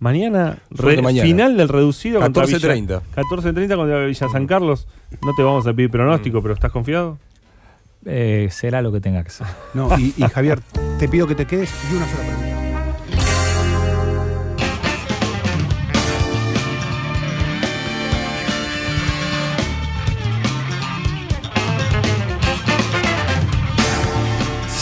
[0.00, 1.26] Mañana, Suerte re- mañana.
[1.26, 3.02] final del reducido contra Villa- 14:30.
[3.14, 4.86] 14.30 contra Villa San Carlos.
[5.22, 7.18] No te vamos a pedir pronóstico, pero ¿estás confiado?
[8.06, 9.46] Eh, será lo que tenga que ser.
[9.74, 10.60] No, y, y Javier,
[11.00, 12.47] te pido que te quedes y una sola pregunta.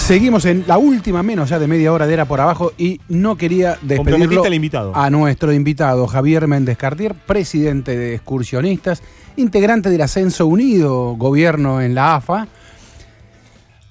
[0.07, 3.37] Seguimos en la última, menos ya de media hora de era por abajo, y no
[3.37, 4.93] quería despedirlo al invitado.
[4.95, 9.03] a nuestro invitado, Javier Méndez Cartier, presidente de Excursionistas,
[9.37, 12.47] integrante del Ascenso Unido, gobierno en la AFA.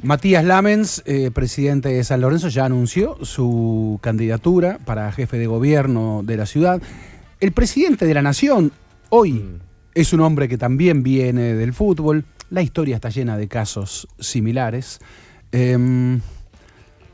[0.01, 6.21] Matías Lamens, eh, presidente de San Lorenzo, ya anunció su candidatura para jefe de gobierno
[6.23, 6.81] de la ciudad.
[7.41, 8.71] El presidente de la Nación,
[9.09, 9.43] hoy,
[9.93, 12.23] es un hombre que también viene del fútbol.
[12.49, 15.01] La historia está llena de casos similares.
[15.55, 16.19] Em,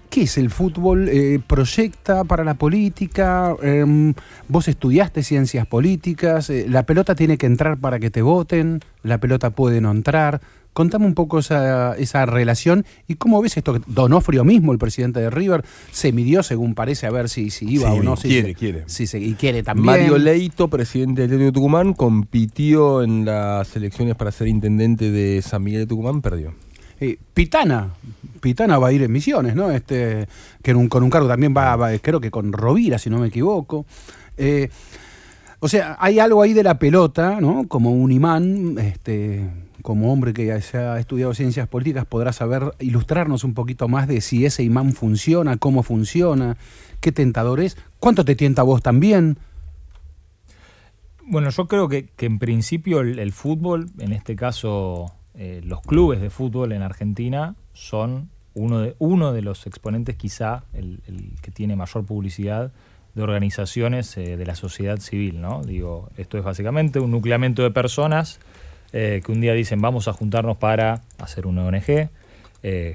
[0.09, 1.07] ¿Qué es el fútbol?
[1.07, 3.55] Eh, ¿Proyecta para la política?
[3.63, 4.13] Em,
[4.49, 6.49] ¿Vos estudiaste ciencias políticas?
[6.49, 8.81] Eh, ¿La pelota tiene que entrar para que te voten?
[9.03, 10.41] ¿La pelota puede no entrar?
[10.73, 13.79] Contame un poco esa, esa relación y cómo ves esto.
[13.87, 17.91] Donofrio mismo, el presidente de River, se midió, según parece, a ver si, si iba
[17.91, 18.15] Sí, o no.
[18.17, 18.83] si quiere, se- quiere.
[18.87, 19.85] si se- y quiere también.
[19.85, 25.63] Mario Leito, presidente del de Tucumán, compitió en las elecciones para ser intendente de San
[25.63, 26.53] Miguel de Tucumán, perdió.
[27.33, 27.89] Pitana,
[28.41, 29.71] Pitana va a ir en misiones, ¿no?
[29.71, 30.27] Este,
[30.61, 33.85] que con un cargo también va, creo que con Rovira, si no me equivoco.
[34.37, 34.69] Eh,
[35.59, 37.67] o sea, hay algo ahí de la pelota, ¿no?
[37.67, 39.47] Como un imán, este,
[39.81, 44.21] como hombre que se ha estudiado ciencias políticas, podrá saber, ilustrarnos un poquito más de
[44.21, 46.57] si ese imán funciona, cómo funciona,
[46.99, 49.37] qué tentador es, cuánto te tienta vos también.
[51.25, 55.13] Bueno, yo creo que, en principio el fútbol, en este caso
[55.43, 60.65] eh, los clubes de fútbol en Argentina, son uno de, uno de los exponentes, quizá
[60.71, 60.99] el,
[61.41, 62.71] que tiene mayor publicidad
[63.15, 65.63] de organizaciones eh, de la sociedad civil, ¿no?
[65.63, 68.39] Digo, esto es básicamente un nucleamiento de personas
[68.93, 72.11] eh, que un día dicen vamos a juntarnos para hacer una ONG,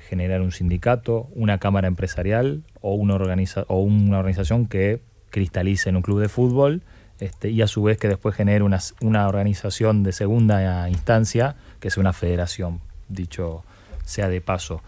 [0.08, 5.00] generar un sindicato, una cámara empresarial o una, organiza o una organización que
[5.30, 6.82] cristalice en un club de fútbol
[7.18, 11.88] este, y a su vez que después genere una, una organización de segunda instancia que
[11.88, 13.64] es una federación, dicho
[14.04, 14.82] sea de paso.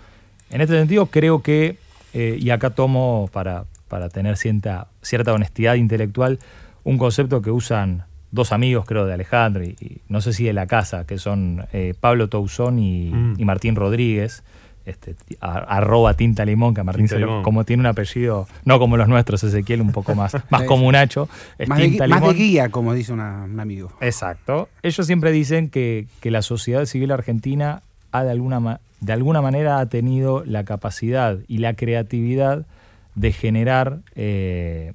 [0.51, 1.77] En este sentido creo que,
[2.15, 6.39] eh, y acá tomo para, para tener cierta, cierta honestidad intelectual,
[6.85, 10.53] un concepto que usan dos amigos, creo, de Alejandro, y, y no sé si de
[10.53, 13.35] la casa, que son eh, Pablo Tousón y, Mm.
[13.39, 14.43] y Martín Rodríguez,
[14.89, 18.79] este, a- arroba tinta limón, que a Martín se lo- como tiene un apellido, no
[18.79, 21.29] como los nuestros, Ezequiel, un poco más, más comunacho,
[21.59, 23.93] es Más de, más de guía, como dice una- un amigo.
[24.01, 24.69] Exacto.
[24.83, 27.83] Ellos siempre dicen que, que la sociedad civil argentina
[28.13, 32.67] ha de alguna, de alguna manera ha tenido la capacidad y la creatividad
[33.15, 34.93] de generar eh,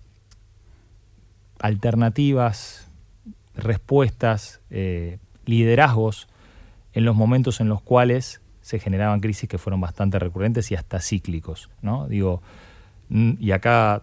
[1.59, 2.87] alternativas,
[3.55, 6.27] respuestas, eh, liderazgos
[6.93, 10.99] en los momentos en los cuales se generaban crisis que fueron bastante recurrentes y hasta
[10.99, 12.07] cíclicos, ¿no?
[12.07, 12.41] Digo,
[13.11, 14.01] y acá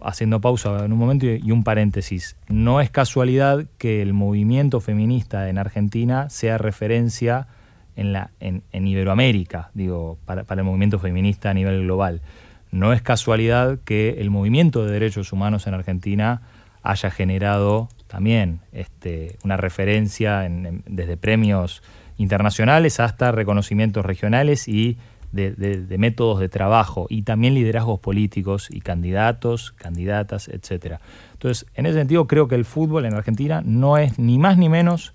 [0.00, 2.36] haciendo pausa en un momento y, un paréntesis.
[2.48, 7.48] No es casualidad que el movimiento feminista en Argentina sea referencia
[7.96, 12.22] en, la, en, en Iberoamérica, digo, para, para el movimiento feminista a nivel global.
[12.70, 16.42] No es casualidad que el movimiento de derechos humanos en Argentina
[16.84, 21.82] haya generado también este, una referencia en- en- desde premios
[22.18, 24.98] internacionales hasta reconocimientos regionales y
[25.32, 31.00] de, métodos de trabajo y también liderazgos políticos y candidatos, candidatas, etcétera.
[31.34, 34.68] Entonces, en ese sentido, creo que el fútbol en Argentina no es ni más ni
[34.68, 35.12] menos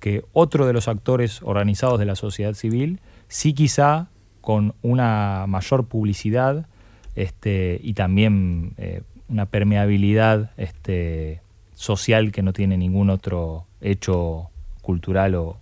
[0.00, 4.08] que otro de los actores organizados de la sociedad civil, sí quizá
[4.40, 6.66] con una mayor publicidad
[7.14, 11.40] este, y también eh, una permeabilidad este,
[11.74, 14.48] social que no tiene ningún otro hecho
[14.82, 15.56] cultural o-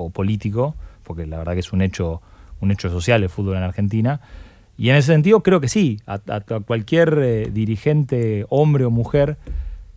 [0.00, 0.74] o político,
[1.04, 2.20] porque la verdad que es un hecho,
[2.60, 4.20] un hecho social el fútbol en Argentina.
[4.78, 6.18] Y en ese sentido creo que sí, a,
[6.66, 9.36] cualquier eh, dirigente, hombre o mujer,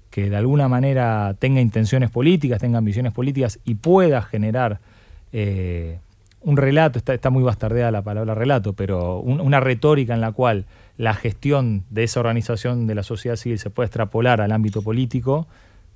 [0.09, 4.80] que de alguna manera tenga intenciones políticas, tenga ambiciones políticas y pueda generar
[5.31, 5.99] eh,
[6.41, 10.31] un relato, está, está muy bastardeada la palabra relato, pero un- una retórica en la
[10.34, 10.65] cual
[10.97, 15.47] la gestión de esa organización de la sociedad civil se puede extrapolar al ámbito político,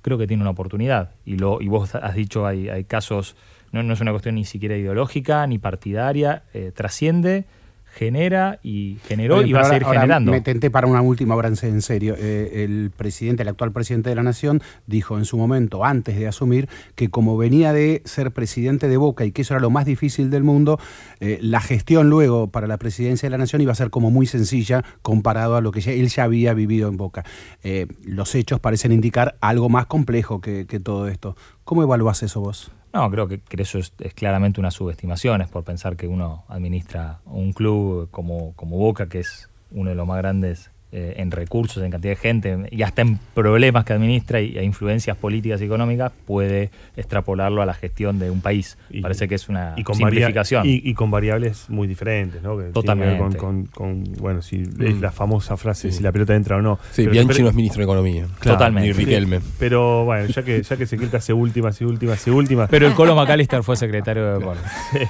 [0.02, 1.10] creo que tiene una oportunidad.
[1.26, 3.36] Y, lo, y vos has dicho, hay casos,
[3.72, 7.46] no, no es una cuestión ni siquiera ideológica ni partidaria, eh, trasciende,
[7.90, 10.30] genera y generó y va a seguir ahora- generando.
[10.30, 12.14] Me tenté para una última ahora en en serio.
[12.18, 16.28] Eh, el presidente, el actual presidente de la Nación, dijo en su momento, antes de
[16.28, 19.86] asumir, que como venía de ser presidente de Boca y que eso era lo más
[19.86, 20.78] difícil del mundo,
[21.20, 24.26] eh, la gestión luego para la presidencia de la Nación iba a ser como muy
[24.26, 27.24] sencilla comparado a lo que ya- él ya había vivido en Boca.
[27.64, 31.36] Eh, los hechos parecen indicar algo más complejo que, que todo esto.
[31.64, 32.70] ¿Cómo evaluás eso vos?
[32.92, 36.44] No, creo que, que eso es, es claramente una subestimación, es por pensar que uno
[36.48, 41.30] administra un club como, como Boca, que es uno de los más grandes eh, en
[41.30, 45.60] recursos, en cantidad de gente, y hasta en problemas que administra y a influencias políticas
[45.60, 48.78] y económicas, puede extrapolarlo a la gestión de un país.
[48.90, 50.64] Y- Parece que es una y con, simplificación.
[50.66, 52.56] y, y con variables muy diferentes, ¿no?
[52.56, 53.18] Que Totalmente.
[53.18, 55.00] Con, con- con- bueno, si es Mm.
[55.02, 55.98] la famosa frase Sí.
[55.98, 56.78] si la pelota entra o no.
[56.92, 58.26] Sí, Pero- Bianchi pero- no es ministro de Economía.
[58.40, 58.86] Claro, Totalmente.
[58.88, 59.40] Ni Riquelme.
[59.58, 62.70] Pero bueno, ya que, ya que Ezequiel te hace últimas y últimas y últimas.
[62.70, 64.64] Pero el Colo McAllister fue secretario de deportes.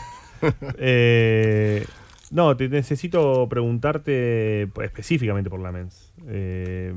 [0.78, 1.84] Eh,
[2.30, 6.12] no, te necesito preguntarte pues, específicamente por la MENS.
[6.28, 6.92] Eh,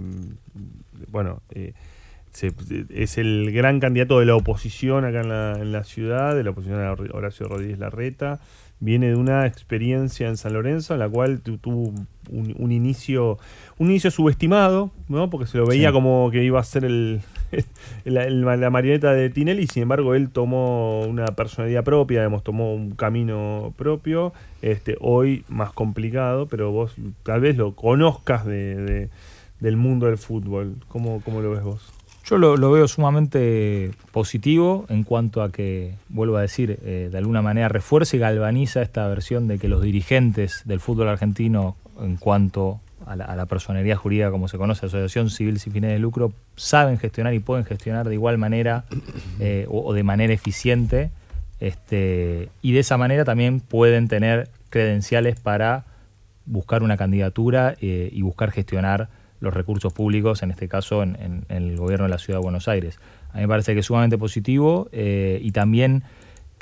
[1.10, 1.74] bueno, eh,
[2.90, 6.52] es el gran candidato de la oposición acá en la, en la ciudad, de la
[6.52, 8.40] oposición a Horacio Rodríguez Larreta.
[8.80, 11.94] Viene de una experiencia en San Lorenzo en la cual tu- tuvo
[12.32, 13.38] un, un inicio
[13.78, 15.30] un inicio subestimado, ¿no?
[15.30, 15.94] porque se lo veía Sí.
[15.94, 17.22] como que iba a ser el,
[18.06, 22.74] la, el- la marioneta de Tinelli, sin embargo él tomó una personalidad propia, digamos, tomó
[22.74, 26.94] un camino propio, este, hoy más complicado, pero vos
[27.24, 29.10] tal vez lo conozcas de, de-
[29.60, 30.76] del mundo del fútbol.
[30.88, 31.92] ¿Cómo, cómo lo ves vos?
[32.26, 37.18] Yo lo, lo veo sumamente positivo en cuanto a que, vuelvo a decir, eh, de
[37.18, 42.18] alguna manera refuerza y galvaniza esta versión de que los dirigentes del fútbol argentino, en
[42.18, 46.00] cuanto a la, a la personería jurídica como se conoce, asociación civil sin fines de
[46.00, 48.86] lucro, saben gestionar y pueden gestionar de igual manera
[49.40, 51.10] eh, o, o de manera eficiente.
[51.60, 55.86] Este, y de esa manera también pueden tener credenciales para
[56.46, 59.10] buscar una candidatura eh, y buscar gestionar
[59.40, 62.44] los recursos públicos, en este caso en, en- en el gobierno de la Ciudad de
[62.44, 63.00] Buenos Aires.
[63.32, 66.04] A mí me parece que es sumamente positivo eh, y también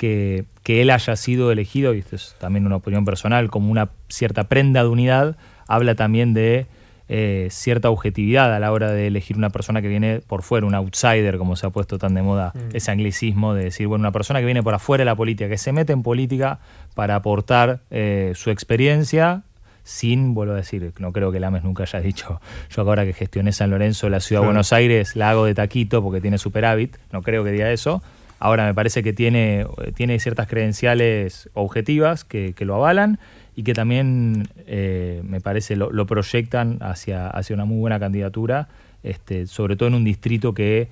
[0.00, 3.90] que, que él haya sido elegido, y esto es también una opinión personal, como una
[4.08, 5.36] cierta prenda de unidad,
[5.68, 6.68] habla también de
[7.10, 10.74] eh, cierta objetividad a la hora de elegir una persona que viene por fuera, un
[10.74, 12.76] outsider, como se ha puesto tan de moda Mm.
[12.76, 15.58] ese anglicismo de decir, bueno, una persona que viene por afuera de la política, que
[15.58, 16.60] se mete en política
[16.94, 19.42] para aportar eh, su experiencia
[19.82, 22.40] sin, vuelvo a decir, no creo que Lames nunca haya dicho,
[22.74, 24.46] yo ahora que gestioné San Lorenzo, la ciudad de.
[24.46, 28.02] Buenos Aires, la hago de taquito porque tiene superávit, no creo que diga eso.
[28.40, 33.20] Ahora me parece que tiene, tiene ciertas credenciales objetivas que, que lo avalan
[33.54, 38.68] y que también eh, me parece lo, lo proyectan hacia, hacia una muy buena candidatura,
[39.02, 40.88] este, sobre todo en un distrito que,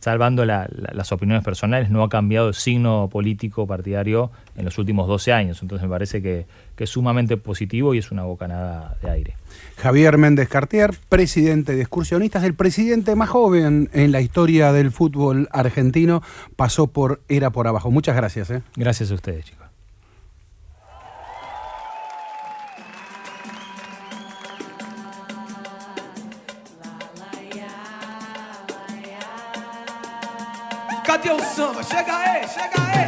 [0.00, 4.76] salvando la- la- las opiniones personales, no ha cambiado de signo político partidario en los
[4.78, 5.62] últimos 12 años.
[5.62, 9.34] Entonces me parece que, que es sumamente positivo y es una bocanada de aire.
[9.80, 15.48] Javier Méndez Cartier, presidente de Excursionistas, el presidente más joven en la historia del fútbol
[15.52, 16.22] argentino,
[16.54, 17.90] pasó por Era por Abajo.
[17.90, 18.50] Muchas gracias.
[18.50, 18.62] ¿eh?
[18.76, 19.66] Gracias a ustedes, chicos.
[31.06, 31.82] Cadê o samba?
[31.82, 32.99] Chega aí, chega aí.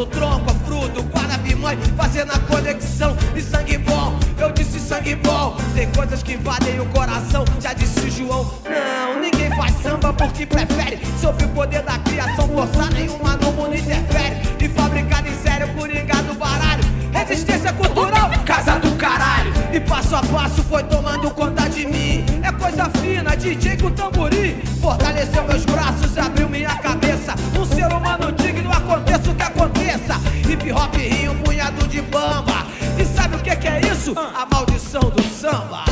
[0.00, 3.14] Do tronco, a fruto, Guarabi mãe, fazendo a conexão.
[3.36, 5.54] E sangue bom, eu disse sangue bom.
[5.74, 8.50] Tem coisas que invadem o coração, já disse o João.
[8.64, 10.98] Não, ninguém faz samba porque prefere.
[11.20, 14.36] Sob o poder da criação forçar, nenhuma mundo interfere.
[14.58, 16.82] E fabricado em sério, coringa do baralho.
[17.12, 19.52] Resistência cultural, casa do caralho.
[19.72, 22.24] E passo a passo foi tomando conta de mim.
[22.42, 24.60] É coisa fina, DJ com tamborim.
[24.80, 27.34] Fortaleceu meus braços, abriu minha cabeça.
[27.58, 30.14] Um ser humano digno, aconteça o que aconteça.
[30.48, 32.66] Hip hop rio, um punhado de bamba.
[32.98, 34.14] E sabe o que, que é isso?
[34.18, 35.84] A maldição do samba.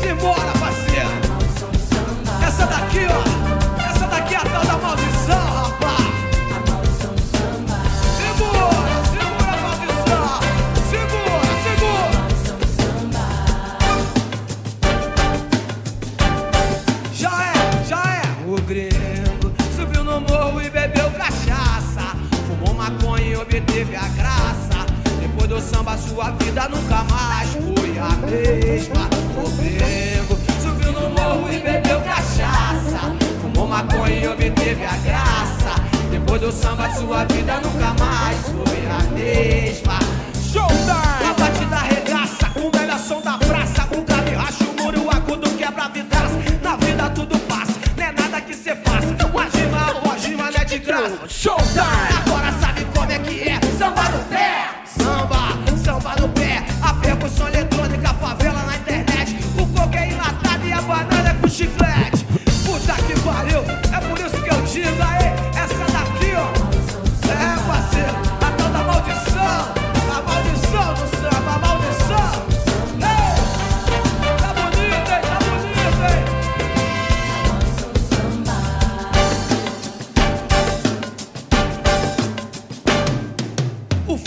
[0.00, 1.10] Simbora, parceiro.
[2.46, 3.90] Essa daqui, ó.
[3.90, 5.15] Essa daqui é a tal da maldição,
[25.56, 29.08] do samba, sua vida nunca mais foi a mesma.
[29.42, 33.16] O gringo subiu no morro e bebeu cachaça.
[33.40, 35.82] Fumou maconha e obteve a graça.
[36.10, 39.98] Depois do samba, sua vida nunca mais foi a mesma.
[40.34, 41.30] Showtime!
[41.30, 43.88] A batida arregaça, com o melhor som da praça.
[43.96, 46.36] O grave racha, o muro agudo quebra vidraça.
[46.62, 49.26] Na vida tudo passa, não é nada que cê faça.
[49.26, 51.18] Uma rima, uma rima não é de graça.
[51.26, 51.80] Showtime!
[52.26, 52.52] Agora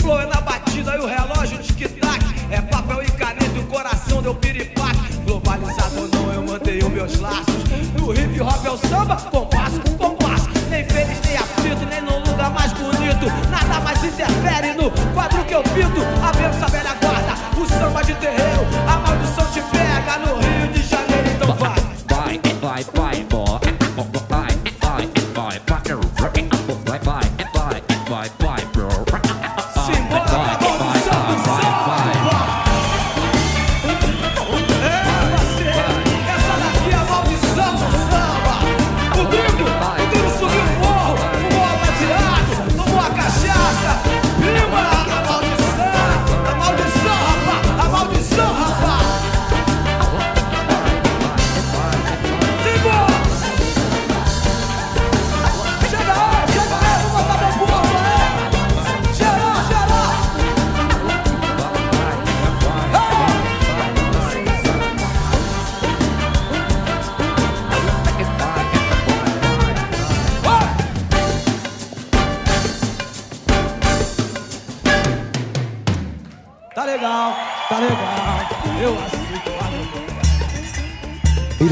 [0.00, 2.24] flow é na batida e o relógio tic-tac.
[2.50, 5.16] É papel e caneta e o coração deu piripaque.
[5.24, 7.64] Globalizado ou não, eu mantenho meus laços.
[7.98, 10.48] No hip hop é o samba, compasso com compasso.
[10.68, 13.26] Nem feliz, nem aflito, nem num lugar mais bonito.
[13.50, 16.00] Nada mais interfere no quadro que eu pinto.
[16.22, 18.66] A benção velha guarda, o samba de terreiro.
[18.88, 20.59] A maldição te pega no Rio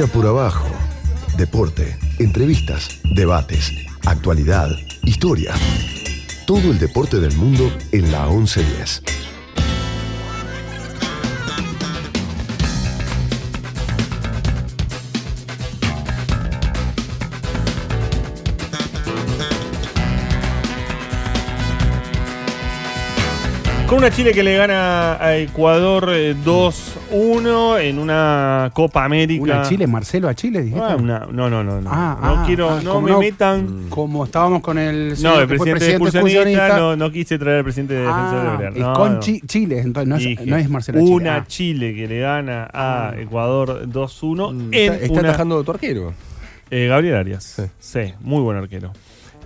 [0.09, 0.69] por abajo.
[1.37, 3.73] Deporte, entrevistas, debates,
[4.07, 4.71] actualidad,
[5.03, 5.55] historia.
[6.47, 9.03] Todo el deporte del mundo en la 1110.
[23.87, 29.43] Con una Chile que le gana a Ecuador eh, 2 uno en una Copa América.
[29.43, 29.87] ¿Una Chile?
[29.87, 30.63] ¿Marcelo a Chile?
[30.63, 30.83] Dijiste?
[30.83, 31.81] Ah, no, no, no.
[31.81, 33.87] No, ah, no ah, quiero, no me metan.
[33.89, 35.15] Como estábamos con el.
[35.23, 38.93] No, el presidente, presidente excursionista, no, no, quise traer al presidente de Defensor de Brea.
[38.93, 41.15] con Chile, entonces no es, no es Marcelo a Chile.
[41.15, 43.21] Una Chile que le gana a mm.
[43.21, 44.53] Ecuador 2-1.
[44.53, 44.75] Mm.
[44.75, 46.15] Está, está una, atajando tu arquero.
[46.71, 47.63] Eh, Gabriel Arias.
[47.79, 48.93] Sí, muy buen arquero.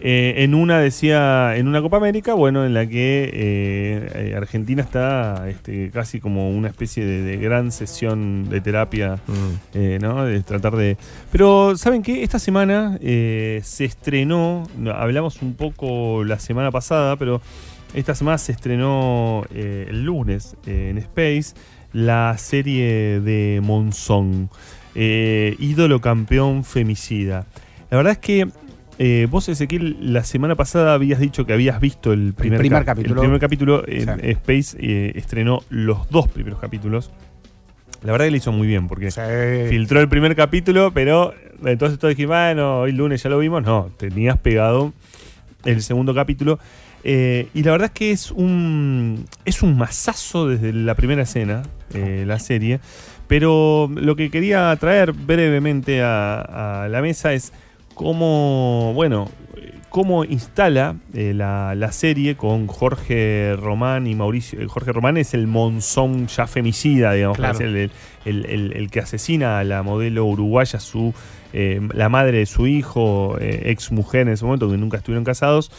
[0.04, 4.82] Eh, en una decía, en una Copa América, bueno, en la que eh, eh, Argentina
[4.82, 9.20] está este, casi como una especie de, de gran sesión de terapia,
[9.74, 10.24] eh, ¿no?
[10.24, 10.96] De tratar de.
[11.30, 12.24] Pero, ¿saben qué?
[12.24, 17.40] Esta semana se estrenó, hablamos un poco la semana pasada, pero
[17.94, 21.54] esta semana se estrenó el lunes en Space
[21.92, 24.50] la serie de Monzón,
[24.96, 27.46] ídolo campeón femicida.
[27.92, 28.48] La verdad es que
[29.04, 32.96] eh, vos, Ezequiel, la semana pasada habías dicho que habías visto el primer, primer cap-
[32.96, 33.20] capítulo.
[33.20, 34.28] El primer capítulo en Sí.
[34.30, 37.10] Space eh, estrenó los dos primeros capítulos.
[38.04, 39.10] La verdad que le hizo muy bien porque
[39.68, 41.34] filtró el primer capítulo, pero
[41.64, 43.62] entonces todos dijimos, bueno, hoy lunes ya lo vimos.
[43.64, 44.92] No, tenías pegado
[45.64, 46.58] el segundo capítulo.
[47.04, 51.62] Eh, y la verdad es que es un, es un masazo desde la primera escena,
[51.94, 52.78] eh, la serie.
[53.28, 57.52] Pero lo que quería traer brevemente a, a la mesa es
[57.94, 59.28] cómo, bueno,
[59.88, 64.60] cómo instala eh, la, la serie con Jorge Román y Mauricio.
[64.60, 67.58] eh, Jorge Román es el monzón ya femicida, digamos, Claro.
[67.60, 67.90] el, el-
[68.24, 71.12] el- el- el que asesina a la modelo uruguaya, su,
[71.52, 75.24] eh, la madre de su hijo, eh, ex mujer en ese momento, que nunca estuvieron
[75.24, 75.70] casados.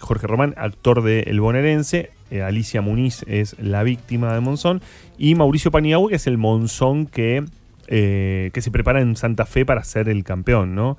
[0.00, 2.10] Jorge Román, actor de El Bonaerense.
[2.44, 4.80] Alicia Muniz es la víctima de Monzón.
[5.18, 7.44] Y Mauricio Paniagua, que es el monzón que
[7.88, 10.96] eh, que se prepara en Santa Fe para ser el campeón, ¿no?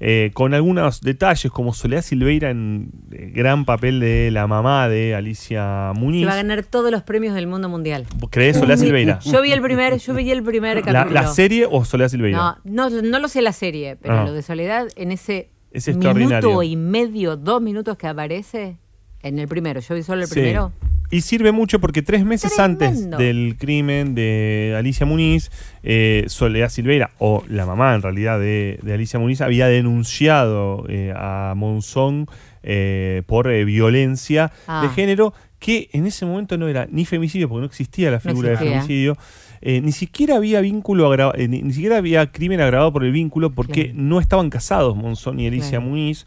[0.00, 5.14] Eh, con algunos detalles, como Soledad Silveira en eh, gran papel de la mamá de
[5.14, 6.26] Alicia Se Muniz.
[6.26, 8.06] va a ganar todos los premios del mundo mundial.
[8.30, 9.18] ¿Crees Soledad Silveira?
[9.24, 11.14] Yo vi el primer, yo vi el primer ¿La, capítulo.
[11.22, 12.58] la serie o Soledad Silveira?
[12.64, 14.24] No, no, no lo sé la serie, pero Ah.
[14.24, 18.78] lo de Soledad en ese Es minuto y medio, dos minutos que aparece
[19.22, 19.80] en el primero.
[19.80, 20.34] Yo vi solo el Sí.
[20.34, 20.72] primero.
[21.08, 23.16] Y sirve mucho porque tres meses antes Tremendo.
[23.18, 25.52] del crimen de Alicia Muniz,
[25.84, 31.12] eh, Soledad Silveira, o la mamá en realidad de, de Alicia Muniz, había denunciado eh,
[31.16, 32.26] a Monzón
[32.64, 34.82] eh, por eh, violencia Ah.
[34.82, 38.20] de género, que en ese momento no era ni femicidio, porque no existía la No
[38.22, 38.80] figura de existía.
[38.80, 39.16] femicidio.
[39.62, 43.10] eh, ni siquiera había vínculo agra- eh, ni, ni siquiera había crimen agravado por el
[43.12, 45.86] vínculo porque no estaban casados Monzón y Alicia Claro.
[45.86, 46.26] Muniz.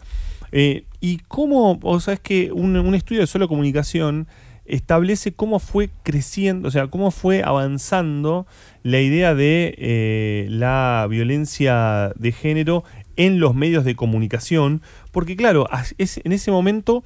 [0.51, 4.27] Eh, y cómo, o sea, es que un, estudio de solo comunicación
[4.65, 8.45] establece cómo fue creciendo, o sea, cómo fue avanzando
[8.83, 12.83] la idea de eh, la violencia de género
[13.15, 14.81] en los medios de comunicación,
[15.11, 15.67] porque claro,
[15.97, 17.03] en ese momento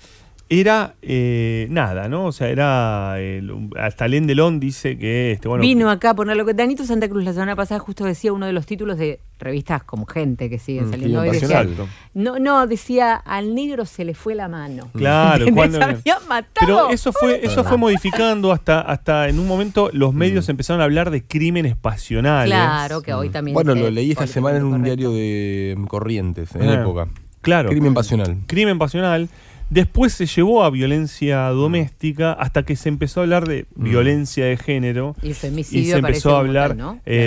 [0.59, 2.25] era eh, nada, ¿no?
[2.25, 3.41] O sea, era, eh,
[3.79, 7.07] hasta Len Delon dice que, este, bueno, Vino acá a poner lo que Danito Santa
[7.07, 10.59] Cruz la semana pasada justo decía uno de los títulos de revistas como gente que
[10.59, 11.29] siguen Mm, saliendo hoy.
[11.31, 11.87] Decía, Pasional.
[12.13, 14.89] no, no, decía, al negro se le fue la mano.
[14.95, 16.51] Claro, cuando- Habían matado.
[16.59, 20.85] Pero eso fue, eso fue modificando hasta, hasta en un momento los medios empezaron a
[20.85, 22.53] hablar de crímenes pasionales.
[22.53, 23.53] Claro, que hoy también.
[23.53, 24.85] Bueno, lo leí esta semana en un correcto.
[24.85, 27.07] diario de mm, Corrientes, en Ah, época.
[27.41, 27.69] Claro.
[27.69, 28.37] Crimen pasional.
[28.47, 29.27] Crimen pasional.
[29.69, 34.55] Después se llevó a violencia doméstica hasta que se empezó a hablar de violencia de
[34.57, 35.15] género.
[35.23, 36.75] Y Y femicidio se aparece empezó a hablar eh,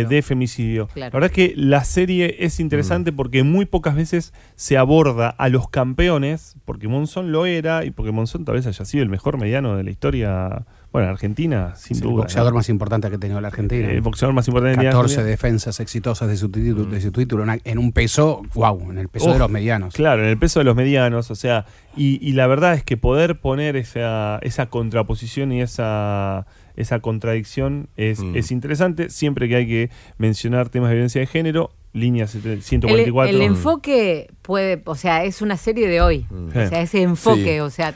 [0.02, 0.08] Claro.
[0.08, 0.86] de femicidio.
[0.88, 1.10] Claro.
[1.18, 5.48] La verdad es que la serie es interesante porque muy pocas veces se aborda a
[5.48, 9.38] los campeones, porque Monzón lo era y porque Monzón tal vez haya sido el mejor
[9.38, 10.66] mediano de la historia,
[10.96, 12.22] bueno, en Argentina, sin Es el duda.
[12.22, 12.56] boxeador ¿no?
[12.58, 13.90] más importante que ha tenido la Argentina.
[13.90, 15.30] El boxeador más importante de la 14 Argentina.
[15.30, 19.26] defensas exitosas de su título, de su título en, un peso, wow, en el peso
[19.26, 19.94] Uf, de los medianos.
[19.94, 21.66] Claro, en el peso de los medianos, o sea,
[21.96, 26.46] y, y la verdad es que poder poner esa, esa contraposición y esa,
[26.76, 28.36] esa contradicción es, Mm.
[28.36, 32.62] es interesante, siempre que hay que mencionar temas de violencia de género, línea sete- El,
[32.62, 33.34] 144.
[33.36, 36.26] el enfoque puede, o sea, es una serie de hoy.
[36.30, 36.48] Mm.
[36.48, 37.60] O sea, ese enfoque, Sí.
[37.60, 37.94] o sea,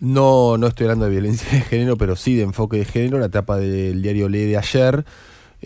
[0.00, 3.18] No, no estoy hablando de violencia de género, pero sí de enfoque de género.
[3.18, 5.04] La etapa del diario Lee de ayer.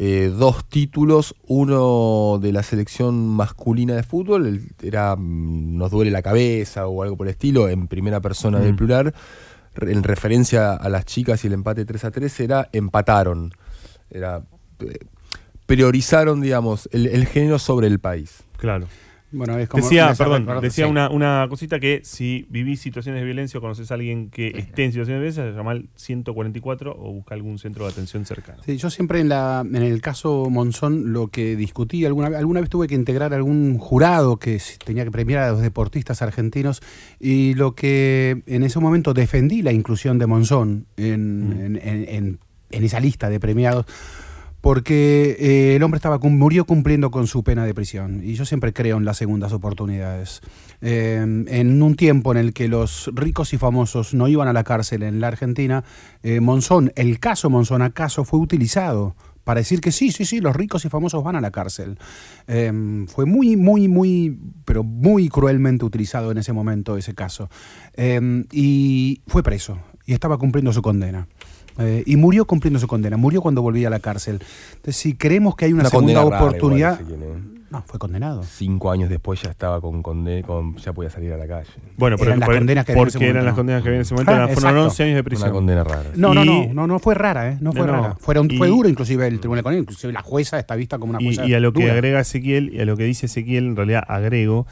[0.01, 6.23] eh, dos títulos, uno de la selección masculina de fútbol, era mm, Nos duele la
[6.23, 8.77] cabeza o algo por el estilo, en primera persona del Mm.
[8.77, 9.15] plural,
[9.81, 13.51] en referencia a las chicas y el empate 3 a 3 era empataron.
[14.09, 14.43] Era,
[14.81, 14.99] eh,
[15.67, 18.45] priorizaron, digamos, el, el género sobre el país.
[18.57, 18.87] Claro.
[19.31, 20.91] Bueno, es como Decía, perdón, decía sí.
[20.91, 24.85] una, una cosita que si vivís situaciones de violencia o conoces a alguien que esté
[24.85, 28.63] en situaciones de violencia, llama al 144 o busca algún centro de atención cercano.
[28.65, 32.61] Sí, yo siempre en, la, en el caso Monzón lo que discutí, alguna, vez- alguna
[32.61, 36.81] vez tuve que integrar algún jurado que tenía que premiar a los deportistas argentinos
[37.21, 42.39] y lo que en ese momento defendí la inclusión de Monzón en, en- en- en-
[42.71, 43.87] en esa lista de premiados
[44.61, 48.73] porque eh, el hombre estaba murió cumpliendo con su pena de prisión y yo siempre
[48.73, 50.41] creo en las segundas oportunidades.
[50.81, 51.17] Eh,
[51.49, 55.03] en un tiempo en el que los ricos y famosos no iban a la cárcel
[55.03, 55.85] en la Argentina,
[56.23, 59.17] eh, Monzón, el caso Monzón acaso fue utilizado
[59.49, 61.99] para decir que sí, sí, sí, los ricos y famosos van a la cárcel.
[62.49, 62.71] Eh,
[63.09, 67.49] fue muy, muy, muy, pero muy cruelmente utilizado en ese momento ese caso.
[67.95, 71.29] Eh, y fue preso y estaba cumpliendo su condena.
[71.79, 74.41] Eh, y murió cumpliendo su condena, murió cuando volvía a la cárcel.
[74.77, 77.01] Entonces, si creemos que hay una, segunda condena rara oportunidad...
[77.71, 78.43] no, fue condenado.
[78.43, 81.69] Cinco años después ya estaba con, conde- con ya podía salir a la calle.
[81.97, 83.57] Bueno, pero Eran las por- condenas que había en ese porque eran momento, las ¿no?
[83.57, 84.85] condenas que había en ese momento, Ah, eran- fueron exacto.
[84.89, 85.49] 11 años de prisión.
[85.49, 86.11] Una condena rara.
[86.17, 87.59] No, no, Y- no, no, no fue rara, ¿eh?
[87.61, 88.17] No fue No, rara.
[88.19, 91.27] Fueron, fue duro inclusive el Tribunal Económico, inclusive la jueza está vista como una Y,
[91.27, 91.93] jueza y a lo que dura.
[91.93, 94.67] agrega Ezequiel, y a lo que dice Ezequiel, en realidad agrego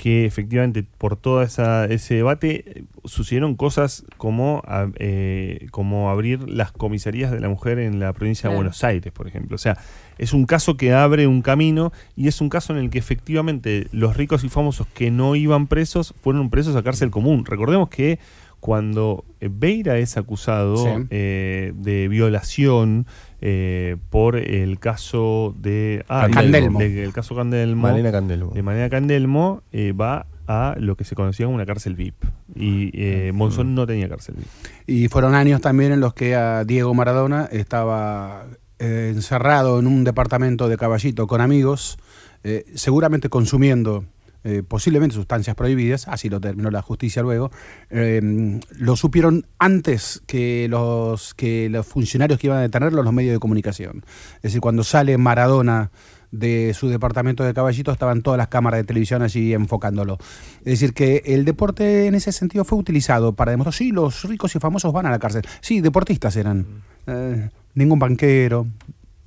[0.00, 4.62] que efectivamente por todo esa, ese debate eh, sucedieron cosas como,
[4.98, 8.56] eh, como abrir las comisarías de la mujer en la provincia de.
[8.56, 9.56] Buenos Aires, por ejemplo.
[9.56, 9.76] O sea,
[10.16, 13.88] es un caso que abre un camino y es un caso en el que efectivamente
[13.92, 17.44] los ricos y famosos que no iban presos fueron presos a cárcel común.
[17.44, 18.18] Recordemos que
[18.58, 20.90] cuando Beira es acusado Sí.
[21.10, 23.06] eh, de violación
[23.40, 26.78] eh, por el caso de ah, Candelmo.
[26.78, 28.52] de- el caso Candelmo Malena Candelmo.
[28.52, 32.90] de manera Candelmo eh, va a lo que se conocía como una cárcel VIP y
[32.94, 34.48] eh, Monzón no tenía cárcel VIP
[34.86, 38.46] Y fueron años también en los que a Diego Maradona estaba
[38.80, 41.98] eh, encerrado en un departamento de caballito con amigos,
[42.44, 44.04] eh, seguramente consumiendo
[44.44, 47.50] eh, posiblemente sustancias prohibidas, así lo terminó la justicia luego,
[47.90, 53.34] eh, lo supieron antes que los, que los funcionarios que iban a detenerlo, los medios
[53.34, 54.04] de comunicación.
[54.36, 55.90] Es decir, cuando sale Maradona
[56.30, 60.18] de su departamento de caballito estaban todas las cámaras de televisión allí enfocándolo.
[60.60, 64.54] Es decir, que el deporte en ese sentido fue utilizado para demostrar, sí, los ricos
[64.54, 65.42] y famosos van a la cárcel.
[65.60, 66.82] Sí, deportistas eran.
[67.06, 68.66] Eh, ningún banquero,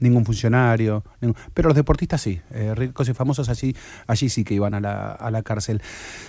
[0.04, 3.76] ningún funcionario, ningún- pero los deportistas sí, eh, ricos y famosos allí,
[4.06, 5.82] allí sí que iban a la, a la cárcel.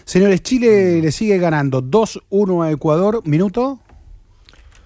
[0.05, 3.81] Señores, Chile le sigue ganando 2-1 a Ecuador, minuto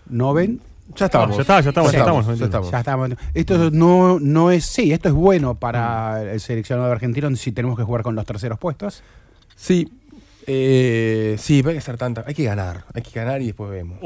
[0.09, 0.65] 90.
[0.97, 1.36] Ya estamos.
[1.36, 2.70] ya está, ya estamos, ya estamos, ya estamos.
[2.70, 3.10] Ya estamos.
[3.35, 7.85] Esto no, no es, sí, esto es bueno para el seleccionado argentino si tenemos que
[7.85, 9.02] jugar con los terceros puestos.
[9.55, 9.93] Sí,
[10.47, 12.24] eh, sí, hay que hacer tanta.
[12.27, 12.85] Hay que ganar.
[12.94, 13.98] Hay que ganar y después vemos.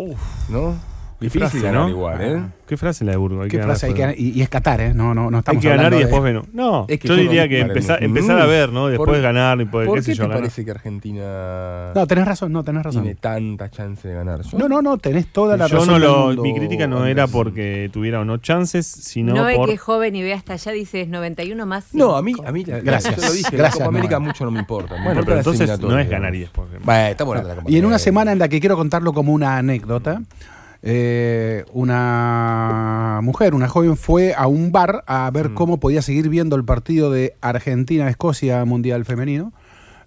[0.48, 0.74] ¿No?
[1.22, 1.88] Difícil frase, ganar ¿no?
[1.88, 2.42] igual, ¿eh?
[2.66, 4.26] qué frase la de Burgo Hay ¿Qué que frase hay que ganar ganar?
[4.34, 4.94] Y, y es Qatar, ¿eh?
[4.94, 6.42] No, no, no Hay estamos que ganar y hablando de- después bueno.
[6.52, 8.88] No, Es que yo diría que empezar, empezar a ver, ¿no?
[8.88, 10.38] Después ¿Por- ganar y después, ¿Por qué qué sé te yo, ganar.
[10.38, 13.02] parece que Argentina No, tenés razón, no, tenés razón.
[13.02, 14.42] tiene tanta chance de ganar?
[14.42, 15.92] Yo- No, no, no, tenés toda la Yo razón.
[15.94, 19.54] no lo, mundo, mi crítica no era porque tuviera o no chances, sino No ve
[19.56, 21.94] por que es joven y ve hasta allá, dice es 91 más.
[21.94, 23.16] No, a mí, a mí la- Gracias.
[23.16, 24.94] yo lo dije, Gracias, la Copa América mucho no me importa.
[25.02, 26.68] Bueno, pero la entonces no es ganar y después.
[27.66, 30.22] Y en una semana en la que quiero contarlo como una anécdota,
[30.82, 35.54] eh, una mujer, una joven, fue a un bar a ver Mm.
[35.54, 39.52] cómo podía seguir viendo el partido de Argentina-Escocia Mundial Femenino.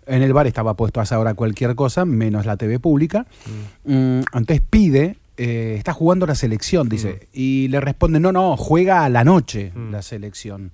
[0.08, 3.26] En el bar estaba puesto a esa hora cualquier cosa, menos la TV pública.
[3.86, 7.28] Mm, entonces pide, eh, está jugando la selección, dice.
[7.34, 10.72] Y le responde, no, no, juega a la noche la selección.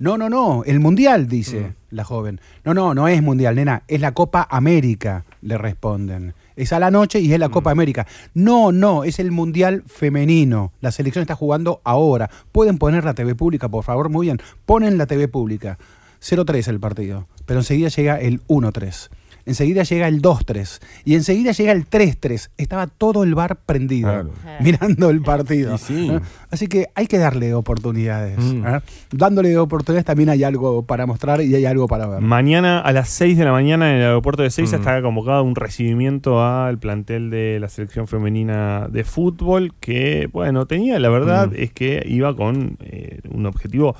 [0.00, 2.40] No, no, no, el mundial, dice la joven.
[2.64, 6.34] No, no, no es mundial, nena, es la Copa América, le responden.
[6.56, 8.06] Es a la noche y es la Copa América.
[8.32, 10.72] No, no, es el mundial femenino.
[10.80, 12.30] La selección está jugando ahora.
[12.52, 14.38] Pueden poner la TV pública, por favor, muy bien.
[14.66, 15.78] Ponen la TV pública.
[16.20, 19.10] 0-3 el partido, pero enseguida llega el 1-3.
[19.46, 22.50] Enseguida llega el 2-3 y enseguida llega el 3-3.
[22.56, 24.30] Estaba todo el bar prendido Claro.
[24.60, 25.76] mirando el partido.
[25.78, 26.08] Sí.
[26.10, 26.20] ¿eh?
[26.50, 28.38] Así que hay que darle oportunidades.
[28.38, 28.66] Mm.
[28.66, 28.80] ¿eh?
[29.10, 32.20] Dándole oportunidades también hay algo para mostrar y hay algo para ver.
[32.20, 34.80] Mañana a las 6 de la mañana en el aeropuerto de Seiza Mm.
[34.80, 40.98] está convocado un recibimiento al plantel de la selección femenina de fútbol que, bueno, tenía,
[40.98, 41.54] la verdad Mm.
[41.56, 43.94] es que iba con eh, un objetivo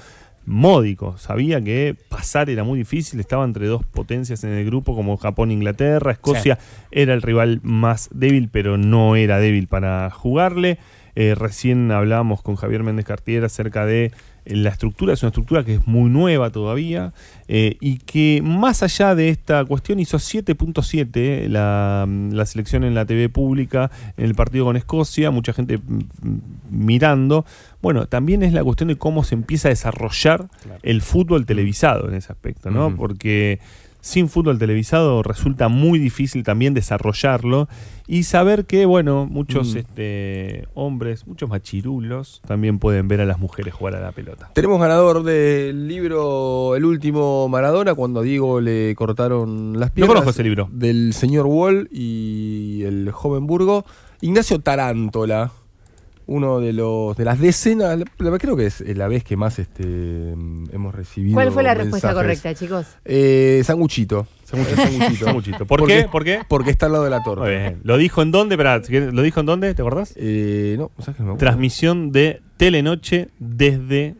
[0.47, 1.17] módico.
[1.19, 5.51] Sabía que pasar era muy difícil, estaba entre dos potencias en el grupo como Japón
[5.51, 6.13] e Inglaterra.
[6.13, 6.59] Escocia
[6.91, 10.79] era el rival más débil, pero no era débil para jugarle.
[11.17, 14.11] Eh, recién hablábamos con Javier Méndez Cartier acerca de
[14.47, 17.13] la estructura, es una estructura que es muy nueva todavía
[17.49, 22.95] eh, y que más allá de esta cuestión hizo 7.7 eh, la, la selección en
[22.95, 26.41] la TV pública en el partido con Escocia, mucha gente mm, mm,
[26.71, 27.47] mirando.
[27.81, 30.49] Bueno, también es la cuestión de cómo se empieza a desarrollar
[30.83, 32.97] el fútbol televisado en ese aspecto, ¿no?
[32.97, 33.61] Porque
[34.05, 37.69] sin fútbol televisado resulta muy difícil también desarrollarlo
[38.07, 39.79] y saber que, bueno, muchos Mm.
[39.79, 44.51] este, hombres, muchos machirulos también pueden ver a las mujeres jugar a la pelota.
[44.53, 50.11] Tenemos ganador del libro El último Maradona, cuando a Diego le cortaron las piernas.
[50.17, 50.69] conozco ese libro.
[50.71, 53.87] Del señor Wall y el joven Burgo.
[54.21, 55.51] Ignacio Tarántola,
[56.27, 57.99] uno de los de las decenas,
[58.39, 61.35] creo que es la vez que más este, hemos recibido.
[61.35, 62.87] ¿Cuál fue la respuesta correcta, chicos?
[63.05, 64.27] Eh, sanguchito.
[64.45, 64.77] Sanguchito.
[64.83, 65.25] sanguchito.
[65.25, 65.67] Sanguchito.
[65.67, 66.09] ¿Por Porque- qué?
[66.09, 66.41] ¿Por qué?
[66.49, 67.21] Porque está al lado de la.
[67.21, 67.81] Muy bien.
[67.83, 68.55] ¿Lo dijo en dónde?
[68.55, 68.81] Esperá,
[69.13, 69.75] ¿lo dijo en dónde?
[69.75, 70.15] ¿Te acordás?
[70.17, 71.39] Eh, no, ¿sabes que no me acuerdo?
[71.39, 74.15] Transmisión de Telenoche desde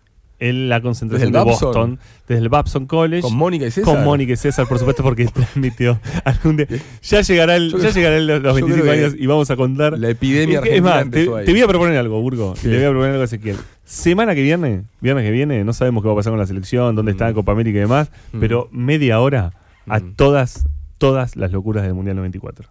[0.49, 1.69] el- la concentración de Babson.
[1.69, 1.99] Boston,
[2.29, 3.23] desde el Babson College.
[3.23, 3.95] Con Mónica y César.
[3.95, 6.67] Con Mónica y César, por supuesto, porque transmitió algún día.
[7.03, 9.51] Ya llegará el, Yo ya llegará el- los yo 25 creo que años y vamos
[9.51, 9.99] a contar.
[9.99, 12.55] La epidemia Es más, te, te voy a proponer algo, Burgo.
[12.61, 12.69] ¿Qué?
[12.69, 13.57] Le voy a proponer algo a Ezequiel.
[13.85, 16.95] Semana que viene, viernes que viene, no sabemos qué va a pasar con la selección,
[16.97, 17.35] dónde está Mm.
[17.35, 18.41] Copa América y demás, Mm.
[18.41, 19.53] pero media hora
[19.87, 20.15] a Mm.
[20.17, 20.65] todas,
[20.99, 22.69] todas las locuras del Mundial 94.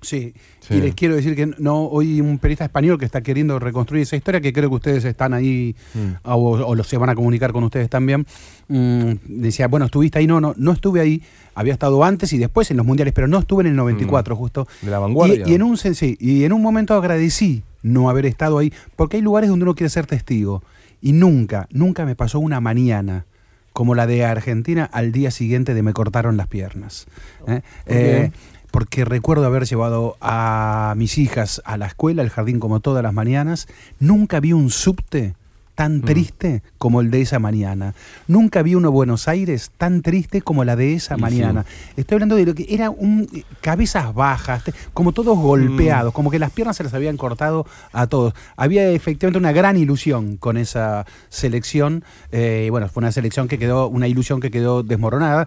[0.00, 0.32] Sí.
[0.60, 0.74] Sí.
[0.74, 4.16] y les quiero decir que no hoy un periodista español que está queriendo reconstruir esa
[4.16, 6.12] historia, que creo que ustedes están ahí Mm.
[6.24, 8.26] o, o los se van a comunicar con ustedes también.
[8.68, 11.22] mm, decía, bueno, estuviste ahí, no, no, no estuve ahí,
[11.54, 14.66] había estado antes y después en los mundiales, pero no estuve en el 94 justo.
[14.82, 15.44] De la vanguardia.
[15.46, 19.16] Y, y en un sí, y en un momento agradecí no haber estado ahí, porque
[19.16, 20.62] hay lugares donde uno quiere ser testigo.
[21.00, 23.24] Y nunca, nunca me pasó una mañana
[23.72, 27.06] como la de Argentina al día siguiente de me cortaron las piernas.
[27.46, 27.60] ¿eh?
[27.86, 28.32] Eh,
[28.70, 33.12] porque recuerdo haber llevado a mis hijas a la escuela, al jardín como todas las
[33.12, 33.66] mañanas.
[34.00, 35.34] Nunca vi un subte
[35.78, 35.80] Mm.
[35.80, 37.94] tan triste como el de esa mañana.
[38.26, 41.64] Nunca vi uno Buenos Aires tan triste como la de esa Y mañana.
[41.96, 45.40] Estoy hablando de lo que era un eh, cabezas bajas, como todos Mm.
[45.42, 48.34] golpeados, como que las piernas se las habían cortado a todos.
[48.56, 52.02] Había efectivamente una gran ilusión con esa selección.
[52.32, 55.46] eh, bueno, fue una selección que quedó, una ilusión que quedó desmoronada.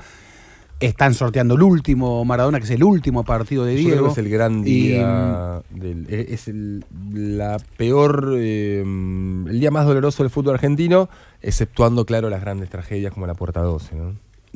[0.82, 3.92] Están sorteando el último Maradona, que es el último partido de Yo Diego.
[3.92, 5.62] creo que es el gran Y, día.
[5.70, 6.84] del- es el-
[7.14, 8.36] la peor.
[8.38, 11.08] eh, el día más doloroso del fútbol argentino,
[11.42, 13.96] exceptuando, claro, las grandes tragedias como la Puerta 12.
[13.96, 14.14] ¿no?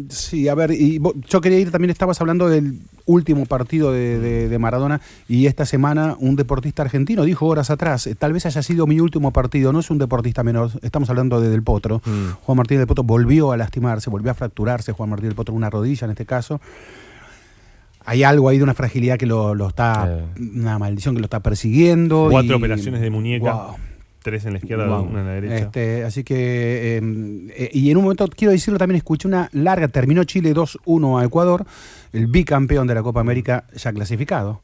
[0.10, 1.00] Sí, a ver, y
[1.30, 5.00] yo quería ir, también estabas hablando del último partido de, de- de Maradona
[5.30, 9.00] y esta semana un deportista argentino dijo horas atrás, eh, tal vez haya sido mi
[9.00, 12.02] último partido, no es un deportista menor, estamos hablando de Del Potro.
[12.06, 12.32] Mm.
[12.44, 15.70] Juan Martín del Potro volvió a lastimarse, volvió a fracturarse, Juan Martín del Potro una
[15.70, 16.60] rodilla en este caso.
[18.08, 20.42] Hay algo ahí de una fragilidad que lo, lo está, Eh.
[20.58, 22.28] una maldición que lo está persiguiendo.
[22.30, 23.68] Cuatro y- operaciones de muñeca.
[24.26, 25.04] Tres en la izquierda, Wow.
[25.04, 25.56] una en la derecha.
[25.56, 27.02] Este, así que, eh,
[27.56, 31.26] eh, y en un momento, quiero decirlo también, escuché una larga, terminó Chile 2-1 a
[31.26, 31.64] Ecuador,
[32.12, 34.64] el bicampeón de la Copa América ya clasificado.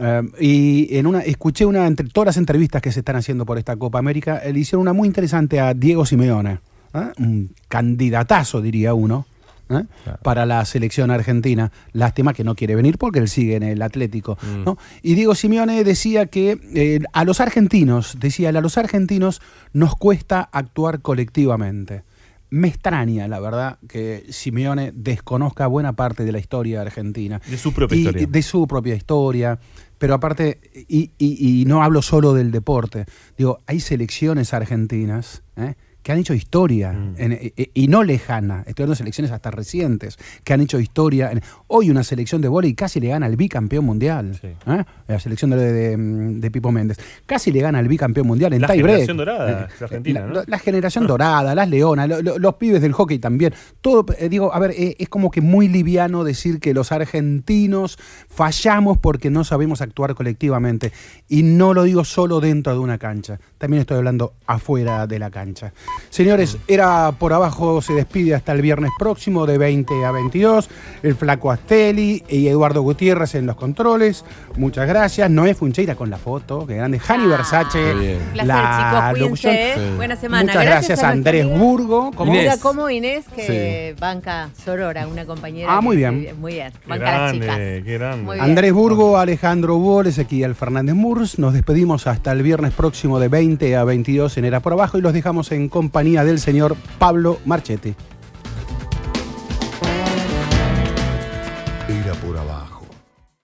[0.00, 3.58] Eh, y en una, escuché una entre todas las entrevistas que se están haciendo por
[3.58, 6.60] esta Copa América, le hicieron una muy interesante a Diego Simeone,
[6.94, 7.12] ¿eh?
[7.18, 9.26] un candidatazo, diría uno.
[9.68, 9.82] ¿Eh?
[10.04, 10.18] Claro.
[10.22, 11.72] para la selección argentina.
[11.92, 14.38] Lástima que no quiere venir porque él sigue en el Atlético.
[14.42, 14.64] Mm.
[14.64, 14.78] ¿no?
[15.02, 19.40] Y Diego Simeone decía que eh, a los argentinos, decía, a los argentinos
[19.72, 22.04] nos cuesta actuar colectivamente.
[22.48, 27.40] Me extraña, la verdad, que Simeone desconozca buena parte de la historia argentina.
[27.50, 28.26] De su propia Y- historia.
[28.28, 29.58] De su propia historia.
[29.98, 33.06] Pero aparte, y, y- y no hablo solo del deporte,
[33.36, 35.74] digo, hay selecciones argentinas ¿eh?
[36.06, 37.14] Que han hecho historia, Mm.
[37.18, 40.78] en- e- e- y no lejana, estoy hablando de selecciones hasta recientes, que han hecho
[40.78, 41.32] historia.
[41.32, 44.46] en- hoy una selección de vóley casi le gana al bicampeón mundial, Sí.
[44.68, 44.84] ¿eh?
[45.08, 48.68] la selección de, de- de Pipo Méndez, casi le gana al bicampeón mundial en La
[48.68, 48.80] break.
[48.82, 50.42] generación dorada es argentina, la, ¿no?
[50.46, 53.52] la generación dorada, las leonas, lo- lo- los pibes del hockey también.
[53.80, 57.98] Todo, eh, digo, a ver, eh, es como que muy liviano decir que los argentinos
[58.28, 60.92] fallamos porque no sabemos actuar colectivamente.
[61.28, 65.30] Y no lo digo solo dentro de una cancha, también estoy hablando afuera de la
[65.30, 65.72] cancha.
[66.10, 70.68] Señores, era por abajo, se despide hasta el viernes próximo de 20 a 22.
[71.02, 74.24] El Flaco Astelli y Eduardo Gutiérrez en los controles.
[74.56, 75.30] Muchas gracias.
[75.30, 76.98] Noé Funcheira con la foto, que grande.
[76.98, 77.28] Jani Ah.
[77.28, 79.18] Versace, Qué placer, la chicos.
[79.36, 79.70] Cuídense.
[79.70, 79.74] ¿eh?
[79.76, 79.96] Sí.
[79.96, 80.42] Buena semana.
[80.44, 82.10] Muchas gracias, a Andrés Burgo.
[82.14, 82.32] ¿Cómo?
[82.34, 82.58] Inés.
[82.60, 85.76] Como Inés, que banca Sorora, una compañera.
[85.76, 86.40] Ah, muy que- bien.
[86.40, 86.72] Muy bien.
[86.72, 87.46] Qué Banca las chicas.
[87.46, 88.22] grande, qué grande.
[88.24, 88.44] Muy bien.
[88.44, 91.38] Andrés Burgo, Alejandro Hugo, Ezequiel Fernández Murs.
[91.38, 95.00] Nos despedimos hasta el viernes próximo de 20 a 22 en Era por Abajo y
[95.00, 95.85] los dejamos en compañía
[96.24, 97.94] del señor Pablo Marchetti.